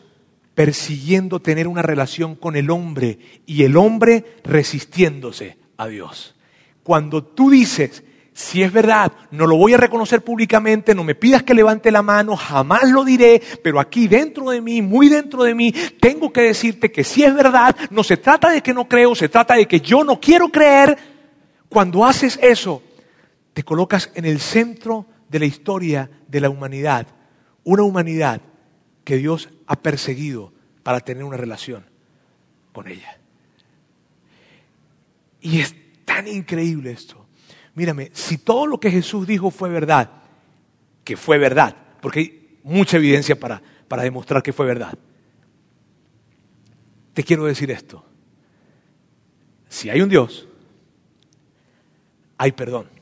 persiguiendo 0.54 1.40
tener 1.40 1.66
una 1.66 1.82
relación 1.82 2.34
con 2.34 2.56
el 2.56 2.70
hombre 2.70 3.18
y 3.46 3.64
el 3.64 3.76
hombre 3.76 4.36
resistiéndose 4.44 5.58
a 5.76 5.86
Dios. 5.86 6.34
Cuando 6.82 7.24
tú 7.24 7.50
dices, 7.50 8.04
si 8.34 8.62
es 8.62 8.72
verdad, 8.72 9.12
no 9.30 9.46
lo 9.46 9.56
voy 9.56 9.74
a 9.74 9.76
reconocer 9.76 10.22
públicamente, 10.22 10.94
no 10.94 11.04
me 11.04 11.14
pidas 11.14 11.42
que 11.42 11.52
levante 11.52 11.90
la 11.90 12.00
mano, 12.00 12.34
jamás 12.34 12.90
lo 12.90 13.04
diré, 13.04 13.42
pero 13.62 13.78
aquí 13.78 14.08
dentro 14.08 14.50
de 14.50 14.62
mí, 14.62 14.80
muy 14.80 15.10
dentro 15.10 15.42
de 15.42 15.54
mí, 15.54 15.72
tengo 16.00 16.32
que 16.32 16.40
decirte 16.40 16.90
que 16.90 17.04
si 17.04 17.24
es 17.24 17.34
verdad, 17.34 17.76
no 17.90 18.02
se 18.02 18.16
trata 18.16 18.50
de 18.50 18.62
que 18.62 18.72
no 18.72 18.88
creo, 18.88 19.14
se 19.14 19.28
trata 19.28 19.54
de 19.54 19.66
que 19.66 19.80
yo 19.80 20.02
no 20.02 20.18
quiero 20.18 20.48
creer. 20.48 20.96
Cuando 21.68 22.06
haces 22.06 22.38
eso, 22.42 22.82
te 23.52 23.64
colocas 23.64 24.10
en 24.14 24.24
el 24.24 24.40
centro 24.40 25.06
de 25.28 25.38
la 25.38 25.46
historia 25.46 26.10
de 26.26 26.40
la 26.40 26.48
humanidad, 26.48 27.06
una 27.64 27.82
humanidad 27.82 28.40
que 29.04 29.16
Dios 29.18 29.50
ha 29.66 29.76
perseguido 29.76 30.54
para 30.82 31.00
tener 31.00 31.24
una 31.24 31.36
relación 31.36 31.84
con 32.72 32.88
ella. 32.88 33.18
Y 35.42 35.60
es 35.60 35.74
tan 36.06 36.28
increíble 36.28 36.92
esto 36.92 37.21
mírame, 37.74 38.10
si 38.12 38.38
todo 38.38 38.66
lo 38.66 38.78
que 38.78 38.90
Jesús 38.90 39.26
dijo 39.26 39.50
fue 39.50 39.68
verdad, 39.68 40.10
que 41.04 41.16
fue 41.16 41.38
verdad, 41.38 41.76
porque 42.00 42.20
hay 42.20 42.58
mucha 42.62 42.96
evidencia 42.96 43.38
para, 43.38 43.62
para 43.88 44.02
demostrar 44.02 44.42
que 44.42 44.52
fue 44.52 44.66
verdad, 44.66 44.94
te 47.14 47.22
quiero 47.22 47.44
decir 47.44 47.70
esto. 47.70 48.04
Si 49.68 49.90
hay 49.90 50.00
un 50.00 50.08
Dios, 50.08 50.48
hay 52.38 52.52
perdón. 52.52 52.92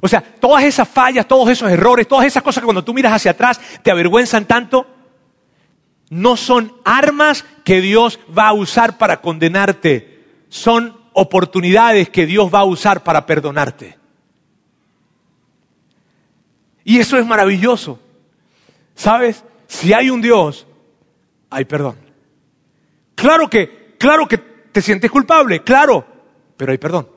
O 0.00 0.08
sea, 0.08 0.22
todas 0.22 0.64
esas 0.64 0.88
fallas, 0.88 1.26
todos 1.26 1.48
esos 1.50 1.70
errores, 1.70 2.06
todas 2.06 2.26
esas 2.26 2.42
cosas 2.42 2.60
que 2.60 2.66
cuando 2.66 2.84
tú 2.84 2.94
miras 2.94 3.12
hacia 3.12 3.32
atrás 3.32 3.60
te 3.82 3.90
avergüenzan 3.90 4.44
tanto, 4.44 4.86
no 6.10 6.36
son 6.36 6.74
armas 6.84 7.44
que 7.64 7.80
Dios 7.80 8.20
va 8.36 8.48
a 8.48 8.52
usar 8.52 8.98
para 8.98 9.20
condenarte, 9.20 10.44
son 10.48 10.99
oportunidades 11.12 12.08
que 12.10 12.26
Dios 12.26 12.52
va 12.52 12.60
a 12.60 12.64
usar 12.64 13.02
para 13.02 13.26
perdonarte. 13.26 13.98
Y 16.84 16.98
eso 16.98 17.18
es 17.18 17.26
maravilloso. 17.26 18.00
¿Sabes? 18.94 19.44
Si 19.66 19.92
hay 19.92 20.10
un 20.10 20.20
Dios, 20.20 20.66
hay 21.48 21.64
perdón. 21.64 21.96
Claro 23.14 23.48
que, 23.48 23.94
claro 23.98 24.26
que 24.26 24.38
te 24.38 24.82
sientes 24.82 25.10
culpable, 25.10 25.62
claro, 25.62 26.06
pero 26.56 26.72
hay 26.72 26.78
perdón. 26.78 27.08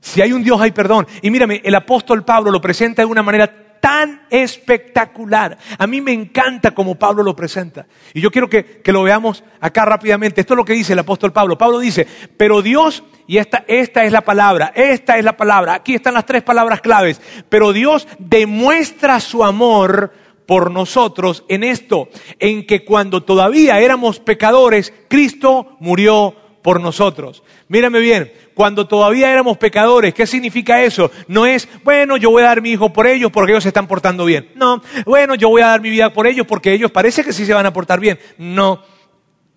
Si 0.00 0.22
hay 0.22 0.32
un 0.32 0.42
Dios, 0.42 0.60
hay 0.60 0.72
perdón. 0.72 1.06
Y 1.22 1.30
mírame, 1.30 1.60
el 1.64 1.74
apóstol 1.74 2.24
Pablo 2.24 2.50
lo 2.50 2.60
presenta 2.60 3.02
de 3.02 3.06
una 3.06 3.22
manera 3.22 3.69
tan 3.80 4.22
espectacular. 4.30 5.58
A 5.78 5.86
mí 5.86 6.00
me 6.00 6.12
encanta 6.12 6.72
como 6.72 6.94
Pablo 6.94 7.22
lo 7.22 7.34
presenta. 7.34 7.86
Y 8.14 8.20
yo 8.20 8.30
quiero 8.30 8.48
que, 8.48 8.82
lo 8.84 9.02
veamos 9.02 9.42
acá 9.60 9.84
rápidamente. 9.84 10.42
Esto 10.42 10.54
es 10.54 10.58
lo 10.58 10.64
que 10.64 10.74
dice 10.74 10.92
el 10.92 10.98
apóstol 10.98 11.32
Pablo. 11.32 11.58
Pablo 11.58 11.78
dice, 11.78 12.06
pero 12.36 12.62
Dios, 12.62 13.02
y 13.26 13.38
esta, 13.38 13.64
esta 13.66 14.04
es 14.04 14.12
la 14.12 14.20
palabra, 14.20 14.72
esta 14.74 15.18
es 15.18 15.24
la 15.24 15.36
palabra, 15.36 15.74
aquí 15.74 15.94
están 15.94 16.14
las 16.14 16.26
tres 16.26 16.42
palabras 16.42 16.80
claves, 16.80 17.20
pero 17.48 17.72
Dios 17.72 18.06
demuestra 18.18 19.20
su 19.20 19.44
amor 19.44 20.12
por 20.46 20.70
nosotros 20.70 21.44
en 21.48 21.62
esto, 21.62 22.08
en 22.40 22.66
que 22.66 22.84
cuando 22.84 23.22
todavía 23.22 23.78
éramos 23.78 24.18
pecadores, 24.18 24.92
Cristo 25.08 25.76
murió 25.78 26.34
por 26.62 26.80
nosotros. 26.80 27.42
Mírame 27.68 28.00
bien, 28.00 28.32
cuando 28.60 28.86
todavía 28.86 29.32
éramos 29.32 29.56
pecadores, 29.56 30.12
¿qué 30.12 30.26
significa 30.26 30.82
eso? 30.82 31.10
No 31.28 31.46
es, 31.46 31.66
bueno, 31.82 32.18
yo 32.18 32.30
voy 32.30 32.42
a 32.42 32.48
dar 32.48 32.60
mi 32.60 32.72
hijo 32.72 32.92
por 32.92 33.06
ellos 33.06 33.30
porque 33.32 33.52
ellos 33.52 33.62
se 33.62 33.70
están 33.70 33.86
portando 33.86 34.26
bien. 34.26 34.50
No, 34.54 34.82
bueno, 35.06 35.34
yo 35.34 35.48
voy 35.48 35.62
a 35.62 35.68
dar 35.68 35.80
mi 35.80 35.88
vida 35.88 36.12
por 36.12 36.26
ellos 36.26 36.46
porque 36.46 36.74
ellos 36.74 36.90
parece 36.90 37.24
que 37.24 37.32
sí 37.32 37.46
se 37.46 37.54
van 37.54 37.64
a 37.64 37.72
portar 37.72 38.00
bien. 38.00 38.18
No. 38.36 38.82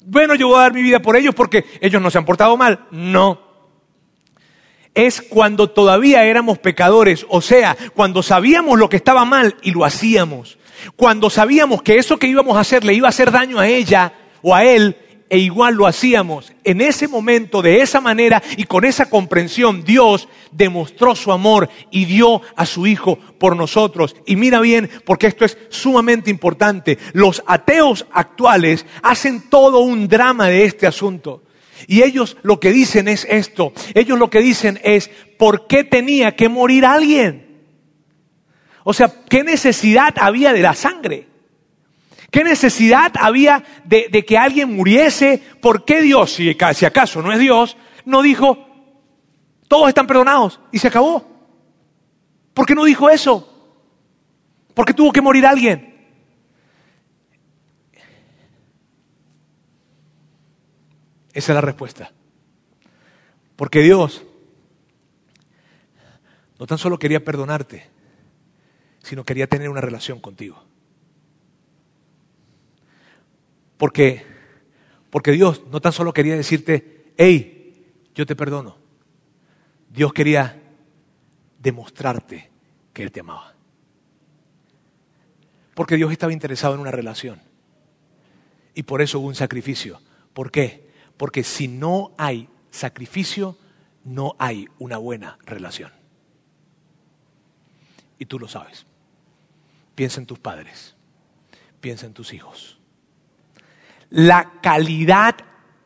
Bueno, 0.05 0.35
yo 0.35 0.47
voy 0.47 0.55
a 0.55 0.61
dar 0.61 0.73
mi 0.73 0.81
vida 0.81 1.01
por 1.01 1.17
ellos 1.17 1.35
porque 1.35 1.65
ellos 1.81 2.01
no 2.01 2.09
se 2.09 2.17
han 2.17 2.23
portado 2.23 2.55
mal. 2.55 2.85
No. 2.91 3.41
Es 4.93 5.21
cuando 5.21 5.69
todavía 5.69 6.23
éramos 6.23 6.59
pecadores, 6.59 7.25
o 7.27 7.41
sea, 7.41 7.75
cuando 7.93 8.23
sabíamos 8.23 8.79
lo 8.79 8.87
que 8.87 8.95
estaba 8.95 9.25
mal 9.25 9.57
y 9.63 9.71
lo 9.71 9.83
hacíamos. 9.83 10.57
Cuando 10.95 11.29
sabíamos 11.29 11.81
que 11.81 11.97
eso 11.97 12.17
que 12.17 12.27
íbamos 12.27 12.55
a 12.55 12.61
hacer 12.61 12.85
le 12.85 12.93
iba 12.93 13.07
a 13.07 13.09
hacer 13.09 13.31
daño 13.31 13.59
a 13.59 13.67
ella 13.67 14.13
o 14.41 14.55
a 14.55 14.63
él, 14.63 14.95
e 15.33 15.39
igual 15.39 15.73
lo 15.73 15.87
hacíamos. 15.87 16.53
En 16.63 16.79
ese 16.79 17.07
momento, 17.07 17.63
de 17.63 17.81
esa 17.81 17.99
manera 17.99 18.43
y 18.55 18.65
con 18.65 18.85
esa 18.85 19.09
comprensión, 19.09 19.83
Dios 19.83 20.29
demostró 20.51 21.15
su 21.15 21.31
amor 21.31 21.69
y 21.89 22.05
dio 22.05 22.43
a 22.55 22.67
su 22.67 22.85
Hijo 22.85 23.17
por 23.39 23.57
nosotros. 23.57 24.15
Y 24.27 24.35
mira 24.35 24.59
bien, 24.59 24.91
porque 25.05 25.25
esto 25.25 25.43
es 25.43 25.57
sumamente 25.69 26.29
importante, 26.29 26.99
los 27.13 27.41
ateos 27.47 28.05
actuales 28.11 28.85
hacen 29.01 29.49
todo 29.49 29.79
un 29.79 30.07
drama 30.07 30.49
de 30.49 30.65
este 30.65 30.85
asunto. 30.85 31.41
Y 31.87 32.03
ellos 32.03 32.37
lo 32.43 32.59
que 32.59 32.71
dicen 32.71 33.07
es 33.07 33.25
esto, 33.27 33.73
ellos 33.95 34.19
lo 34.19 34.29
que 34.29 34.39
dicen 34.39 34.79
es, 34.83 35.09
¿por 35.39 35.65
qué 35.65 35.83
tenía 35.83 36.35
que 36.35 36.47
morir 36.47 36.85
alguien? 36.85 37.63
O 38.83 38.93
sea, 38.93 39.11
¿qué 39.27 39.43
necesidad 39.43 40.13
había 40.19 40.53
de 40.53 40.61
la 40.61 40.75
sangre? 40.75 41.32
¿Qué 42.33 42.43
necesidad 42.43 43.13
había 43.19 43.63
de, 43.85 44.25
que 44.25 44.39
alguien 44.39 44.75
muriese? 44.75 45.39
¿Por 45.61 45.85
qué 45.85 46.01
Dios, 46.01 46.33
si, 46.33 46.57
si 46.73 46.85
acaso 46.87 47.21
no 47.21 47.31
es 47.31 47.37
Dios, 47.37 47.77
no 48.05 48.23
dijo, 48.23 48.57
todos 49.67 49.87
están 49.87 50.07
perdonados 50.07 50.59
y 50.71 50.79
se 50.79 50.87
acabó? 50.87 51.27
¿Por 52.55 52.65
qué 52.65 52.73
no 52.73 52.85
dijo 52.85 53.07
eso? 53.11 53.47
¿Por 54.73 54.83
qué 54.83 54.95
tuvo 54.95 55.11
que 55.11 55.21
morir 55.21 55.45
alguien? 55.45 55.93
Esa 61.33 61.51
es 61.51 61.55
la 61.55 61.61
respuesta. 61.61 62.11
Porque 63.55 63.81
Dios 63.81 64.23
no 66.57 66.65
tan 66.65 66.79
solo 66.79 66.97
quería 66.97 67.23
perdonarte, 67.23 67.91
sino 69.03 69.23
quería 69.23 69.45
tener 69.45 69.69
una 69.69 69.81
relación 69.81 70.19
contigo. 70.19 70.72
Porque, 73.83 74.25
porque 75.09 75.33
Dios 75.33 75.63
no 75.69 75.81
tan 75.81 75.91
solo 75.91 76.13
quería 76.13 76.37
decirte, 76.37 77.11
hey, 77.17 77.83
yo 78.15 78.25
te 78.25 78.33
perdono. 78.33 78.77
Dios 79.89 80.13
quería 80.13 80.57
demostrarte 81.59 82.49
que 82.93 83.03
Él 83.03 83.11
te 83.11 83.19
amaba. 83.19 83.55
Porque 85.73 85.97
Dios 85.97 86.13
estaba 86.13 86.31
interesado 86.31 86.75
en 86.75 86.79
una 86.79 86.91
relación. 86.91 87.41
Y 88.73 88.83
por 88.83 89.01
eso 89.01 89.19
hubo 89.19 89.27
un 89.27 89.35
sacrificio. 89.35 90.01
¿Por 90.31 90.49
qué? 90.49 90.89
Porque 91.17 91.43
si 91.43 91.67
no 91.67 92.13
hay 92.17 92.47
sacrificio, 92.71 93.57
no 94.05 94.37
hay 94.39 94.69
una 94.79 94.97
buena 94.97 95.37
relación. 95.45 95.91
Y 98.17 98.27
tú 98.27 98.39
lo 98.39 98.47
sabes. 98.47 98.85
Piensa 99.93 100.21
en 100.21 100.25
tus 100.25 100.39
padres. 100.39 100.95
Piensa 101.81 102.05
en 102.05 102.13
tus 102.13 102.33
hijos 102.33 102.79
la 104.13 104.61
calidad 104.61 105.37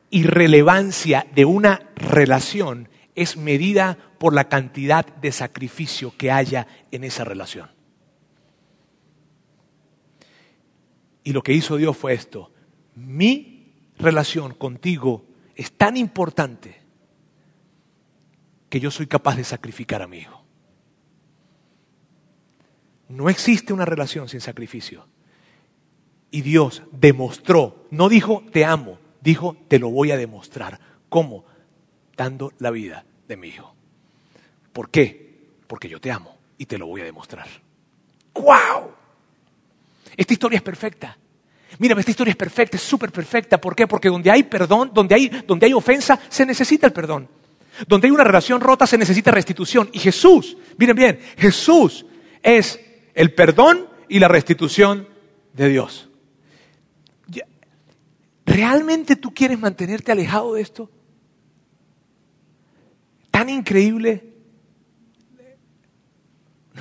irrelevancia 0.10 1.26
de 1.34 1.46
una 1.46 1.92
relación 1.96 2.90
es 3.16 3.38
medida 3.38 3.98
por 4.20 4.34
la 4.34 4.50
cantidad 4.50 5.06
de 5.06 5.32
sacrificio 5.32 6.14
que 6.18 6.30
haya 6.30 6.68
en 6.92 7.06
esa 7.06 7.24
relación. 7.24 7.72
Y 11.24 11.32
lo 11.32 11.42
que 11.42 11.54
hizo 11.54 11.78
Dios 11.78 11.96
fue 11.96 12.16
esto. 12.16 12.52
Mi 12.96 13.94
relación 13.98 14.56
contigo 14.56 15.26
es 15.56 15.72
tan 15.72 15.96
importante 15.96 16.82
que 18.70 18.82
yo 18.82 18.92
soy 18.92 19.08
capaz 19.08 19.38
de 19.38 19.46
sacrificar 19.46 20.02
a 20.02 20.08
mi 20.08 20.18
hijo. 20.18 20.44
No 23.08 23.30
existe 23.30 23.72
una 23.72 23.86
relación 23.86 24.28
sin 24.28 24.42
sacrificio. 24.42 25.08
Y 26.32 26.42
Dios 26.42 26.84
demostró, 26.92 27.86
no 27.90 28.10
dijo 28.10 28.44
te 28.52 28.66
amo, 28.66 29.00
dijo 29.22 29.58
te 29.68 29.80
lo 29.80 29.90
voy 29.90 30.12
a 30.12 30.18
demostrar. 30.18 30.80
¿Cómo? 31.10 31.46
Dando 32.16 32.54
la 32.60 32.72
vida 32.72 33.06
de 33.28 33.38
mi 33.38 33.48
hijo. 33.48 33.74
¿Por 34.74 34.90
qué? 34.90 35.48
Porque 35.68 35.90
yo 35.90 36.00
te 36.00 36.12
amo 36.12 36.38
y 36.58 36.66
te 36.66 36.78
lo 36.78 36.88
voy 36.88 37.02
a 37.02 37.06
demostrar. 37.06 37.48
¡Wow! 38.34 38.92
Esta 40.16 40.34
historia 40.34 40.58
es 40.58 40.64
perfecta. 40.64 41.18
Mira, 41.80 42.00
esta 42.00 42.12
historia 42.12 42.32
es 42.32 42.38
perfecta, 42.38 42.78
es 42.78 42.84
súper 42.84 43.12
perfecta. 43.12 43.60
¿Por 43.60 43.76
qué? 43.76 43.88
Porque 43.88 44.10
donde 44.10 44.32
hay 44.32 44.44
perdón, 44.44 44.92
donde 44.94 45.16
hay, 45.16 45.28
donde 45.46 45.68
hay 45.68 45.74
ofensa, 45.74 46.20
se 46.30 46.46
necesita 46.46 46.88
el 46.88 46.94
perdón. 46.94 47.28
Donde 47.88 48.08
hay 48.08 48.12
una 48.12 48.24
relación 48.24 48.60
rota, 48.60 48.88
se 48.88 48.98
necesita 48.98 49.32
restitución. 49.32 49.90
Y 49.94 50.00
Jesús, 50.00 50.58
miren 50.78 50.96
bien, 50.96 51.20
Jesús 51.38 52.06
es 52.42 52.80
el 53.14 53.34
perdón 53.34 53.88
y 54.10 54.20
la 54.20 54.28
restitución 54.28 55.08
de 55.54 55.70
Dios. 55.70 56.10
¿Realmente 58.48 59.16
tú 59.18 59.34
quieres 59.34 59.60
mantenerte 59.60 60.12
alejado 60.12 60.54
de 60.54 60.62
esto? 60.62 60.90
Tan 63.30 63.50
increíble. 63.50 64.34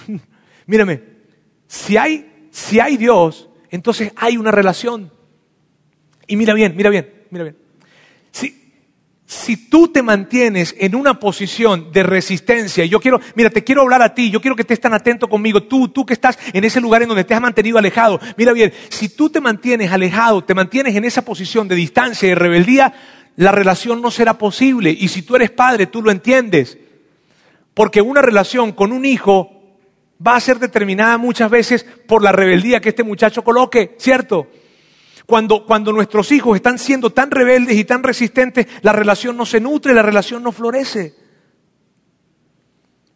Mírame, 0.67 1.03
si 1.67 1.97
hay 1.97 2.49
si 2.57 2.81
hay 2.81 2.97
Dios, 2.97 3.51
entonces 3.69 4.13
hay 4.17 4.39
una 4.39 4.51
relación. 4.51 5.13
Y 6.27 6.37
mira 6.37 6.55
bien, 6.55 6.75
mira 6.75 6.89
bien, 6.89 7.27
mira 7.31 7.45
bien. 7.45 7.57
Si, 9.27 9.57
tú 9.57 9.89
te 9.89 10.03
mantienes 10.03 10.75
en 10.79 10.95
una 10.95 11.19
posición 11.19 11.91
de 11.91 12.05
resistencia, 12.05 12.85
yo 12.85 13.01
quiero, 13.01 13.21
mira, 13.35 13.51
te 13.51 13.65
quiero 13.65 13.83
hablar 13.83 14.01
a 14.03 14.15
ti, 14.15 14.31
yo 14.31 14.41
quiero 14.41 14.55
que 14.55 14.63
estés 14.63 14.81
tan 14.81 14.95
atento 14.95 15.29
conmigo, 15.29 15.65
tú, 15.65 15.89
tú 15.89 16.07
que 16.07 16.13
estás 16.13 16.39
en 16.53 16.63
ese 16.63 16.81
lugar 16.81 17.03
en 17.03 17.09
donde 17.09 17.25
te 17.25 17.35
has 17.35 17.41
mantenido 17.41 17.77
alejado, 17.77 18.21
mira 18.37 18.53
bien, 18.53 18.73
si 18.89 19.09
tú 19.09 19.29
te 19.29 19.41
mantienes 19.41 19.91
alejado, 19.91 20.45
te 20.45 20.55
mantienes 20.55 20.95
en 20.95 21.05
esa 21.05 21.25
posición 21.25 21.67
de 21.67 21.75
distancia 21.75 22.27
y 22.27 22.31
de 22.31 22.35
rebeldía, 22.37 22.95
la 23.37 23.53
relación 23.53 24.01
no 24.01 24.11
será 24.11 24.39
posible. 24.39 24.91
Y 24.91 25.09
si 25.09 25.23
tú 25.23 25.37
eres 25.37 25.51
padre, 25.51 25.87
tú 25.87 26.03
lo 26.03 26.11
entiendes. 26.11 26.79
Porque 27.75 28.01
una 28.01 28.23
relación 28.23 28.73
con 28.73 28.93
un 28.93 29.05
hijo 29.05 29.57
va 30.27 30.37
a 30.37 30.41
ser 30.41 30.59
determinada 30.59 31.19
muchas 31.19 31.51
veces 31.51 31.85
por 32.07 32.23
la 32.23 32.33
rebeldía 32.33 32.81
que 32.81 32.89
este 32.89 33.03
muchacho 33.03 33.45
coloque, 33.45 33.95
¿cierto? 33.99 34.49
Cuando, 35.27 35.67
cuando 35.67 35.93
nuestros 35.93 36.31
hijos 36.31 36.57
están 36.57 36.79
siendo 36.79 37.11
tan 37.11 37.31
rebeldes 37.33 37.77
y 37.77 37.85
tan 37.85 38.03
resistentes, 38.03 38.67
la 38.83 38.93
relación 38.93 39.37
no 39.37 39.45
se 39.45 39.61
nutre, 39.61 39.93
la 39.93 40.03
relación 40.03 40.43
no 40.43 40.53
florece. 40.53 41.15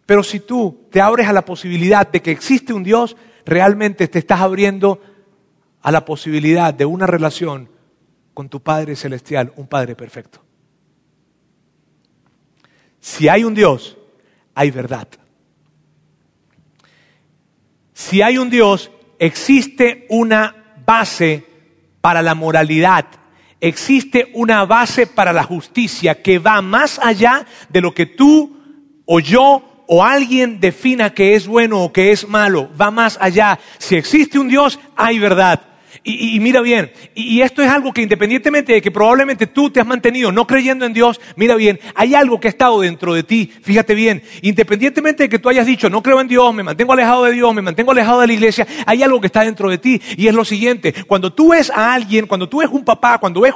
Pero 0.07 0.25
si 0.25 0.41
tú 0.41 0.89
te 0.91 1.01
abres 1.01 1.29
a 1.29 1.33
la 1.33 1.45
posibilidad 1.45 2.11
de 2.11 2.21
que 2.21 2.33
existe 2.33 2.73
un 2.73 2.83
Dios, 2.83 3.17
realmente 3.45 4.09
te 4.09 4.19
estás 4.19 4.41
abriendo 4.41 5.01
a 5.83 5.93
la 5.93 6.05
posibilidad 6.05 6.75
de 6.75 6.85
una 6.85 7.07
relación 7.07 7.69
con 8.35 8.49
tu 8.49 8.61
Padre 8.61 8.97
Celestial, 8.97 9.53
un 9.55 9.69
Padre 9.69 9.95
perfecto. 9.95 10.43
Si 12.99 13.29
hay 13.29 13.45
un 13.45 13.55
Dios, 13.55 13.97
hay 14.55 14.73
verdad. 14.73 15.09
Si 17.93 18.21
hay 18.21 18.37
un 18.37 18.51
Dios, 18.51 18.91
existe 19.19 20.07
una 20.09 20.75
base 20.85 21.47
para 22.01 22.23
la 22.23 22.35
moralidad, 22.35 23.07
existe 23.61 24.31
una 24.35 24.65
base 24.65 25.07
para 25.07 25.33
la 25.33 25.45
justicia 25.45 26.23
que 26.23 26.39
va 26.39 26.63
más 26.63 26.99
allá 27.03 27.47
de 27.69 27.81
lo 27.81 27.93
que 27.93 28.07
tú 28.07 28.57
o 29.05 29.21
yo 29.21 29.85
o 29.87 30.05
alguien 30.05 30.61
defina 30.61 31.11
que 31.11 31.35
es 31.35 31.47
bueno 31.47 31.83
o 31.83 31.93
que 31.93 32.13
es 32.13 32.29
malo, 32.29 32.71
va 32.81 32.91
más 32.91 33.19
allá. 33.21 33.59
Si 33.79 33.97
existe 33.97 34.39
un 34.39 34.49
Dios, 34.49 34.79
hay 34.97 35.19
verdad. 35.19 35.61
Y, 36.03 36.39
mira 36.41 36.61
bien, 36.61 36.93
y, 37.15 37.41
esto 37.41 37.63
es 37.63 37.69
algo 37.69 37.93
que 37.93 38.03
independientemente 38.03 38.73
de 38.73 38.83
que 38.83 38.91
probablemente 38.91 39.47
tú 39.47 39.71
te 39.71 39.81
has 39.81 39.87
mantenido 39.87 40.33
no 40.33 40.47
creyendo 40.47 40.87
en 40.87 40.93
Dios, 40.93 41.21
mira 41.37 41.57
bien, 41.57 41.81
hay 41.95 42.15
algo 42.15 42.41
que 42.41 42.49
ha 42.49 42.51
estado 42.51 42.81
dentro 42.81 43.13
de 43.13 43.23
ti, 43.23 43.53
fíjate 43.63 43.95
bien, 43.95 44.23
independientemente 44.43 45.25
de 45.25 45.29
que 45.29 45.39
tú 45.39 45.49
hayas 45.49 45.67
dicho 45.67 45.91
no 45.91 46.03
creo 46.03 46.21
en 46.21 46.29
Dios, 46.29 46.55
me 46.55 46.63
mantengo 46.63 46.93
alejado 46.93 47.25
de 47.25 47.33
Dios, 47.33 47.55
me 47.55 47.63
mantengo 47.63 47.93
alejado 47.93 48.21
de 48.21 48.29
la 48.29 48.33
iglesia, 48.33 48.67
hay 48.87 49.03
algo 49.03 49.21
que 49.21 49.27
está 49.27 49.43
dentro 49.43 49.69
de 49.69 49.79
ti 49.79 50.01
y 50.17 50.27
es 50.27 50.35
lo 50.35 50.45
siguiente, 50.45 50.95
cuando 51.07 51.33
tú 51.33 51.51
ves 51.51 51.71
a 51.71 51.93
alguien, 51.93 52.27
cuando 52.27 52.49
tú 52.49 52.59
ves 52.59 52.71
un 52.71 52.85
papá, 52.85 53.19
cuando 53.19 53.41
ves 53.41 53.55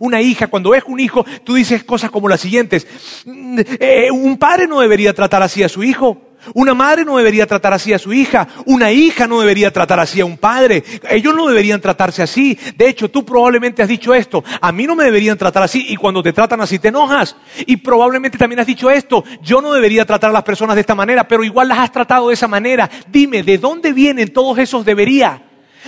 una 0.00 0.20
hija, 0.20 0.46
cuando 0.46 0.70
ves 0.70 0.84
un 0.86 1.00
hijo, 1.00 1.24
tú 1.44 1.54
dices 1.54 1.84
cosas 1.84 2.10
como 2.10 2.28
las 2.28 2.40
siguientes, 2.40 2.86
mm, 3.24 3.60
eh, 3.80 4.10
un 4.10 4.36
padre 4.38 4.66
no 4.66 4.80
debería 4.80 5.12
tratar 5.12 5.42
así 5.42 5.62
a 5.62 5.68
su 5.68 5.82
hijo. 5.82 6.33
Una 6.52 6.74
madre 6.74 7.04
no 7.04 7.16
debería 7.16 7.46
tratar 7.46 7.72
así 7.72 7.92
a 7.92 7.98
su 7.98 8.12
hija, 8.12 8.46
una 8.66 8.92
hija 8.92 9.26
no 9.26 9.40
debería 9.40 9.72
tratar 9.72 9.98
así 10.00 10.20
a 10.20 10.24
un 10.24 10.36
padre, 10.36 10.84
ellos 11.08 11.34
no 11.34 11.46
deberían 11.46 11.80
tratarse 11.80 12.22
así. 12.22 12.58
De 12.76 12.88
hecho, 12.88 13.10
tú 13.10 13.24
probablemente 13.24 13.82
has 13.82 13.88
dicho 13.88 14.14
esto, 14.14 14.44
a 14.60 14.72
mí 14.72 14.86
no 14.86 14.94
me 14.94 15.04
deberían 15.04 15.38
tratar 15.38 15.62
así 15.62 15.86
y 15.88 15.96
cuando 15.96 16.22
te 16.22 16.32
tratan 16.32 16.60
así 16.60 16.78
te 16.78 16.88
enojas. 16.88 17.36
Y 17.66 17.76
probablemente 17.78 18.36
también 18.36 18.60
has 18.60 18.66
dicho 18.66 18.90
esto, 18.90 19.24
yo 19.42 19.62
no 19.62 19.72
debería 19.72 20.04
tratar 20.04 20.30
a 20.30 20.34
las 20.34 20.42
personas 20.42 20.74
de 20.74 20.80
esta 20.80 20.94
manera, 20.94 21.26
pero 21.26 21.44
igual 21.44 21.68
las 21.68 21.78
has 21.78 21.92
tratado 21.92 22.28
de 22.28 22.34
esa 22.34 22.48
manera. 22.48 22.90
Dime, 23.08 23.42
¿de 23.42 23.58
dónde 23.58 23.92
vienen 23.92 24.32
todos 24.32 24.58
esos 24.58 24.84
debería? 24.84 25.42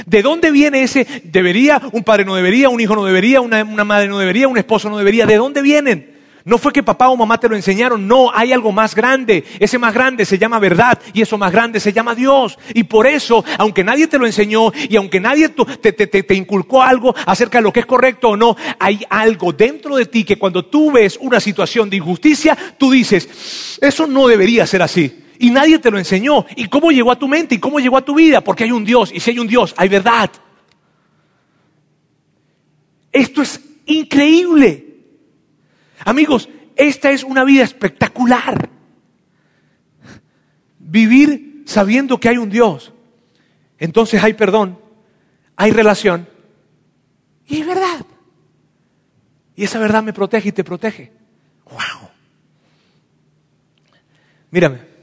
¿De 0.04 0.22
dónde 0.22 0.50
viene 0.50 0.82
ese 0.82 1.07
debería? 1.24 1.80
Un 1.92 2.04
padre 2.04 2.24
no 2.24 2.34
debería, 2.34 2.68
un 2.68 2.80
hijo 2.80 2.94
no 2.94 3.04
debería, 3.04 3.40
una, 3.40 3.62
una 3.64 3.84
madre 3.84 4.09
no 4.09 4.18
debería, 4.18 4.48
un 4.48 4.59
esposo 4.59 4.90
no 4.90 4.98
debería. 4.98 5.26
¿De 5.26 5.36
dónde 5.36 5.62
vienen? 5.62 6.15
No 6.47 6.59
fue 6.59 6.72
que 6.72 6.84
papá 6.84 7.09
o 7.09 7.16
mamá 7.16 7.40
te 7.40 7.49
lo 7.49 7.57
enseñaron, 7.57 8.07
no, 8.07 8.30
hay 8.32 8.53
algo 8.53 8.70
más 8.70 8.94
grande. 8.94 9.42
Ese 9.59 9.80
más 9.80 9.92
grande 9.92 10.24
se 10.24 10.38
llama 10.38 10.61
verdad 10.61 10.97
y 11.12 11.20
eso 11.20 11.36
más 11.36 11.51
grande 11.51 11.80
se 11.80 11.92
llama 11.92 12.14
Dios. 12.14 12.57
Y 12.72 12.84
por 12.84 13.09
eso, 13.09 13.44
aunque 13.59 13.82
nadie 13.82 14.07
te 14.07 14.16
lo 14.16 14.26
enseñó 14.26 14.70
y 14.88 14.94
aunque 14.94 15.18
nadie 15.18 15.49
te, 15.49 15.92
te, 15.92 16.34
inculcó 16.36 16.84
algo 16.84 17.12
acerca 17.26 17.59
de 17.59 17.62
lo 17.62 17.72
que 17.72 17.80
es 17.80 17.86
correcto 17.86 18.28
o 18.28 18.36
no, 18.36 18.57
hay 18.78 19.05
algo 19.11 19.53
dentro 19.53 19.97
de 19.97 20.07
ti 20.07 20.22
que 20.22 20.38
cuando 20.38 20.64
tú 20.64 20.92
ves 20.92 21.18
una 21.20 21.40
situación 21.40 21.90
de 21.90 21.97
injusticia, 21.97 22.57
tú 22.78 22.92
dices, 22.92 23.78
eso 23.82 24.07
no 24.07 24.28
debería 24.28 24.68
ser 24.68 24.82
así. 24.82 25.24
Y 25.40 25.51
nadie 25.51 25.80
te 25.80 25.90
lo 25.90 25.99
enseñó. 25.99 26.47
¿Y 26.55 26.68
cómo 26.68 26.92
llegó 26.92 27.11
a 27.11 27.18
tu 27.18 27.26
mente? 27.26 27.57
¿Y 27.57 27.59
cómo 27.59 27.80
llegó 27.80 27.97
a 27.97 28.05
tu 28.05 28.14
vida? 28.14 28.40
Porque 28.40 28.62
hay 28.62 28.70
un 28.70 28.84
Dios. 28.84 29.11
Y 29.12 29.18
si 29.18 29.32
hay 29.32 29.40
un 29.40 29.49
Dios, 29.49 29.74
hay 29.76 29.88
verdad. 29.88 30.30
Esto 33.11 33.42
es 33.42 33.61
increíble. 33.86 34.86
Amigos, 36.07 36.48
esta 36.76 37.11
es 37.11 37.24
una 37.24 37.42
vida 37.42 37.64
espectacular. 37.64 38.70
Vivir 40.78 41.64
sabiendo 41.66 42.20
que 42.20 42.28
hay 42.28 42.38
un 42.38 42.48
Dios. 42.48 42.92
Entonces 43.76 44.22
hay 44.22 44.34
perdón, 44.34 44.78
hay 45.57 45.72
relación 45.72 46.28
y 47.48 47.57
hay 47.57 47.62
verdad. 47.64 48.07
Y 49.57 49.64
esa 49.64 49.80
verdad 49.80 50.04
me 50.04 50.12
protege 50.12 50.50
y 50.50 50.52
te 50.52 50.62
protege. 50.62 51.12
¡Wow! 51.64 52.09
Mírame. 54.52 54.96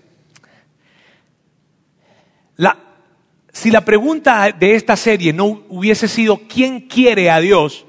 si 3.51 3.69
la 3.69 3.85
pregunta 3.85 4.51
de 4.51 4.75
esta 4.75 4.95
serie 4.97 5.31
no 5.31 5.63
hubiese 5.69 6.07
sido 6.07 6.41
¿quién 6.49 6.81
quiere 6.81 7.29
a 7.29 7.39
Dios? 7.39 7.85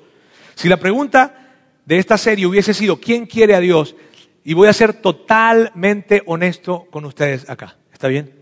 Si 0.55 0.69
la 0.69 0.77
pregunta 0.77 1.44
de 1.87 1.99
esta 1.99 2.17
serie 2.19 2.47
hubiese 2.47 2.75
sido 2.75 3.01
¿Quién 3.01 3.27
quiere 3.27 3.55
a 3.55 3.61
Dios? 3.61 3.95
Y 4.43 4.55
voy 4.55 4.69
a 4.69 4.73
ser 4.73 4.95
totalmente 4.95 6.23
honesto 6.27 6.87
con 6.91 7.05
ustedes 7.05 7.49
acá. 7.49 7.79
¿Está 7.93 8.09
bien? 8.09 8.33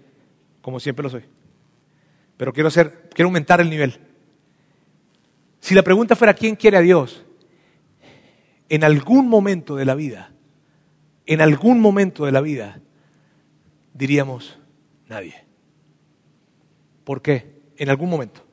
Como 0.60 0.80
siempre 0.80 1.04
lo 1.04 1.10
soy. 1.10 1.24
Pero 2.36 2.52
quiero 2.52 2.68
hacer, 2.68 3.08
quiero 3.14 3.28
aumentar 3.28 3.60
el 3.60 3.70
nivel. 3.70 4.00
Si 5.60 5.74
la 5.74 5.82
pregunta 5.82 6.16
fuera 6.16 6.34
¿quién 6.34 6.56
quiere 6.56 6.76
a 6.76 6.80
Dios? 6.80 7.24
En 8.68 8.82
algún 8.82 9.28
momento 9.28 9.76
de 9.76 9.84
la 9.84 9.94
vida, 9.94 10.32
en 11.26 11.40
algún 11.40 11.78
momento 11.78 12.24
de 12.24 12.32
la 12.32 12.40
vida, 12.40 12.80
diríamos 13.94 14.58
nadie. 15.08 15.44
¿Por 17.04 17.22
qué? 17.22 17.60
En 17.76 17.90
algún 17.90 18.10
momento. 18.10 18.44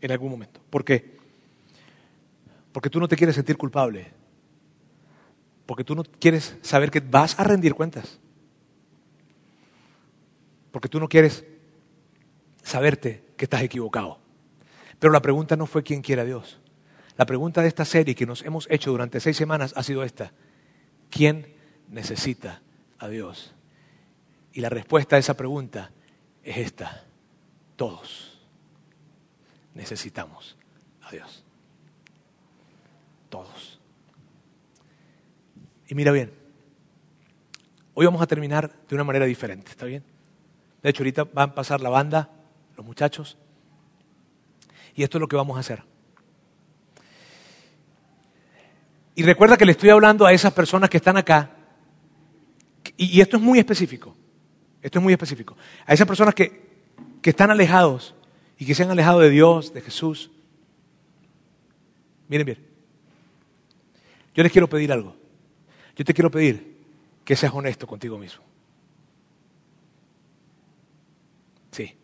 En 0.00 0.12
algún 0.12 0.30
momento. 0.30 0.60
¿Por 0.70 0.84
qué? 0.84 1.16
Porque 2.70 2.90
tú 2.90 3.00
no 3.00 3.08
te 3.08 3.16
quieres 3.16 3.34
sentir 3.34 3.56
culpable 3.56 4.12
porque 5.66 5.84
tú 5.84 5.94
no 5.94 6.04
quieres 6.04 6.56
saber 6.62 6.90
que 6.90 7.00
vas 7.00 7.38
a 7.38 7.44
rendir 7.44 7.74
cuentas. 7.74 8.18
Porque 10.70 10.88
tú 10.88 11.00
no 11.00 11.08
quieres 11.08 11.44
saberte 12.62 13.24
que 13.36 13.44
estás 13.44 13.62
equivocado. 13.62 14.18
Pero 14.98 15.12
la 15.12 15.22
pregunta 15.22 15.56
no 15.56 15.66
fue 15.66 15.82
quién 15.82 16.02
quiere 16.02 16.22
a 16.22 16.24
Dios. 16.24 16.60
La 17.16 17.26
pregunta 17.26 17.62
de 17.62 17.68
esta 17.68 17.84
serie 17.84 18.14
que 18.14 18.26
nos 18.26 18.42
hemos 18.42 18.66
hecho 18.70 18.90
durante 18.90 19.20
seis 19.20 19.36
semanas 19.36 19.72
ha 19.76 19.82
sido 19.82 20.02
esta. 20.02 20.32
¿Quién 21.10 21.54
necesita 21.88 22.60
a 22.98 23.08
Dios? 23.08 23.54
Y 24.52 24.60
la 24.60 24.68
respuesta 24.68 25.16
a 25.16 25.18
esa 25.18 25.34
pregunta 25.34 25.92
es 26.42 26.56
esta. 26.56 27.04
Todos 27.76 28.40
necesitamos 29.74 30.56
a 31.02 31.10
Dios. 31.10 31.44
Todos. 33.28 33.73
Y 35.88 35.94
mira 35.94 36.12
bien, 36.12 36.32
hoy 37.94 38.06
vamos 38.06 38.22
a 38.22 38.26
terminar 38.26 38.72
de 38.88 38.94
una 38.94 39.04
manera 39.04 39.26
diferente, 39.26 39.70
¿está 39.70 39.84
bien? 39.84 40.02
De 40.82 40.90
hecho, 40.90 41.02
ahorita 41.02 41.24
van 41.24 41.50
a 41.50 41.54
pasar 41.54 41.80
la 41.80 41.90
banda, 41.90 42.30
los 42.76 42.84
muchachos, 42.84 43.36
y 44.94 45.02
esto 45.02 45.18
es 45.18 45.20
lo 45.20 45.28
que 45.28 45.36
vamos 45.36 45.56
a 45.56 45.60
hacer. 45.60 45.82
Y 49.14 49.22
recuerda 49.22 49.56
que 49.56 49.64
le 49.64 49.72
estoy 49.72 49.90
hablando 49.90 50.26
a 50.26 50.32
esas 50.32 50.52
personas 50.52 50.90
que 50.90 50.96
están 50.96 51.16
acá, 51.16 51.50
y, 52.96 53.20
esto 53.20 53.36
es 53.36 53.42
muy 53.42 53.58
específico, 53.58 54.14
esto 54.80 54.98
es 54.98 55.02
muy 55.02 55.12
específico, 55.12 55.56
a 55.86 55.92
esas 55.92 56.06
personas 56.06 56.34
que, 56.34 56.84
que 57.20 57.30
están 57.30 57.50
alejados 57.50 58.14
y 58.58 58.64
que 58.64 58.74
se 58.74 58.84
han 58.84 58.90
alejado 58.90 59.20
de 59.20 59.30
Dios, 59.30 59.72
de 59.74 59.80
Jesús. 59.80 60.30
Miren 62.28 62.46
bien, 62.46 62.58
yo 64.34 64.42
les 64.42 64.52
quiero 64.52 64.68
pedir 64.68 64.92
algo. 64.92 65.23
Yo 65.96 66.04
te 66.04 66.14
quiero 66.14 66.30
pedir 66.30 66.76
que 67.24 67.36
seas 67.36 67.54
honesto 67.54 67.86
contigo 67.86 68.18
mismo. 68.18 68.42
Sí. 71.70 71.94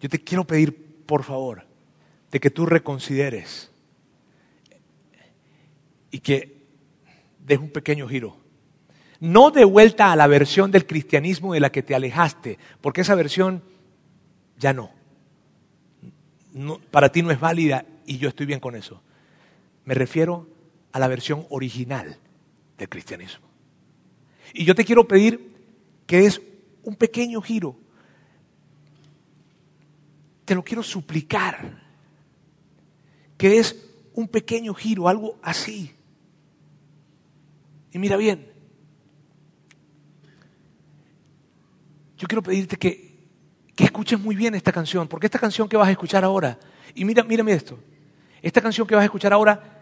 Yo 0.00 0.08
te 0.08 0.22
quiero 0.22 0.44
pedir, 0.44 0.74
por 1.06 1.24
favor, 1.24 1.66
de 2.30 2.40
que 2.40 2.50
tú 2.50 2.66
reconsideres 2.66 3.70
y 6.10 6.20
que 6.20 6.62
des 7.40 7.58
un 7.58 7.70
pequeño 7.70 8.08
giro. 8.08 8.36
No 9.20 9.50
de 9.50 9.64
vuelta 9.64 10.12
a 10.12 10.16
la 10.16 10.26
versión 10.26 10.70
del 10.70 10.86
cristianismo 10.86 11.54
de 11.54 11.60
la 11.60 11.70
que 11.70 11.82
te 11.82 11.94
alejaste, 11.94 12.58
porque 12.80 13.02
esa 13.02 13.14
versión 13.14 13.62
ya 14.58 14.72
no. 14.72 14.90
para 16.90 17.10
ti 17.10 17.22
no 17.22 17.30
es 17.30 17.40
válida 17.40 17.84
y 18.06 18.18
yo 18.18 18.28
estoy 18.28 18.46
bien 18.46 18.60
con 18.60 18.76
eso. 18.76 19.02
Me 19.84 19.94
refiero 19.94 20.53
a 20.94 21.00
la 21.00 21.08
versión 21.08 21.44
original 21.50 22.16
del 22.78 22.88
cristianismo. 22.88 23.48
Y 24.52 24.64
yo 24.64 24.76
te 24.76 24.84
quiero 24.84 25.08
pedir 25.08 25.52
que 26.06 26.24
es 26.24 26.40
un 26.84 26.94
pequeño 26.94 27.42
giro. 27.42 27.76
Te 30.44 30.54
lo 30.54 30.62
quiero 30.62 30.84
suplicar. 30.84 31.82
Que 33.36 33.58
es 33.58 33.76
un 34.12 34.28
pequeño 34.28 34.72
giro, 34.72 35.08
algo 35.08 35.36
así. 35.42 35.92
Y 37.90 37.98
mira 37.98 38.16
bien, 38.16 38.52
yo 42.16 42.28
quiero 42.28 42.42
pedirte 42.42 42.76
que, 42.76 43.26
que 43.74 43.82
escuches 43.82 44.20
muy 44.20 44.36
bien 44.36 44.54
esta 44.54 44.70
canción, 44.70 45.08
porque 45.08 45.26
esta 45.26 45.40
canción 45.40 45.68
que 45.68 45.76
vas 45.76 45.88
a 45.88 45.92
escuchar 45.92 46.22
ahora, 46.22 46.56
y 46.94 47.04
mira, 47.04 47.24
mírame 47.24 47.52
esto, 47.52 47.80
esta 48.40 48.60
canción 48.60 48.86
que 48.86 48.94
vas 48.94 49.02
a 49.02 49.06
escuchar 49.06 49.32
ahora 49.32 49.73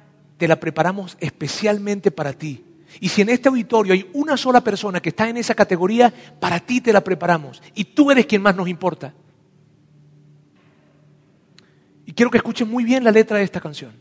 te 0.43 0.49
la 0.49 0.59
preparamos 0.59 1.17
especialmente 1.21 2.11
para 2.11 2.33
ti. 2.33 2.65
Y 2.99 3.11
si 3.11 3.23
en 3.23 3.29
este 3.29 3.49
auditorio 3.49 3.93
hay 3.93 4.11
una 4.13 4.37
sola 4.37 4.61
persona 4.61 5.01
que 5.01 5.11
está 5.11 5.29
en 5.29 5.37
esa 5.37 5.55
categoría, 5.55 6.13
para 6.41 6.59
ti 6.59 6.81
te 6.81 6.93
la 6.93 7.05
preparamos. 7.05 7.63
Y 7.77 7.85
tú 7.85 8.11
eres 8.11 8.27
quien 8.27 8.43
más 8.43 8.57
nos 8.57 8.67
importa. 8.67 9.15
Y 12.05 12.13
quiero 12.13 12.29
que 12.29 12.39
escuches 12.39 12.67
muy 12.67 12.83
bien 12.83 13.05
la 13.05 13.13
letra 13.13 13.39
de 13.39 13.45
esta 13.45 13.61
canción. 13.61 13.93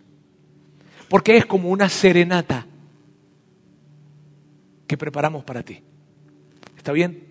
Porque 1.10 1.38
es 1.38 1.46
como 1.46 1.70
una 1.70 1.88
serenata 1.90 2.66
que 4.88 4.98
preparamos 4.98 5.44
para 5.44 5.62
ti. 5.62 5.80
¿Está 6.76 6.92
bien? 6.92 7.24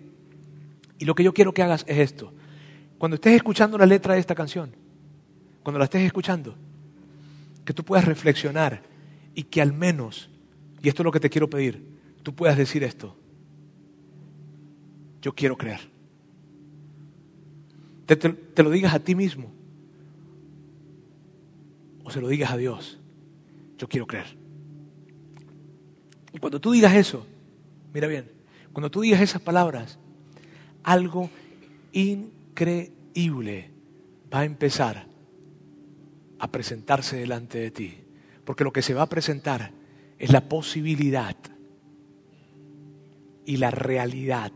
Y 0.99 1.03
lo 1.03 1.15
que 1.15 1.25
yo 1.25 1.33
quiero 1.33 1.53
que 1.53 1.63
hagas 1.63 1.83
es 1.85 1.97
esto. 1.97 2.31
Cuando 2.97 3.15
estés 3.15 3.33
escuchando 3.33 3.77
la 3.77 3.85
letra 3.85 4.13
de 4.13 4.21
esta 4.21 4.35
canción, 4.35 4.73
cuando 5.63 5.79
la 5.79 5.83
estés 5.83 6.03
escuchando, 6.03 6.55
que 7.65 7.73
tú 7.73 7.83
puedas 7.83 8.05
reflexionar 8.05 8.89
y 9.35 9.43
que 9.43 9.61
al 9.61 9.73
menos, 9.73 10.29
y 10.81 10.89
esto 10.89 11.01
es 11.01 11.05
lo 11.05 11.11
que 11.11 11.19
te 11.19 11.29
quiero 11.29 11.49
pedir, 11.49 11.83
tú 12.23 12.33
puedas 12.33 12.57
decir 12.57 12.83
esto. 12.83 13.15
Yo 15.21 15.33
quiero 15.33 15.57
creer. 15.57 15.79
Te, 18.05 18.15
te, 18.15 18.63
lo 18.63 18.69
digas 18.71 18.93
a 18.93 18.99
ti 18.99 19.15
mismo 19.15 19.51
o 22.03 22.11
se 22.11 22.19
lo 22.19 22.27
digas 22.27 22.51
a 22.51 22.57
Dios. 22.57 22.99
Yo 23.77 23.87
quiero 23.87 24.07
creer. 24.07 24.35
Y 26.33 26.39
cuando 26.39 26.59
tú 26.59 26.71
digas 26.71 26.95
eso, 26.95 27.25
mira 27.93 28.07
bien, 28.07 28.29
cuando 28.73 28.89
tú 28.89 29.01
digas 29.01 29.21
esas 29.21 29.41
palabras, 29.41 29.97
algo 30.83 31.29
increíble 31.93 33.69
va 34.33 34.39
a 34.39 34.45
empezar 34.45 35.05
a 36.39 36.51
presentarse 36.51 37.17
delante 37.17 37.59
de 37.59 37.71
ti. 37.71 38.00
Porque 38.45 38.63
lo 38.63 38.73
que 38.73 38.81
se 38.81 38.93
va 38.93 39.03
a 39.03 39.09
presentar 39.09 39.71
es 40.17 40.31
la 40.31 40.47
posibilidad 40.47 41.35
y 43.45 43.57
la 43.57 43.71
realidad 43.71 44.51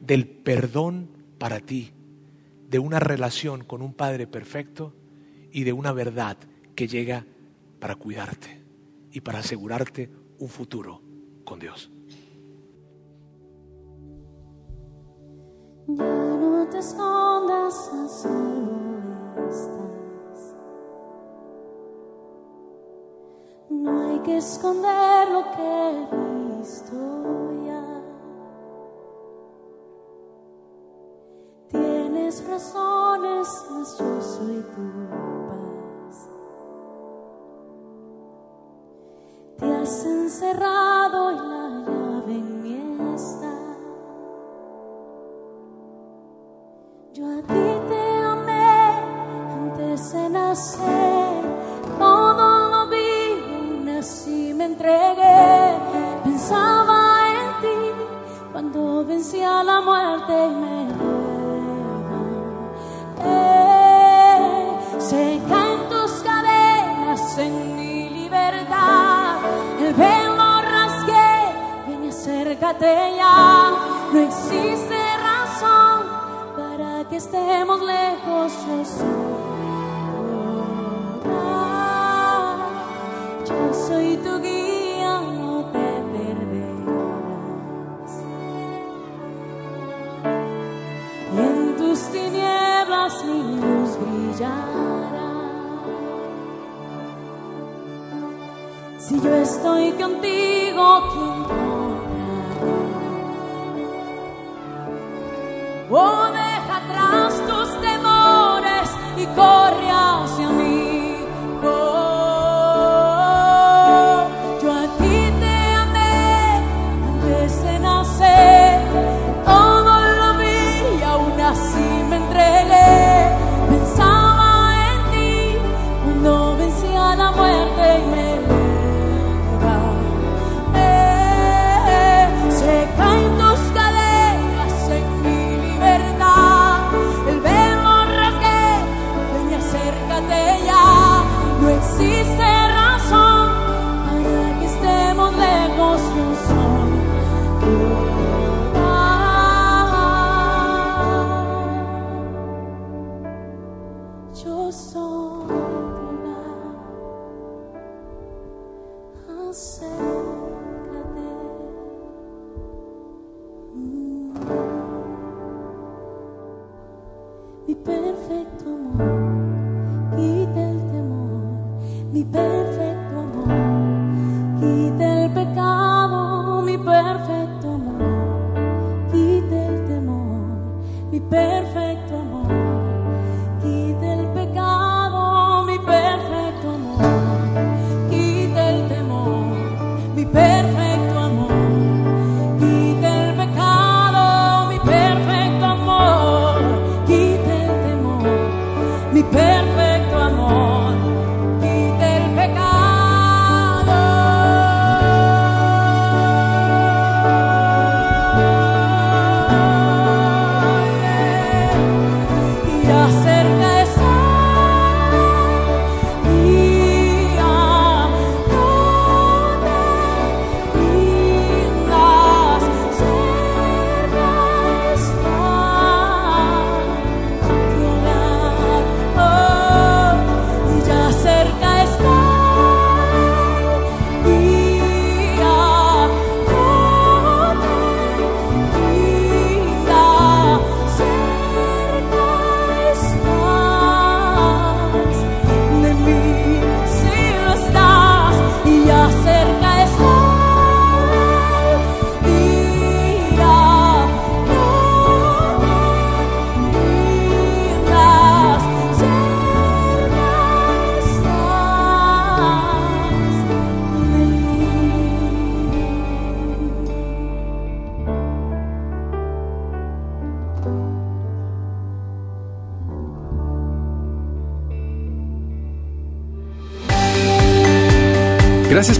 del 0.00 0.26
perdón 0.26 1.08
para 1.38 1.60
ti, 1.60 1.92
de 2.68 2.78
una 2.78 3.00
relación 3.00 3.64
con 3.64 3.82
un 3.82 3.94
Padre 3.94 4.26
perfecto 4.26 4.94
y 5.52 5.64
de 5.64 5.72
una 5.72 5.92
verdad 5.92 6.36
que 6.74 6.88
llega 6.88 7.26
para 7.78 7.96
cuidarte 7.96 8.62
y 9.12 9.20
para 9.20 9.40
asegurarte 9.40 10.10
un 10.38 10.48
futuro 10.48 11.02
con 11.44 11.58
Dios. 11.58 11.90
Ya 15.88 16.04
no 16.04 16.68
te 16.70 16.78
escondas, 16.78 17.90
No 18.24 18.49
que 24.22 24.36
esconder 24.36 25.30
lo 25.30 25.42
que 25.52 25.62
he 25.62 26.58
visto 26.58 26.96
ya. 27.66 27.84
Tienes 31.68 32.46
razones, 32.46 33.48
mas 33.70 33.98
yo 33.98 34.20
soy 34.20 34.62
tu 34.74 34.82
paz. 35.48 36.28
Te 39.58 39.74
has 39.74 40.04
encerrado 40.04 40.89